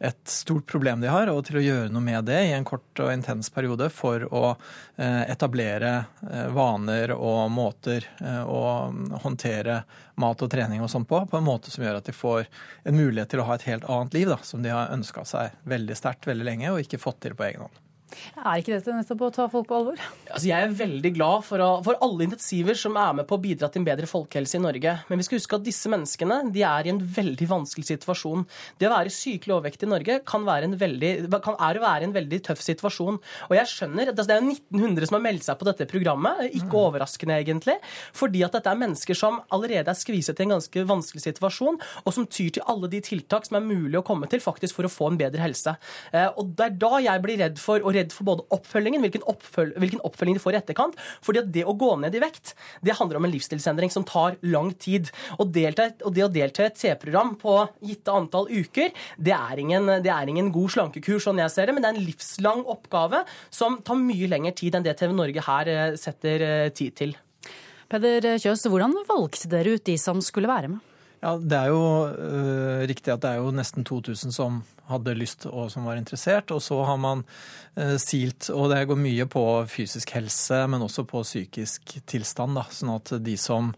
et 0.00 0.28
stort 0.28 0.66
problem 0.66 1.00
de 1.00 1.10
har, 1.12 1.28
og 1.28 1.42
til 1.44 1.58
å 1.60 1.62
gjøre 1.62 1.90
noe 1.92 2.04
med 2.04 2.24
det 2.24 2.38
i 2.48 2.54
en 2.56 2.64
kort 2.64 3.02
og 3.04 3.10
intens 3.12 3.50
periode 3.52 3.90
for 3.92 4.24
å 4.32 4.54
eh, 4.96 5.26
etablere 5.28 5.90
eh, 6.24 6.46
vaner 6.56 7.12
og 7.12 7.50
måter 7.52 8.06
eh, 8.16 8.40
å 8.40 8.88
håndtere 9.20 9.82
mat 10.20 10.40
og 10.40 10.52
trening 10.52 10.80
og 10.80 10.88
sånn 10.92 11.04
på, 11.08 11.20
på 11.28 11.36
en 11.36 11.44
måte 11.44 11.72
som 11.72 11.84
gjør 11.84 12.00
at 12.00 12.08
de 12.08 12.16
får 12.16 12.48
en 12.88 12.96
mulighet 12.96 13.34
til 13.34 13.44
å 13.44 13.48
ha 13.50 13.60
et 13.60 13.68
helt 13.68 13.84
annet 13.92 14.16
liv, 14.16 14.32
da, 14.32 14.40
som 14.40 14.64
de 14.64 14.72
har 14.72 14.96
ønska 14.96 15.26
seg 15.28 15.60
veldig 15.68 16.00
sterkt 16.00 16.30
veldig 16.32 16.48
lenge 16.48 16.72
og 16.72 16.80
ikke 16.80 17.02
fått 17.02 17.20
til 17.26 17.36
på 17.36 17.50
egen 17.50 17.68
hånd. 17.68 17.86
Er 18.40 18.60
ikke 18.60 18.74
dette 18.76 18.94
nettopp 18.94 19.24
å 19.26 19.30
ta 19.34 19.46
folk 19.52 19.68
på 19.70 19.76
alvor? 19.76 20.00
Altså, 20.30 20.46
jeg 20.48 20.66
er 20.66 20.74
veldig 20.76 21.12
glad 21.16 21.44
for, 21.46 21.62
å, 21.62 21.70
for 21.86 21.98
alle 22.04 22.26
intensiver 22.26 22.78
som 22.78 22.96
er 23.00 23.16
med 23.20 23.28
på 23.28 23.36
å 23.38 23.42
bidra 23.42 23.68
til 23.70 23.82
en 23.82 23.88
bedre 23.88 24.08
folkehelse 24.10 24.58
i 24.58 24.62
Norge. 24.62 24.94
Men 25.08 25.20
vi 25.20 25.26
skal 25.26 25.40
huske 25.40 25.58
at 25.58 25.66
disse 25.66 25.90
menneskene 25.92 26.40
de 26.54 26.64
er 26.66 26.88
i 26.88 26.92
en 26.92 27.00
veldig 27.00 27.48
vanskelig 27.50 27.88
situasjon. 27.90 28.46
Det 28.80 28.88
å 28.88 28.92
være 28.94 29.12
sykelig 29.14 29.56
overvektig 29.56 29.88
i 29.88 29.92
Norge 29.92 30.18
kan 30.28 30.46
være 30.48 30.70
en 30.70 30.76
veldig, 30.80 31.12
kan, 31.44 31.58
er 31.60 31.80
å 31.80 31.84
være 31.84 32.08
en 32.08 32.16
veldig 32.16 32.40
tøff 32.50 32.64
situasjon. 32.64 33.20
Og 33.48 33.56
jeg 33.58 33.70
skjønner, 33.72 34.10
at 34.10 34.16
altså, 34.16 34.28
Det 34.30 34.36
er 34.36 34.42
jo 34.44 34.56
1900 34.80 35.10
som 35.10 35.18
har 35.18 35.24
meldt 35.26 35.46
seg 35.46 35.60
på 35.60 35.68
dette 35.70 35.88
programmet. 35.90 36.42
Ikke 36.60 36.80
overraskende, 36.80 37.40
egentlig. 37.42 37.76
Fordi 38.16 38.44
at 38.46 38.56
dette 38.56 38.70
er 38.72 38.80
mennesker 38.80 39.18
som 39.18 39.40
allerede 39.54 39.90
er 39.92 39.98
skviset 39.98 40.40
i 40.40 40.46
en 40.46 40.56
ganske 40.56 40.86
vanskelig 40.88 41.24
situasjon, 41.26 41.80
og 42.04 42.14
som 42.14 42.28
tyr 42.30 42.54
til 42.56 42.66
alle 42.70 42.90
de 42.92 43.02
tiltak 43.04 43.46
som 43.48 43.58
er 43.60 43.66
mulig 43.66 43.98
å 44.00 44.04
komme 44.06 44.28
til 44.30 44.42
faktisk 44.42 44.78
for 44.78 44.88
å 44.88 44.92
få 44.92 45.10
en 45.12 45.20
bedre 45.20 45.42
helse. 45.42 45.76
Eh, 46.12 46.28
Og 46.36 46.54
Det 46.56 46.66
er 46.66 46.78
da 46.80 46.98
jeg 47.02 47.22
blir 47.24 47.38
redd 47.40 47.58
for, 47.60 47.82
og 47.84 47.94
redd 48.00 48.14
for 48.14 48.28
både 48.28 48.46
oppfølgingen, 48.56 49.04
hvilken, 49.04 49.24
oppføl 49.30 49.74
hvilken 49.80 50.02
oppfølging 50.06 50.38
de 50.38 50.42
får 50.42 50.56
i 50.56 50.60
etterkant. 50.60 50.98
fordi 51.24 51.42
at 51.42 51.52
det 51.52 51.64
å 51.68 51.76
gå 51.76 51.92
ned 52.00 52.16
i 52.16 52.22
vekt, 52.22 52.54
det 52.82 52.96
handler 52.98 53.20
om 53.20 53.28
en 53.28 53.34
livsstilsendring 53.34 53.92
som 53.92 54.06
tar 54.08 54.38
lang 54.42 54.72
tid. 54.74 55.10
Og, 55.38 55.48
delta, 55.54 55.90
og 56.04 56.14
det 56.16 56.26
å 56.26 56.32
delta 56.32 56.64
i 56.64 56.70
et 56.70 56.78
T-program 56.80 57.36
på 57.40 57.56
gitte 57.86 58.14
antall 58.14 58.50
uker, 58.50 58.92
det 59.18 59.36
er, 59.36 59.62
ingen, 59.62 59.88
det 60.04 60.12
er 60.12 60.30
ingen 60.30 60.50
god 60.54 60.74
slankekur, 60.76 61.20
sånn 61.22 61.42
jeg 61.42 61.54
ser 61.54 61.70
det, 61.70 61.76
men 61.76 61.84
det 61.84 61.90
er 61.90 61.98
en 61.98 62.06
livslang 62.08 62.62
oppgave 62.70 63.24
som 63.54 63.80
tar 63.86 63.98
mye 64.00 64.30
lengre 64.30 64.54
tid 64.56 64.76
enn 64.76 64.86
det 64.86 64.96
TV 65.00 65.14
Norge 65.16 65.44
her 65.46 65.70
eh, 65.70 65.96
setter 66.00 66.46
eh, 66.46 66.68
tid 66.74 66.96
til. 66.98 67.16
Peder 67.90 68.36
Kjøs, 68.38 68.68
hvordan 68.70 68.94
valgte 69.08 69.50
dere 69.50 69.74
ut 69.74 69.86
de 69.86 69.96
som 69.98 70.20
skulle 70.22 70.50
være 70.50 70.70
med? 70.76 70.86
Ja, 71.20 71.36
Det 71.36 71.56
er 71.56 71.68
jo 71.68 71.82
øh, 72.08 72.82
riktig 72.88 73.12
at 73.12 73.20
det 73.24 73.34
er 73.34 73.42
jo 73.42 73.50
nesten 73.52 73.84
2000 73.84 74.32
som 74.32 74.62
hadde 74.90 75.16
lyst 75.18 75.46
og 75.50 75.70
som 75.72 75.86
var 75.88 75.98
interessert. 76.00 76.52
Og 76.54 76.62
så 76.62 76.78
har 76.86 76.98
man 77.00 77.24
øh, 77.78 77.96
silt, 78.00 78.50
og 78.54 78.70
det 78.72 78.84
går 78.90 79.00
mye 79.00 79.26
på 79.30 79.44
fysisk 79.70 80.14
helse, 80.16 80.62
men 80.70 80.84
også 80.86 81.06
på 81.08 81.22
psykisk 81.26 81.96
tilstand. 82.10 82.58
da, 82.58 82.66
Sånn 82.74 82.92
at 82.94 83.14
de 83.24 83.36
som 83.40 83.72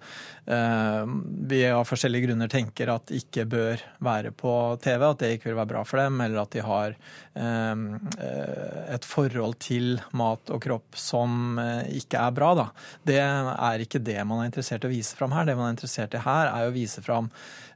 øh, 0.46 1.14
vi 1.52 1.62
av 1.70 1.86
forskjellige 1.88 2.28
grunner 2.28 2.52
tenker 2.52 2.94
at 2.94 3.14
ikke 3.14 3.46
bør 3.50 3.84
være 4.04 4.34
på 4.36 4.54
TV, 4.82 5.06
at 5.08 5.22
det 5.22 5.32
ikke 5.36 5.50
vil 5.50 5.60
være 5.60 5.72
bra 5.74 5.84
for 5.88 6.02
dem, 6.02 6.20
eller 6.24 6.42
at 6.42 6.56
de 6.56 6.66
har 6.66 6.96
øh, 6.96 7.84
et 8.96 9.08
forhold 9.08 9.58
til 9.62 9.96
mat 10.18 10.52
og 10.52 10.62
kropp 10.62 10.98
som 10.98 11.58
ikke 11.92 12.20
er 12.20 12.34
bra, 12.34 12.52
da. 12.58 12.66
Det 13.06 13.18
er 13.20 13.82
ikke 13.82 14.02
det 14.02 14.18
man 14.28 14.42
er 14.42 14.50
interessert 14.50 14.84
i 14.84 14.90
å 14.90 14.92
vise 14.92 15.16
fram 15.18 15.34
her. 15.36 15.46
Det 15.48 15.56
man 15.58 15.70
er 15.70 15.76
interessert 15.76 16.16
i 16.16 16.22
her, 16.22 16.50
er 16.50 16.68
å 16.68 16.74
vise 16.74 17.02
fram 17.04 17.30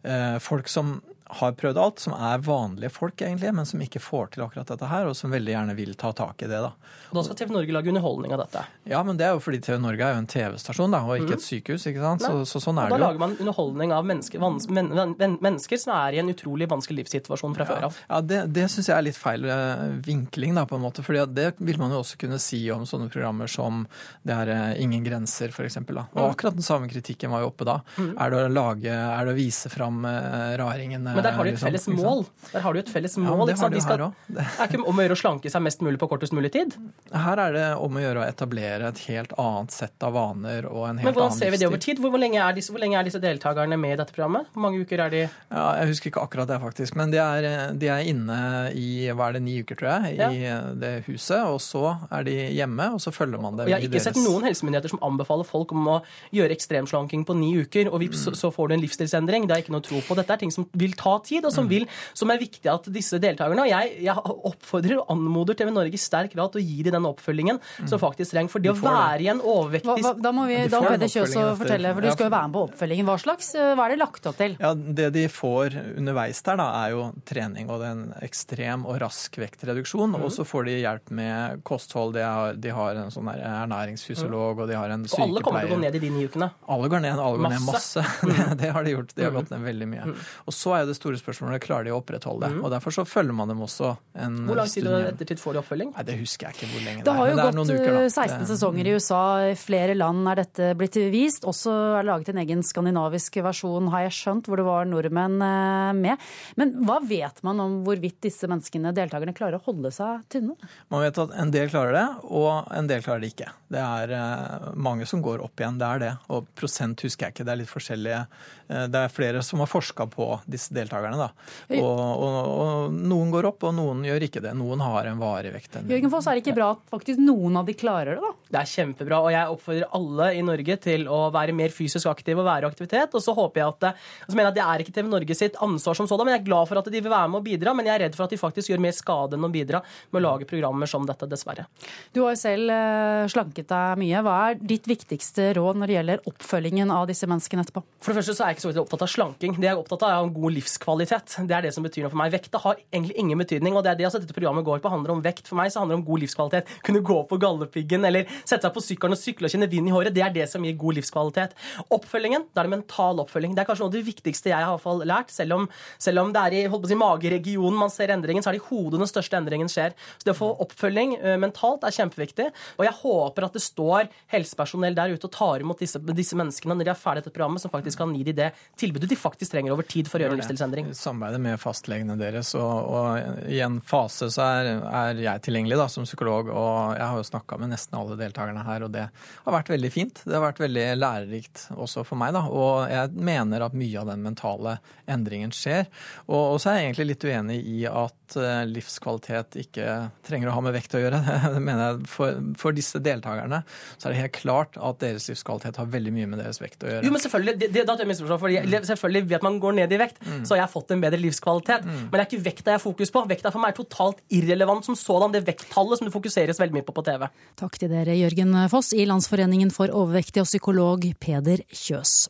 eh, 0.07 0.39
folk 0.43 0.71
som 0.71 0.97
har 1.29 1.53
prøvd 1.59 1.79
alt, 1.83 1.99
som 2.01 2.13
er 2.15 2.39
vanlige 2.47 2.91
folk 2.95 3.21
egentlig, 3.21 3.53
men 3.55 3.67
som 3.67 3.81
ikke 3.83 4.01
får 4.01 4.31
til 4.35 4.45
akkurat 4.45 4.69
dette 4.71 4.87
her, 4.91 5.07
og 5.11 5.17
som 5.19 5.31
veldig 5.35 5.53
gjerne 5.53 5.75
vil 5.79 5.95
ta 5.99 6.13
tak 6.17 6.43
i 6.43 6.47
det. 6.51 6.61
da. 6.63 6.71
Da 7.13 7.23
skal 7.27 7.37
TV 7.41 7.53
Norge 7.55 7.73
lage 7.75 7.89
underholdning 7.91 8.33
av 8.37 8.45
dette. 8.45 8.63
Ja, 8.87 9.03
men 9.03 9.17
det 9.19 9.27
er 9.27 9.35
jo 9.35 9.41
fordi 9.43 9.61
TV 9.65 9.79
Norge 9.83 10.07
er 10.07 10.15
jo 10.15 10.21
en 10.23 10.29
TV-stasjon, 10.31 10.95
da, 10.95 11.01
og 11.07 11.19
ikke 11.25 11.35
et 11.39 11.43
sykehus. 11.47 11.87
ikke 11.91 12.03
sant? 12.05 12.23
Så, 12.23 12.45
så 12.47 12.63
sånn 12.63 12.79
er 12.79 12.89
det 12.91 12.95
jo. 12.95 13.01
Da 13.01 13.07
lager 13.09 13.23
man 13.25 13.35
underholdning 13.41 13.93
av 13.97 14.07
mennesker, 14.07 14.39
vans, 14.43 14.69
men, 14.71 14.93
men, 15.19 15.37
mennesker 15.43 15.81
som 15.83 15.95
er 15.97 16.17
i 16.19 16.23
en 16.23 16.31
utrolig 16.31 16.69
vanskelig 16.71 17.03
livssituasjon 17.05 17.57
fra 17.59 17.67
før 17.69 17.89
av. 17.91 17.99
Ja, 18.09 18.21
Det, 18.21 18.41
det 18.55 18.69
syns 18.71 18.91
jeg 18.93 18.97
er 18.99 19.07
litt 19.09 19.19
feil 19.19 19.45
eh, 19.51 19.85
vinkling, 20.07 20.55
da, 20.59 20.67
på 20.71 20.79
en 20.79 20.85
måte. 20.87 21.03
fordi 21.07 21.25
det 21.35 21.49
vil 21.59 21.79
man 21.83 21.91
jo 21.95 22.03
også 22.05 22.21
kunne 22.23 22.39
si 22.43 22.63
om 22.75 22.87
sånne 22.87 23.11
programmer 23.11 23.51
som 23.51 23.83
det 24.23 24.35
er 24.37 24.53
eh, 24.55 24.83
Ingen 24.87 25.03
grenser, 25.07 25.49
f.eks. 25.51 25.81
Og 25.83 25.95
Mm. 26.17 26.31
akkurat 26.31 26.55
den 26.55 26.63
samme 26.63 26.89
kritikken 26.89 27.31
var 27.33 27.43
jo 27.43 27.49
oppe 27.51 27.65
da. 27.67 27.81
Er 27.99 28.31
det 28.31 28.39
å 28.47 28.53
lage, 28.53 28.93
er 28.93 29.25
det 29.27 29.33
å 29.33 29.37
vise 29.37 29.71
fram 29.73 30.05
eh, 30.07 30.55
raringene 30.61 31.16
Men 31.17 31.27
der 31.27 31.37
har 31.37 31.49
de 31.49 31.53
et 31.53 31.57
liksom, 31.57 31.71
felles 31.71 32.05
mål. 32.05 32.25
Der 32.53 32.65
har 32.65 32.77
de 32.77 32.83
et 32.85 32.93
felles 32.93 33.17
Ja, 33.17 33.23
det 33.25 33.59
har 33.59 33.75
de 33.75 33.83
skal, 33.83 34.05
her 34.07 34.13
det 34.37 34.45
er 34.45 34.69
ikke 34.69 34.83
om 34.83 35.01
å 35.01 35.05
gjøre 35.07 35.17
å 35.17 35.21
slanke 35.21 35.53
seg 35.53 35.65
mest 35.65 35.83
mulig 35.85 36.01
på 36.01 36.09
kortest 36.11 36.35
mulig 36.37 36.53
tid. 36.55 36.77
Her 37.13 37.43
er 37.47 37.57
det 37.57 37.67
om 37.83 37.99
å 37.99 38.03
gjøre 38.03 38.23
å 38.23 38.27
etablere 38.27 38.91
et 38.93 39.03
helt 39.09 39.35
annet 39.41 39.75
sett 39.75 40.07
av 40.07 40.15
vaner 40.17 40.69
og 40.69 40.87
en 40.91 41.01
helt 41.01 41.03
annen 41.03 41.03
livsstil. 41.03 41.09
Men 41.09 41.17
hvordan 41.19 41.37
ser 41.39 41.55
vi 41.55 41.61
det 41.61 41.71
over 41.71 41.83
tid? 41.83 42.03
Hvor, 42.03 42.15
hvor, 42.15 42.23
lenge 42.23 42.47
disse, 42.57 42.75
hvor 42.75 42.83
lenge 42.83 43.01
er 43.01 43.09
disse 43.09 43.23
deltakerne 43.23 43.79
med 43.81 43.97
i 43.97 44.01
dette 44.03 44.15
programmet? 44.15 44.51
Hvor 44.55 44.67
mange 44.67 44.85
uker 44.85 45.03
er 45.07 45.15
de 45.15 45.23
Ja, 45.27 45.67
jeg 45.81 45.91
husker 45.93 46.13
ikke 46.13 46.25
akkurat 46.27 46.51
det, 46.51 46.61
faktisk. 46.63 46.99
Men 47.01 47.15
de 47.15 47.21
er, 47.23 47.49
de 47.75 47.91
er 47.93 48.07
inne 48.13 48.41
i 48.77 48.89
hva 49.11 49.31
er 49.31 49.39
det, 49.39 49.45
ni 49.47 49.59
uker, 49.63 49.79
tror 49.79 49.93
jeg, 49.97 50.17
i 50.39 50.79
det 50.81 50.95
huset. 51.09 51.43
Og 51.51 51.61
så 51.65 51.97
er 52.11 52.27
de 52.29 52.37
hjemme, 52.57 52.91
og 52.97 53.03
så 53.03 53.13
følger 53.15 53.43
man 53.43 53.59
det 53.59 53.67
Og 53.67 53.73
Jeg 53.73 53.79
har 53.79 53.89
ikke 53.89 53.97
ikke 53.97 54.07
sett 54.11 54.21
noen 54.21 54.47
helsemyndigheter 54.47 54.93
som 54.93 55.03
anbefaler 55.07 55.47
folk 55.49 55.73
om 55.77 55.91
å 55.97 55.97
gjøre 56.35 56.55
ekstremslanking 56.57 57.25
på 57.29 57.37
ni 57.39 57.53
uker, 57.63 57.91
og 57.91 58.03
vips, 58.03 58.27
så, 58.27 58.35
så 58.37 58.51
får 58.55 58.71
du 58.71 58.77
en 58.77 58.85
livsstilsendring. 58.85 59.47
Det 59.49 59.57
er 59.57 59.65
ikke 59.65 59.75
noe 59.75 59.85
tro 59.85 60.01
på. 60.05 60.17
Dette 60.19 60.35
er 60.35 60.43
ting 60.43 60.53
som 60.55 60.69
vil 60.77 60.97
ta 60.99 61.06
tid, 61.27 61.45
og 61.45 61.53
Mm. 61.53 61.57
som, 61.57 61.69
vil, 61.71 61.87
som 62.15 62.31
er 62.35 62.39
viktig 62.43 62.69
at 62.73 62.89
disse 62.93 63.19
deltakerne 63.23 63.63
Og 63.65 63.69
jeg, 63.71 63.93
jeg 64.05 64.15
oppfordrer 64.51 64.99
og 65.01 65.07
anmoder 65.15 65.55
TV 65.57 65.71
Norge 65.73 65.95
i 65.95 66.01
sterk 66.01 66.35
grad 66.35 66.53
til 66.53 66.61
å 66.61 66.67
gi 66.67 66.83
dem 66.87 66.97
den 66.99 67.07
oppfølgingen 67.09 67.61
som 67.89 67.99
faktisk 68.03 68.35
trengs. 68.35 68.51
For 68.53 68.59
det 68.61 68.73
Mm. 68.75 68.81
De 68.81 68.89
å 68.89 68.93
være 68.93 69.23
i 69.23 69.29
en 69.31 69.41
overvektig 69.41 69.87
Hva, 69.87 69.97
hva, 70.03 70.13
da 70.23 70.33
må, 70.35 70.47
vi, 70.51 70.57
da 70.69 70.81
må 70.83 70.89
Peder 70.91 71.09
Kjøs 71.13 71.33
fortelle, 71.61 71.93
for 71.95 72.03
du 72.05 72.11
skal 72.11 72.27
jo 72.27 72.33
være 72.35 72.49
med 72.49 72.55
på 72.57 72.63
oppfølgingen. 72.69 73.07
Hva 73.07 73.17
slags, 73.23 73.55
eh, 73.55 73.75
hva 73.79 73.85
er 73.87 73.95
det 73.95 73.99
lagt 74.03 74.27
opp 74.27 74.37
til? 74.37 74.57
Ja, 74.61 74.73
Det 74.75 75.13
de 75.15 75.25
får 75.29 75.77
underveis 75.97 76.43
der, 76.43 76.57
da, 76.61 76.67
er 76.85 76.91
jo 76.97 77.13
trening 77.25 77.71
og 77.71 77.83
en 77.87 78.03
ekstrem 78.23 78.85
og 78.87 78.99
rask 79.01 79.37
vektreduksjon. 79.39 80.11
Mm. 80.17 80.25
Og 80.25 80.31
så 80.35 80.45
får 80.45 80.65
de 80.67 80.75
hjelp 80.83 81.11
med 81.11 81.63
kosthold. 81.65 82.15
De 82.15 82.23
har, 82.27 82.55
de 82.55 82.69
har 82.75 82.97
en 82.97 83.11
sånn 83.15 83.31
der 83.31 83.41
ernæringsfysiolog, 83.87 84.61
og 84.65 84.69
de 84.69 84.75
har 84.77 84.91
en 84.91 85.05
sykepleier. 85.05 85.23
Og 85.23 85.37
alle 85.37 85.45
kommer 85.47 85.61
til 85.67 85.71
å 85.71 85.77
gå 85.77 85.81
ned 85.85 85.95
i 85.95 86.03
de 86.03 86.11
ni 86.11 86.27
ukene. 86.27 86.51
Alle 86.69 86.89
går 86.93 87.01
ned, 87.07 87.19
alle 87.19 87.39
går 87.39 87.53
ned 87.55 87.65
Masse. 87.67 88.03
masse. 88.03 88.27
Det, 88.27 88.59
det 88.63 88.73
har 88.75 88.85
de 88.87 88.95
gjort. 88.97 89.15
De 89.17 89.25
har 89.27 89.35
gått 89.37 89.51
ned 89.55 89.65
veldig 89.67 89.89
mye. 89.93 90.15
Og 90.47 90.53
så 90.57 90.75
er 90.77 90.85
jo 90.85 90.91
det 90.93 90.96
det 90.97 91.03
store 91.03 91.21
spørsmålet 91.21 91.63
klarer 91.63 91.87
de 91.89 91.93
å 91.95 92.01
opprettholde. 92.01 92.49
Mm. 92.57 92.63
Og 92.65 92.73
Derfor 92.73 92.95
så 92.95 93.05
følger 93.09 93.37
man 93.37 93.51
dem 93.51 93.61
også 93.65 93.93
en 94.23 94.39
Hvor 94.49 94.59
lang 94.59 94.71
tid 94.71 94.89
ettertid 94.89 95.41
får 95.43 95.57
de 95.57 95.61
oppfølging? 95.63 95.93
Nei, 95.97 96.05
Det 96.09 96.17
husker 96.21 96.49
jeg 96.49 96.57
ikke 96.57 96.71
hvor 96.73 96.85
lenge 96.87 97.03
det 97.03 97.03
er. 97.03 97.07
Det 97.07 97.17
har 97.19 97.31
jo 97.31 97.37
gått 97.41 97.73
uker, 97.77 97.99
16 98.09 98.37
eh, 98.37 98.47
sesonger 98.51 98.89
i 98.89 98.95
USA. 98.97 99.23
I 99.53 99.57
flere 99.61 99.97
land 99.97 100.31
er 100.33 100.41
dette 100.43 100.71
blitt 100.79 100.99
vist. 101.13 101.47
Også 101.49 101.75
er 101.99 102.01
det 102.01 102.11
laget 102.11 102.33
en 102.33 102.41
egen 102.43 102.65
skandinavisk 102.67 103.39
versjon, 103.45 103.91
har 103.93 104.07
jeg 104.07 104.17
skjønt, 104.17 104.49
hvor 104.49 104.61
det 104.61 104.67
var 104.67 104.89
nordmenn 104.89 105.37
eh, 105.45 105.93
med. 105.99 106.27
Men 106.61 106.75
hva 106.89 106.99
vet 107.05 107.43
man 107.47 107.63
om 107.63 107.79
hvorvidt 107.87 108.21
disse 108.27 108.49
menneskene, 108.51 108.95
deltakerne, 108.97 109.37
klarer 109.37 109.61
å 109.61 109.65
holde 109.67 109.93
seg 109.95 110.25
tynne? 110.33 110.57
Man 110.93 111.05
vet 111.05 111.21
at 111.23 111.35
en 111.37 111.53
del 111.55 111.71
klarer 111.73 111.97
det, 111.97 112.07
og 112.31 112.73
en 112.75 112.91
del 112.91 113.05
klarer 113.05 113.25
det 113.25 113.33
ikke. 113.35 113.53
Det 113.73 113.83
er 113.83 114.17
eh, 114.17 114.71
mange 114.75 115.09
som 115.09 115.25
går 115.25 115.45
opp 115.45 115.61
igjen, 115.61 115.81
det 115.83 115.91
er 115.91 116.05
det. 116.07 116.13
Og 116.33 116.49
prosent 116.59 117.07
husker 117.07 117.29
jeg 117.29 117.37
ikke, 117.37 117.47
det 117.47 117.55
er 117.55 117.63
litt 117.63 117.73
forskjellige. 117.73 118.23
Det 118.67 118.99
er 118.99 119.13
flere 119.13 119.43
som 119.47 119.61
har 119.63 119.71
forska 119.71 120.09
på 120.11 120.27
disse 120.51 120.75
deltakerne. 120.87 121.19
da. 121.21 121.29
Og, 121.77 122.01
og, 122.01 122.39
og, 122.47 122.97
noen 122.97 123.35
går 123.35 123.51
opp, 123.51 123.67
og 123.69 123.77
noen 123.77 124.05
gjør 124.07 124.29
ikke 124.29 124.45
det. 124.45 124.55
Noen 124.57 124.83
har 124.87 125.11
en 125.11 125.21
varig 125.21 125.53
vekt. 125.55 125.81
Jørgen 125.87 126.13
Foss, 126.13 126.31
er 126.31 126.39
det 126.39 126.47
ikke 126.47 126.57
bra 126.57 126.73
at 126.77 126.83
faktisk 126.95 127.21
noen 127.23 127.61
av 127.61 127.69
de 127.69 127.77
klarer 127.77 128.17
det, 128.17 128.23
da? 128.25 128.33
Det 128.57 128.63
er 128.63 128.73
kjempebra, 128.73 129.21
og 129.27 129.35
jeg 129.35 129.55
oppfordrer 129.57 129.97
alle 129.99 130.31
i 130.39 130.43
Norge 130.47 130.79
til 130.87 131.07
å 131.11 131.27
være 131.35 131.55
mer 131.57 131.75
fysisk 131.75 132.09
aktive 132.11 132.43
og 132.43 132.49
være 132.49 132.69
i 132.69 132.71
aktivitet. 132.71 133.15
Og 133.17 133.25
så 133.25 133.35
håper 133.37 133.63
jeg 133.63 133.75
at 133.75 133.89
og 133.97 134.33
så 134.33 134.37
mener 134.37 134.49
jeg 134.49 134.55
at 134.55 134.59
det 134.59 134.65
er 134.67 134.85
ikke 134.85 134.95
TV 134.97 135.11
Norge 135.11 135.37
sitt 135.39 135.59
ansvar 135.63 135.99
som 135.99 136.09
sådan, 136.09 136.27
men 136.27 136.37
jeg 136.37 136.43
er 136.43 136.49
glad 136.49 136.71
for 136.71 136.81
at 136.81 136.91
de 136.93 137.01
vil 137.01 137.13
være 137.13 137.31
med 137.33 137.41
og 137.41 137.47
bidra. 137.47 137.75
Men 137.77 137.89
jeg 137.89 137.95
er 137.97 138.05
redd 138.07 138.19
for 138.19 138.27
at 138.27 138.35
de 138.35 138.41
faktisk 138.41 138.73
gjør 138.73 138.83
mer 138.83 138.97
skade 138.97 139.39
enn 139.39 139.47
å 139.47 139.53
bidra 139.53 139.83
med 140.11 140.21
å 140.21 140.25
lage 140.25 140.49
programmer 140.49 140.91
som 140.91 141.07
dette, 141.09 141.29
dessverre. 141.31 141.67
Du 142.15 142.23
har 142.25 142.35
jo 142.35 142.41
selv 142.41 142.73
eh, 142.73 143.27
slanket 143.33 143.71
deg 143.73 144.03
mye. 144.03 144.23
Hva 144.27 144.37
er 144.51 144.61
ditt 144.75 144.89
viktigste 144.91 145.51
råd 145.59 145.81
når 145.81 145.91
det 145.91 145.99
gjelder 145.99 146.31
oppfølgingen 146.33 146.93
av 146.95 147.07
disse 147.11 147.29
menneskene 147.31 147.67
etterpå? 147.67 147.85
For 148.03 148.13
det 148.13 148.21
første 148.21 148.37
så 148.37 148.47
er 148.47 148.53
jeg 148.53 148.59
ikke 148.59 148.67
så 148.67 148.85
opptatt 148.85 149.07
av 149.07 149.13
slanking. 149.13 149.57
Det 149.59 149.69
jeg 149.69 149.75
er 149.75 149.83
opptatt 149.83 150.07
av, 150.07 150.15
er 150.15 150.27
en 150.27 150.35
god 150.37 150.57
livskvalitet. 150.77 151.37
Det 151.49 151.55
er 151.55 151.65
det 151.65 151.73
som 151.75 151.85
betyr 151.85 152.05
noe 152.05 152.13
for 152.13 152.21
meg. 152.21 152.33
Vekta 152.33 152.61
har 152.63 152.79
egentlig 152.93 153.17
ingen 153.19 153.39
betydning, 153.39 153.77
og 153.77 153.85
det 153.85 153.93
er 153.93 153.99
det 153.99 154.07
altså 154.09 154.21
dette 154.21 154.35
programmet 154.37 154.65
går 154.65 154.81
på. 154.81 154.91
handler 154.91 155.13
om 155.13 155.23
vekt. 155.23 155.47
For 155.49 155.57
meg 155.57 155.73
så 155.73 155.81
handler 155.81 155.97
det 155.97 156.01
om 156.03 156.07
god 156.07 156.21
livskvalitet. 156.25 156.73
Kunne 156.85 157.03
gå 157.03 157.19
på 157.29 157.39
Galdhøpiggen 157.39 158.05
eller 158.05 158.27
sette 158.45 158.67
seg 158.67 158.75
på 158.75 158.83
sykkelen 158.85 159.17
og 159.17 159.21
sykle 159.21 159.47
og 159.47 159.55
kjenne 159.55 159.71
vind 159.71 159.89
i 159.89 159.95
håret. 159.95 160.15
Det 160.15 160.23
er 160.23 160.33
det 160.35 160.49
som 160.51 160.65
gir 160.65 160.77
god 160.77 160.99
livskvalitet. 160.99 161.57
Oppfølgingen, 161.91 162.47
da 162.53 162.63
er 162.63 162.69
det 162.69 162.75
mental 162.77 163.23
oppfølging. 163.23 163.57
Det 163.57 163.65
er 163.65 163.69
kanskje 163.71 163.85
noe 163.85 163.93
av 163.93 163.97
det 163.97 164.05
viktigste 164.07 164.53
jeg 164.53 164.71
har 164.71 165.05
lært. 165.05 165.33
Selv 165.35 165.57
om, 165.57 165.69
selv 165.99 166.23
om 166.23 166.33
det 166.33 166.43
er 166.43 166.59
i 166.61 166.65
si, 166.87 166.99
mageregionen 166.99 167.79
man 167.79 167.93
ser 167.93 168.13
endringen, 168.15 168.45
så 168.45 168.53
er 168.53 168.59
det 168.59 168.65
i 168.65 168.69
hodet 168.69 169.03
den 169.03 169.11
største 169.11 169.39
endringen 169.39 169.71
skjer. 169.73 169.97
Så 170.17 170.29
det 170.29 170.37
å 170.37 170.41
få 170.41 170.53
oppfølging 170.65 171.17
uh, 171.23 171.37
mentalt 171.41 171.87
er 171.87 171.95
kjempeviktig. 171.97 172.51
Og 172.79 172.87
jeg 172.87 172.99
håper 173.03 173.49
at 173.49 173.57
det 173.57 173.65
står 173.65 174.11
helsepersonell 174.33 174.97
der 174.97 175.15
ute 175.15 175.29
og 175.29 175.35
tar 175.35 175.65
imot 175.65 175.83
disse, 175.83 176.01
disse 176.17 176.39
menneskene 176.39 176.77
når 176.77 176.89
de 176.89 176.93
er 176.93 177.01
ferdig 177.01 177.25
dette 177.25 177.35
programmet, 177.35 177.63
som 177.63 177.73
faktisk 177.73 178.03
kan 178.03 178.13
gi 178.15 178.25
dem 178.27 178.37
det 178.37 178.51
tilbudet 178.77 179.09
de 179.09 179.17
faktisk 179.17 179.55
trenger 179.55 179.73
over 179.73 179.87
tid 179.89 180.09
for 180.11 180.21
å 180.21 180.27
gjøre 180.27 180.37
en 180.37 180.43
livsstilsendring. 180.67 180.95
Samarbeidet 180.95 181.41
med 181.41 181.61
fastlegene 181.61 182.17
deres, 182.19 182.55
og, 182.55 182.91
og 182.91 183.51
i 183.51 183.61
en 183.61 183.81
fase 183.81 184.29
så 184.33 184.43
er, 184.43 184.71
er 184.87 185.21
jeg 185.23 185.43
tilgjengelig 185.47 185.79
da, 185.79 185.89
som 185.89 186.05
psykolog. 186.05 186.49
og 186.51 186.97
jeg 186.97 187.07
har 187.07 187.17
jo 187.17 187.27
snakka 187.27 187.59
med 187.61 187.73
nesten 187.73 187.99
alle 187.99 188.17
deltakerne 188.19 188.65
her, 188.67 188.85
og 188.87 188.93
det 188.95 189.07
har 189.09 189.57
vært 189.57 189.71
veldig 189.71 189.93
fint. 189.93 190.23
Det 190.25 190.35
har 190.35 190.45
vært 190.45 190.63
veldig 190.63 190.87
lærerikt 190.99 191.67
også 191.77 192.05
for 192.07 192.19
meg, 192.19 192.35
da. 192.37 192.47
Og 192.49 192.91
jeg 192.91 193.13
mener 193.17 193.67
at 193.67 193.77
mye 193.77 194.01
av 194.01 194.11
den 194.11 194.25
mentale 194.25 194.79
endringen 195.07 195.53
skjer. 195.55 195.87
Og 196.27 196.59
så 196.61 196.73
er 196.73 196.81
jeg 196.81 196.91
egentlig 196.91 197.11
litt 197.13 197.27
uenig 197.27 197.59
i 197.67 197.79
at 197.91 198.37
eh, 198.41 198.63
livskvalitet 198.71 199.59
ikke 199.63 199.97
trenger 200.27 200.51
å 200.51 200.57
ha 200.57 200.65
med 200.67 200.77
vekt 200.77 200.97
å 200.97 201.03
gjøre. 201.03 201.23
Det 201.57 201.63
mener 201.63 201.85
jeg 201.87 202.11
for, 202.11 202.41
for 202.59 202.77
disse 202.77 203.01
deltakerne 203.03 203.63
så 203.97 204.09
er 204.09 204.15
det 204.15 204.23
helt 204.25 204.37
klart 204.37 204.77
at 204.83 205.01
deres 205.03 205.29
livskvalitet 205.31 205.79
har 205.81 205.89
veldig 205.93 206.13
mye 206.15 206.31
med 206.33 206.43
deres 206.43 206.61
vekt 206.63 206.85
å 206.85 206.91
gjøre. 206.91 207.07
Jo, 207.07 207.13
men 207.15 207.23
selvfølgelig, 207.23 207.57
det, 207.61 207.71
det, 207.75 207.85
det, 207.87 207.97
jeg 208.03 208.11
misforstå, 208.11 208.39
fordi 208.43 208.59
mm. 208.65 208.77
selvfølgelig 208.91 209.25
ved 209.27 209.39
at 209.39 209.47
man 209.47 209.59
går 209.63 209.77
ned 209.81 209.95
i 209.95 210.01
vekt, 210.01 210.21
mm. 210.23 210.43
så 210.49 210.56
har 210.57 210.67
jeg 210.67 210.75
fått 210.75 210.95
en 210.95 211.05
bedre 211.05 211.21
livskvalitet. 211.21 211.87
Mm. 211.87 212.01
Men 212.07 212.15
det 212.17 212.23
er 212.23 212.29
ikke 212.31 212.47
vekta 212.49 212.73
jeg 212.73 212.81
har 212.81 212.85
fokus 212.85 213.13
på. 213.15 213.25
Vekta 213.31 213.53
for 213.55 213.63
meg 213.63 213.75
er 213.75 213.81
totalt 213.81 214.23
irrelevant 214.39 214.89
som 214.89 214.99
sådan. 214.99 215.35
Det 215.35 215.45
vekttallet 215.47 216.01
som 216.01 216.09
det 216.09 216.15
fokuseres 216.15 216.61
veldig 216.63 216.79
mye 216.79 216.87
på 216.87 216.97
på 216.97 217.07
TV. 217.07 217.29
Takk 217.61 217.79
til 217.81 217.93
dere, 217.93 218.17
Jørgen 218.17 218.57
Foss 218.73 218.93
i 218.97 219.07
Landsforeningen 219.09 219.73
for 219.75 219.93
overvektige 219.93 220.47
og 220.47 220.51
psykolog 220.51 221.07
Peder 221.23 221.65
Kjøs. 221.73 222.27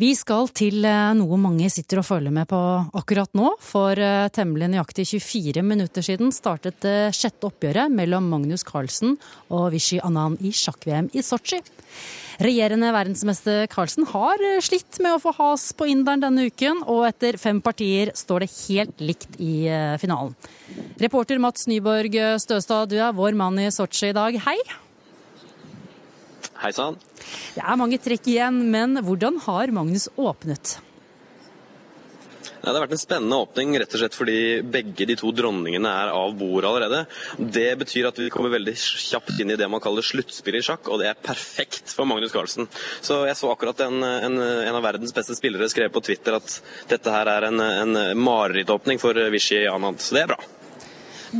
Vi 0.00 0.14
skal 0.16 0.46
til 0.56 0.86
eh, 0.88 1.10
noe 1.12 1.36
mange 1.36 1.66
sitter 1.68 2.00
og 2.00 2.06
følger 2.08 2.32
med 2.32 2.48
på 2.48 2.58
akkurat 2.96 3.34
nå. 3.36 3.50
For 3.60 4.00
eh, 4.00 4.30
temmelig 4.32 4.70
nøyaktig 4.72 5.04
24 5.10 5.60
minutter 5.66 6.06
siden 6.06 6.32
startet 6.32 6.78
det 6.80 7.10
sjette 7.18 7.50
oppgjøret 7.50 7.92
mellom 7.92 8.30
Magnus 8.32 8.64
Carlsen 8.64 9.18
og 9.52 9.68
Vishy 9.74 10.00
Anand 10.00 10.40
i 10.40 10.54
sjakk-VM 10.56 11.12
i 11.12 11.24
Sotsji. 11.26 11.60
Regjerende 12.40 12.94
verdensmester 12.96 13.66
Carlsen 13.68 14.08
har 14.14 14.40
eh, 14.40 14.62
slitt 14.64 15.02
med 15.04 15.18
å 15.18 15.20
få 15.20 15.36
has 15.36 15.68
på 15.76 15.90
inderen 15.92 16.24
denne 16.24 16.48
uken, 16.48 16.80
og 16.88 17.04
etter 17.10 17.36
fem 17.36 17.60
partier 17.60 18.16
står 18.16 18.46
det 18.46 18.52
helt 18.62 19.04
likt 19.04 19.36
i 19.36 19.68
finalen. 20.00 20.32
Reporter 21.02 21.42
Mats 21.44 21.68
Nyborg 21.68 22.16
Støstad, 22.40 22.88
du 22.88 23.02
er 23.02 23.12
vår 23.12 23.36
mann 23.36 23.60
i 23.60 23.68
Sotsji 23.74 24.14
i 24.14 24.16
dag. 24.16 24.46
Hei! 24.48 24.62
Hei 26.60 26.74
sann. 26.76 26.98
Det 27.54 27.64
er 27.64 27.80
mange 27.80 27.96
trekk 28.02 28.26
igjen, 28.28 28.62
men 28.72 29.00
hvordan 29.06 29.40
har 29.46 29.72
Magnus 29.72 30.10
åpnet? 30.20 30.76
Det 32.60 32.68
har 32.68 32.82
vært 32.82 32.92
en 32.92 33.00
spennende 33.00 33.38
åpning 33.40 33.72
rett 33.80 33.94
og 33.96 34.02
slett 34.02 34.16
fordi 34.18 34.36
begge 34.68 35.06
de 35.08 35.14
to 35.16 35.30
dronningene 35.32 35.88
er 35.88 36.10
av 36.12 36.34
bordet 36.36 36.68
allerede. 36.68 36.98
Det 37.40 37.70
betyr 37.80 38.10
at 38.10 38.20
vi 38.20 38.28
kommer 38.32 38.52
veldig 38.52 38.74
kjapt 38.76 39.40
inn 39.40 39.54
i 39.54 39.56
det 39.56 39.68
man 39.72 39.80
kaller 39.80 40.04
sluttspill 40.04 40.58
i 40.58 40.62
sjakk, 40.66 40.90
og 40.92 41.00
det 41.00 41.08
er 41.08 41.22
perfekt 41.24 41.94
for 41.96 42.04
Magnus 42.10 42.36
Carlsen. 42.36 42.68
Så 43.00 43.22
jeg 43.24 43.38
så 43.40 43.48
akkurat 43.54 43.80
en, 43.86 44.04
en, 44.04 44.36
en 44.36 44.76
av 44.76 44.84
verdens 44.84 45.16
beste 45.16 45.38
spillere 45.38 45.70
skrev 45.72 45.88
på 45.94 46.04
Twitter 46.04 46.36
at 46.36 46.58
dette 46.92 47.16
her 47.16 47.32
er 47.38 47.48
en, 47.48 47.64
en 47.64 48.00
marerittåpning 48.20 49.00
for 49.00 49.16
Vishy 49.32 49.64
Anand, 49.70 50.04
så 50.04 50.18
det 50.18 50.26
er 50.26 50.34
bra. 50.34 50.40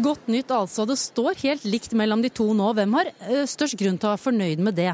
Godt 0.00 0.28
nytt 0.30 0.52
altså. 0.54 0.86
Det 0.86 0.96
står 0.96 1.44
helt 1.44 1.68
likt 1.68 1.92
mellom 1.98 2.22
de 2.22 2.30
to 2.32 2.48
nå. 2.54 2.72
Hvem 2.78 2.96
har 2.96 3.12
eh, 3.26 3.44
størst 3.50 3.76
grunn 3.76 3.98
til 3.98 4.08
å 4.08 4.14
være 4.14 4.24
fornøyd 4.24 4.62
med 4.64 4.78
det? 4.78 4.92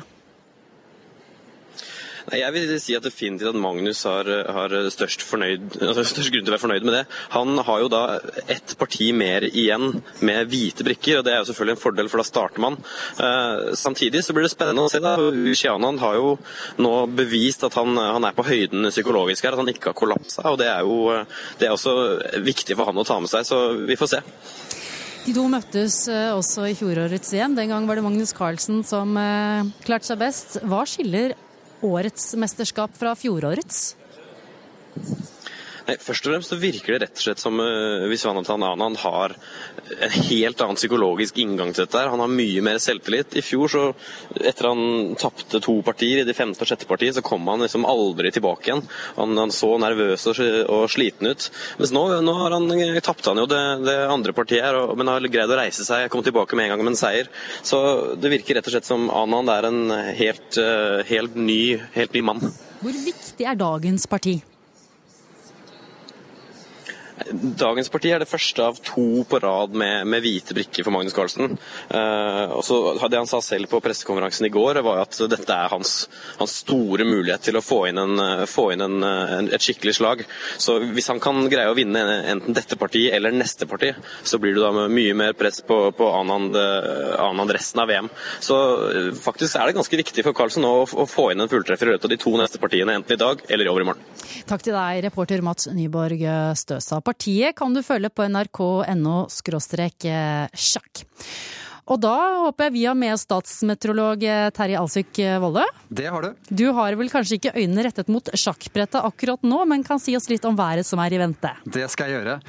Jeg 2.35 2.53
vil 2.55 2.73
si 2.83 2.97
at 2.97 3.05
definitivt 3.07 3.53
at 3.53 3.59
Magnus 3.61 4.01
har, 4.09 4.27
har 4.27 4.73
størst, 4.91 5.23
fornøyd, 5.23 5.77
altså 5.79 6.03
størst, 6.03 6.33
grunn 6.35 6.47
til 6.47 6.51
å 6.51 6.57
være 6.57 6.65
fornøyd 6.65 6.87
med 6.89 6.97
det. 6.97 7.03
Han 7.37 7.61
har 7.69 7.85
jo 7.85 7.91
da 7.93 8.03
ett 8.51 8.75
parti 8.81 9.13
mer 9.15 9.47
igjen 9.47 10.01
med 10.27 10.51
hvite 10.51 10.87
brikker, 10.87 11.21
og 11.21 11.27
det 11.27 11.35
er 11.35 11.41
jo 11.43 11.49
selvfølgelig 11.51 11.77
en 11.77 11.83
fordel, 11.85 12.11
for 12.11 12.23
da 12.23 12.27
starter 12.27 12.65
man. 12.65 12.79
Eh, 13.23 13.71
samtidig 13.79 14.25
så 14.27 14.35
blir 14.35 14.49
det 14.49 14.53
spennende 14.55 14.89
å 14.89 14.91
se. 14.91 15.03
da, 15.05 15.15
Shianan 15.55 16.03
har 16.03 16.19
jo 16.19 16.35
nå 16.83 16.95
bevist 17.15 17.63
at 17.69 17.79
han, 17.79 17.95
han, 17.95 18.27
er 18.27 18.35
på 18.37 18.47
høyden 18.49 18.91
psykologisk 18.91 19.47
her, 19.47 19.55
at 19.55 19.63
han 19.63 19.71
ikke 19.71 19.93
har 19.93 19.99
kollapsa. 19.99 20.49
og 20.51 20.59
Det 20.59 20.71
er 20.73 20.83
jo 20.83 20.99
det 21.61 21.69
er 21.69 21.77
også 21.77 21.95
viktig 22.43 22.77
for 22.77 22.91
han 22.91 22.99
å 22.99 23.07
ta 23.07 23.21
med 23.23 23.31
seg, 23.31 23.47
så 23.47 23.63
vi 23.87 23.99
får 23.99 24.17
se. 24.17 24.23
De 25.27 25.33
to 25.35 25.47
møttes 25.51 26.05
eh, 26.11 26.31
også 26.35 26.69
i 26.71 26.77
fjorårets 26.79 27.33
igjen. 27.35 27.57
Den 27.59 27.73
gang 27.73 27.87
var 27.89 27.99
det 27.99 28.05
Magnus 28.07 28.35
Carlsen 28.37 28.85
som 28.87 29.17
eh, 29.19 29.67
klarte 29.87 30.07
seg 30.07 30.21
best. 30.23 30.61
Hva 30.63 30.85
skiller 30.87 31.35
årets 31.85 32.35
mesterskap 32.39 32.95
fra 32.97 33.15
fjorårets? 33.19 33.97
Nei, 35.87 35.97
Først 36.03 36.27
og 36.27 36.33
fremst 36.33 36.51
så 36.51 36.59
virker 36.59 36.97
det 36.97 37.07
rett 37.07 37.21
og 37.21 37.23
slett 37.23 37.43
som 37.43 37.61
uh, 37.63 38.07
Viswanathan 38.11 38.65
Anand 38.67 38.99
har 39.05 39.37
en 40.03 40.15
helt 40.29 40.63
annen 40.65 40.79
psykologisk 40.79 41.39
inngang 41.39 41.71
til 41.73 41.85
dette. 41.85 42.01
her. 42.01 42.11
Han 42.11 42.23
har 42.25 42.33
mye 42.33 42.63
mer 42.65 42.81
selvtillit. 42.83 43.37
I 43.39 43.45
fjor, 43.45 43.71
så, 43.71 43.85
etter 44.41 44.71
han 44.73 45.15
tapte 45.21 45.61
to 45.63 45.77
partier 45.87 46.23
i 46.23 46.27
de 46.27 46.35
femte 46.35 46.65
og 46.65 46.71
sjette 46.71 46.89
partiet, 46.91 47.15
så 47.15 47.23
kom 47.27 47.47
han 47.47 47.63
liksom 47.63 47.87
aldri 47.87 48.33
tilbake 48.35 48.71
igjen. 48.71 48.83
Han, 49.21 49.37
han 49.39 49.55
så 49.55 49.77
nervøs 49.83 50.27
og, 50.33 50.41
og, 50.65 50.89
sliten 50.91 51.31
ut. 51.31 51.49
Mens 51.79 51.95
nå, 51.95 52.05
nå 52.27 52.35
har 52.41 52.57
han, 52.57 52.67
tapte 53.07 53.31
han 53.31 53.45
jo 53.45 53.47
det, 53.51 53.63
det 53.87 53.97
andre 54.11 54.35
partiet 54.35 54.67
her, 54.67 54.81
og, 54.81 54.97
men 54.99 55.13
har 55.13 55.31
greid 55.31 55.55
å 55.55 55.61
reise 55.61 55.87
seg, 55.87 56.09
komme 56.11 56.27
tilbake 56.27 56.59
med 56.59 56.67
en 56.67 56.75
gang 56.75 56.85
med 56.85 56.97
en 56.97 56.99
seier. 56.99 57.31
Så 57.63 57.79
det 58.19 58.33
virker 58.35 58.59
rett 58.59 58.67
og 58.67 58.75
slett 58.75 58.91
som 58.91 59.07
Anand 59.15 59.55
er 59.55 59.71
en 59.71 59.81
helt, 60.19 60.59
uh, 60.59 60.99
helt, 61.07 61.39
ny, 61.39 61.79
helt 61.95 62.19
ny 62.19 62.27
mann. 62.27 62.43
Hvor 62.83 63.03
viktig 63.07 63.47
er 63.47 63.59
dagens 63.59 64.11
parti? 64.11 64.41
Dagens 67.17 67.89
parti 67.89 68.11
er 68.13 68.21
det 68.21 68.29
første 68.29 68.61
av 68.61 68.77
to 68.85 69.23
på 69.25 69.39
rad 69.41 69.73
med, 69.73 70.05
med 70.05 70.21
hvite 70.21 70.53
brikker 70.57 70.85
for 70.85 70.93
Magnus 70.93 71.15
Carlsen. 71.17 71.55
Eh, 71.89 72.53
og 72.53 72.61
så 72.65 72.77
Det 73.09 73.17
han 73.17 73.29
sa 73.31 73.41
selv 73.41 73.71
på 73.73 73.81
pressekonferansen 73.81 74.45
i 74.47 74.53
går, 74.53 74.83
var 74.85 75.01
at 75.07 75.17
dette 75.33 75.55
er 75.55 75.73
hans, 75.73 75.95
hans 76.37 76.59
store 76.61 77.07
mulighet 77.09 77.47
til 77.49 77.57
å 77.57 77.65
få 77.65 77.87
inn, 77.89 78.01
en, 78.03 78.45
få 78.51 78.69
inn 78.75 78.85
en, 78.85 78.99
en, 79.07 79.49
et 79.49 79.65
skikkelig 79.65 79.95
slag. 79.97 80.25
Så 80.61 80.77
Hvis 80.93 81.09
han 81.09 81.23
kan 81.23 81.41
greie 81.49 81.71
å 81.73 81.79
vinne 81.79 82.03
enten 82.35 82.57
dette 82.57 82.77
partiet 82.77 83.17
eller 83.17 83.33
neste 83.33 83.69
parti, 83.71 83.95
så 84.23 84.41
blir 84.43 84.59
det 84.59 84.67
da 84.67 84.87
mye 84.93 85.17
mer 85.17 85.33
press 85.39 85.63
på, 85.65 85.81
på 85.97 86.11
Anand, 86.19 86.57
Anand, 86.57 87.55
resten 87.57 87.81
av 87.81 87.89
VM. 87.89 88.13
Så 88.45 88.61
faktisk 89.23 89.57
er 89.57 89.71
det 89.71 89.79
ganske 89.79 90.03
viktig 90.03 90.27
for 90.27 90.37
Carlsen 90.37 90.69
å, 90.69 90.75
å 90.85 91.09
få 91.09 91.31
inn 91.33 91.41
en 91.41 91.51
fulltreffer 91.51 91.89
i 91.89 91.97
løpet 91.97 92.11
av 92.11 92.13
de 92.13 92.21
to 92.21 92.37
neste 92.37 92.61
partiene, 92.61 92.99
enten 93.01 93.17
i 93.17 93.21
dag 93.25 93.41
eller 93.49 93.65
i 93.65 93.73
overmorgen. 93.73 94.05
Takk 94.47 94.69
til 94.69 94.77
deg, 94.77 95.01
reporter 95.09 95.45
Mats 95.47 95.71
Nyborg 95.73 96.27
Støstad. 96.59 97.06
Partiet 97.07 97.55
kan 97.59 97.75
du 97.75 97.85
følge 97.87 98.11
på 98.11 98.27
nrk.no 98.27 99.17
sjakk. 99.31 101.05
Og 101.87 102.01
da 102.03 102.15
håper 102.43 102.67
jeg 102.67 102.75
vi 102.75 102.83
har 102.89 102.97
med 102.99 103.15
statsmeteorolog 103.21 104.25
eh, 104.27 104.49
Terje 104.55 104.79
Alsvik 104.81 105.21
eh, 105.23 105.37
Volle. 105.43 105.63
Det 105.87 106.09
har 106.11 106.25
du. 106.25 106.49
Du 106.51 106.65
har 106.75 106.97
vel 106.99 107.13
kanskje 107.13 107.39
ikke 107.39 107.53
øynene 107.55 107.85
rettet 107.87 108.11
mot 108.11 108.27
sjakkbrettet 108.35 109.07
akkurat 109.07 109.47
nå, 109.47 109.61
men 109.71 109.87
kan 109.87 110.03
si 110.03 110.17
oss 110.19 110.27
litt 110.33 110.49
om 110.49 110.59
været 110.59 110.87
som 110.89 110.99
er 111.05 111.15
i 111.15 111.21
vente? 111.23 111.53
Det 111.63 111.87
skal 111.93 112.11
jeg 112.11 112.19
gjøre. 112.19 112.41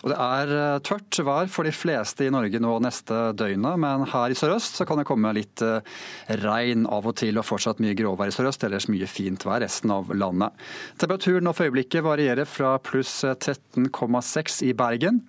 Og 0.00 0.12
det 0.12 0.16
er 0.16 0.52
eh, 0.56 0.82
tørt 0.86 1.20
vær 1.26 1.50
for 1.52 1.68
de 1.68 1.72
fleste 1.74 2.24
i 2.26 2.32
Norge 2.32 2.60
nå 2.62 2.76
neste 2.84 3.18
døgnet, 3.36 3.80
men 3.82 4.06
her 4.08 4.32
i 4.32 4.38
sørøst 4.38 4.80
så 4.80 4.86
kan 4.88 5.00
det 5.00 5.06
komme 5.08 5.34
litt 5.36 5.64
regn 6.40 6.86
av 6.88 7.08
og 7.10 7.18
til 7.20 7.40
og 7.40 7.46
fortsatt 7.46 7.82
mye 7.84 7.96
gråvær 7.98 8.30
i 8.30 8.34
sørøst, 8.34 8.64
ellers 8.68 8.88
mye 8.92 9.08
fint 9.10 9.44
vær 9.48 9.60
resten 9.64 9.92
av 9.92 10.08
landet. 10.14 10.56
Temperaturen 11.00 11.44
nå 11.46 11.52
for 11.56 11.68
øyeblikket 11.68 12.06
varierer 12.06 12.48
fra 12.48 12.76
pluss 12.82 13.20
13,6 13.28 14.62
i 14.70 14.72
Bergen 14.78 15.20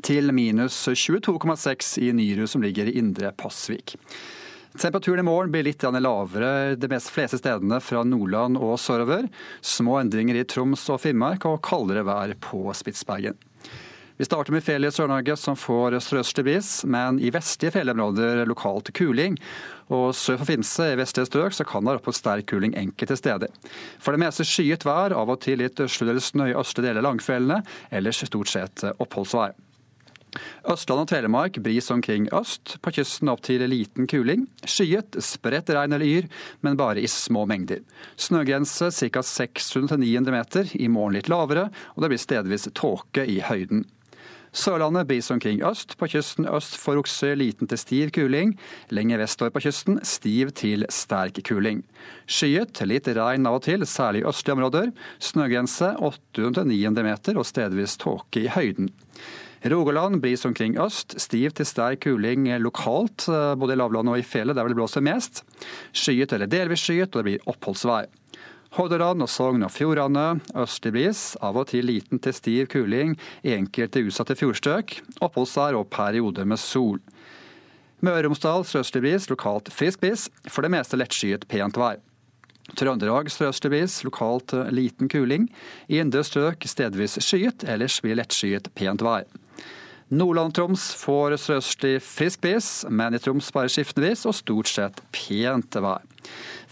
til 0.00 0.32
minus 0.32 0.76
22,6 0.88 1.98
i 2.02 2.12
Nyru, 2.16 2.46
som 2.46 2.62
ligger 2.64 2.88
i 2.88 2.96
indre 2.98 3.32
Pasvik. 3.36 3.96
Temperaturen 4.72 5.20
i 5.20 5.26
morgen 5.26 5.52
blir 5.52 5.66
litt 5.66 5.84
lavere 5.84 6.76
de 6.80 6.88
mest 6.88 7.10
fleste 7.12 7.36
stedene 7.36 7.76
fra 7.84 8.04
Nordland 8.08 8.56
og 8.56 8.78
sørover. 8.80 9.28
Små 9.60 9.98
endringer 10.00 10.38
i 10.40 10.46
Troms 10.48 10.86
og 10.88 11.02
Finnmark 11.02 11.44
og 11.44 11.60
kaldere 11.66 12.06
vær 12.08 12.32
på 12.40 12.64
Spitsbergen. 12.76 13.36
Vi 14.16 14.24
starter 14.24 14.52
med 14.52 14.64
fjellet 14.64 14.92
i 14.92 14.96
Sør-Norge 14.96 15.36
som 15.40 15.56
får 15.56 15.96
sørøstlig 16.04 16.44
bris, 16.46 16.70
men 16.84 17.18
i 17.22 17.32
vestlige 17.32 17.72
fjellområder 17.78 18.44
lokalt 18.48 18.92
kuling. 18.96 19.38
Og 19.92 20.12
sør 20.16 20.38
for 20.42 20.50
Finse 20.52 20.92
i 20.92 20.98
vestlige 21.00 21.30
strøk 21.30 21.56
så 21.56 21.66
kan 21.68 21.84
det 21.84 21.94
være 21.94 22.02
oppå 22.02 22.14
sterk 22.16 22.50
kuling 22.52 22.76
enkelte 22.78 23.16
steder. 23.18 23.52
For 24.02 24.12
det 24.12 24.22
meste 24.24 24.46
skyet 24.48 24.86
vær, 24.88 25.16
av 25.16 25.32
og 25.32 25.40
til 25.44 25.62
litt 25.64 25.80
østlig 25.80 26.12
eller 26.12 26.24
snø 26.24 26.52
i 26.52 26.56
østlige 26.60 26.90
deler 26.90 27.02
av 27.02 27.08
langfjellene, 27.10 27.60
ellers 27.90 28.24
stort 28.28 28.52
sett 28.52 28.84
oppholdsvær. 28.92 29.56
Østland 30.72 31.02
og 31.02 31.08
Telemark 31.10 31.58
bris 31.64 31.90
omkring 31.92 32.28
øst, 32.32 32.76
på 32.80 32.92
kysten 32.96 33.28
opp 33.32 33.42
til 33.44 33.64
liten 33.68 34.08
kuling. 34.08 34.46
Skyet, 34.64 35.18
spredt 35.24 35.72
regn 35.74 35.92
eller 35.96 36.08
yr, 36.08 36.28
men 36.64 36.78
bare 36.80 37.02
i 37.02 37.10
små 37.10 37.44
mengder. 37.50 37.82
Snøgrense 38.16 38.88
ca. 38.92 39.24
600-900 39.32 40.32
meter, 40.32 40.70
i 40.78 40.88
morgen 40.88 41.18
litt 41.18 41.32
lavere, 41.32 41.68
og 41.96 42.04
det 42.04 42.12
blir 42.14 42.22
stedvis 42.22 42.70
tåke 42.78 43.26
i 43.28 43.42
høyden. 43.44 43.84
Sørlandet 44.52 45.08
bris 45.08 45.30
omkring 45.32 45.62
øst, 45.64 45.94
på 45.96 46.06
kysten 46.12 46.44
øst 46.44 46.74
for 46.76 47.00
Okse 47.00 47.30
liten 47.40 47.68
til 47.70 47.78
stiv 47.80 48.10
kuling. 48.12 48.52
Lenger 48.92 49.22
vestover 49.22 49.54
på 49.54 49.62
kysten 49.64 49.96
stiv 50.04 50.50
til 50.60 50.84
sterk 50.92 51.40
kuling. 51.48 51.80
Skyet, 52.28 52.82
litt 52.84 53.08
regn 53.08 53.48
av 53.48 53.56
og 53.56 53.64
til, 53.64 53.86
særlig 53.88 54.20
i 54.20 54.26
østlige 54.28 54.58
områder. 54.58 54.92
Snøgrense 55.24 55.94
800-900 55.96 57.08
meter 57.08 57.40
og 57.40 57.48
stedvis 57.48 57.96
tåke 57.96 58.44
i 58.44 58.52
høyden. 58.52 58.92
Rogaland 59.72 60.20
bris 60.20 60.44
omkring 60.44 60.76
øst, 60.84 61.14
stiv 61.22 61.54
til 61.56 61.66
sterk 61.66 62.02
kuling 62.04 62.50
lokalt, 62.60 63.28
eh, 63.32 63.54
både 63.56 63.72
i 63.72 63.80
lavlandet 63.80 64.12
og 64.12 64.18
i 64.18 64.26
fjellet 64.26 64.58
der 64.58 64.68
det 64.68 64.76
blåser 64.76 65.00
mest. 65.00 65.46
Skyet 65.94 66.32
eller 66.34 66.50
delvis 66.50 66.82
skyet, 66.84 67.14
og 67.14 67.22
det 67.22 67.28
blir 67.30 67.48
oppholdsvær. 67.48 68.10
Hordaland 68.72 69.20
og 69.20 69.28
Sogn 69.28 69.66
og 69.66 69.72
Fjordane 69.74 70.38
østlig 70.56 70.94
bris, 70.94 71.22
av 71.44 71.58
og 71.60 71.66
til 71.68 71.84
liten 71.84 72.20
til 72.24 72.32
stiv 72.32 72.70
kuling 72.72 73.18
i 73.44 73.52
enkelte 73.52 74.00
utsatte 74.06 74.36
fjordstrøk. 74.40 74.94
Oppholdsvær 75.20 75.76
og 75.76 75.90
perioder 75.92 76.48
med 76.48 76.60
sol. 76.60 77.02
Møre 78.00 78.22
og 78.22 78.30
Romsdal 78.30 78.64
sørøstlig 78.64 79.02
bris, 79.04 79.28
lokalt 79.28 79.68
frisk 79.70 80.00
bris. 80.00 80.24
For 80.48 80.64
det 80.64 80.72
meste 80.72 80.96
lettskyet, 80.96 81.44
pent 81.52 81.76
vær. 81.76 82.00
Trøndelag 82.78 83.28
sørøstlig 83.30 83.74
bris, 83.74 83.98
lokalt 84.08 84.54
liten 84.72 85.10
kuling. 85.12 85.50
I 85.92 86.00
indre 86.00 86.24
strøk 86.24 86.64
stedvis 86.64 87.18
skyet, 87.20 87.66
ellers 87.68 87.98
blir 88.00 88.16
lettskyet, 88.16 88.72
pent 88.78 89.04
vær. 89.04 89.28
Nordland-Troms 90.12 90.90
får 91.00 91.36
sørøstlig 91.40 91.98
frisk 92.04 92.40
bris, 92.44 92.70
men 92.88 93.14
i 93.16 93.20
Troms 93.20 93.52
bare 93.52 93.70
skiftende 93.72 94.10
vis 94.10 94.24
og 94.28 94.36
stort 94.36 94.72
sett 94.72 95.04
pent 95.12 95.76
vær. 95.76 96.02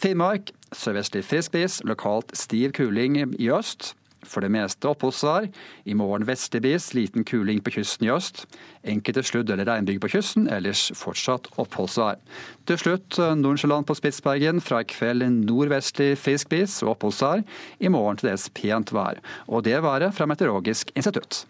Finnmark 0.00 0.50
sørvestlig 0.72 1.24
frisk 1.24 1.52
bris, 1.52 1.80
lokalt 1.84 2.36
stiv 2.36 2.72
kuling 2.72 3.18
i 3.38 3.50
øst. 3.50 3.94
For 4.20 4.44
det 4.44 4.50
meste 4.52 4.84
oppholdsvær. 4.84 5.46
I 5.88 5.94
morgen 5.96 6.26
vestlig 6.28 6.60
bris, 6.62 6.90
liten 6.94 7.24
kuling 7.24 7.62
på 7.64 7.72
kysten 7.72 8.04
i 8.04 8.10
øst. 8.12 8.44
Enkelte 8.84 9.22
sludd- 9.24 9.52
eller 9.52 9.64
regnbyger 9.64 10.00
på 10.00 10.10
kysten, 10.12 10.44
ellers 10.52 10.92
fortsatt 10.94 11.48
oppholdsvær. 11.56 12.20
Til 12.68 12.78
slutt 12.78 13.16
Nordensjøland 13.16 13.88
på 13.88 13.96
Spitsbergen. 13.96 14.60
Fra 14.60 14.82
i 14.84 14.84
kveld 14.84 15.24
nordvestlig 15.24 16.18
frisk 16.18 16.52
bris 16.52 16.82
og 16.82 16.98
oppholdsvær. 16.98 17.42
I 17.80 17.88
morgen 17.88 18.20
til 18.20 18.28
dels 18.28 18.50
pent 18.50 18.92
vær. 18.92 19.24
Og 19.48 19.64
det 19.64 19.82
været 19.82 20.14
fra 20.14 20.26
Meteorologisk 20.26 20.92
institutt. 20.94 21.46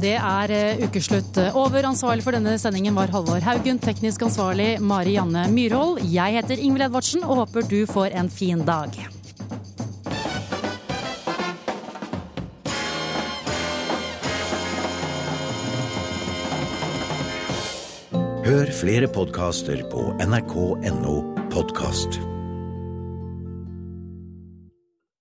Det 0.00 0.14
er 0.16 0.52
eh, 0.54 0.82
ukeslutt 0.86 1.38
over. 1.52 1.84
Ansvarlig 1.88 2.24
for 2.24 2.36
denne 2.36 2.56
sendingen 2.60 2.96
var 2.96 3.12
Halvor 3.12 3.42
Haugen. 3.44 3.80
Teknisk 3.82 4.24
ansvarlig 4.26 4.76
Mari 4.80 5.16
Janne 5.18 5.48
Myrhold. 5.52 6.00
Jeg 6.08 6.38
heter 6.38 6.60
Ingvild 6.60 6.88
Edvardsen 6.88 7.26
og 7.26 7.44
håper 7.44 7.68
du 7.68 7.82
får 7.90 8.16
en 8.16 8.30
fin 8.32 8.64
dag. 8.66 8.96
Hør 18.42 18.68
flere 18.74 19.08
podkaster 19.08 19.84
på 19.92 20.10
nrk.no 20.26 21.16
podkast. 21.54 22.31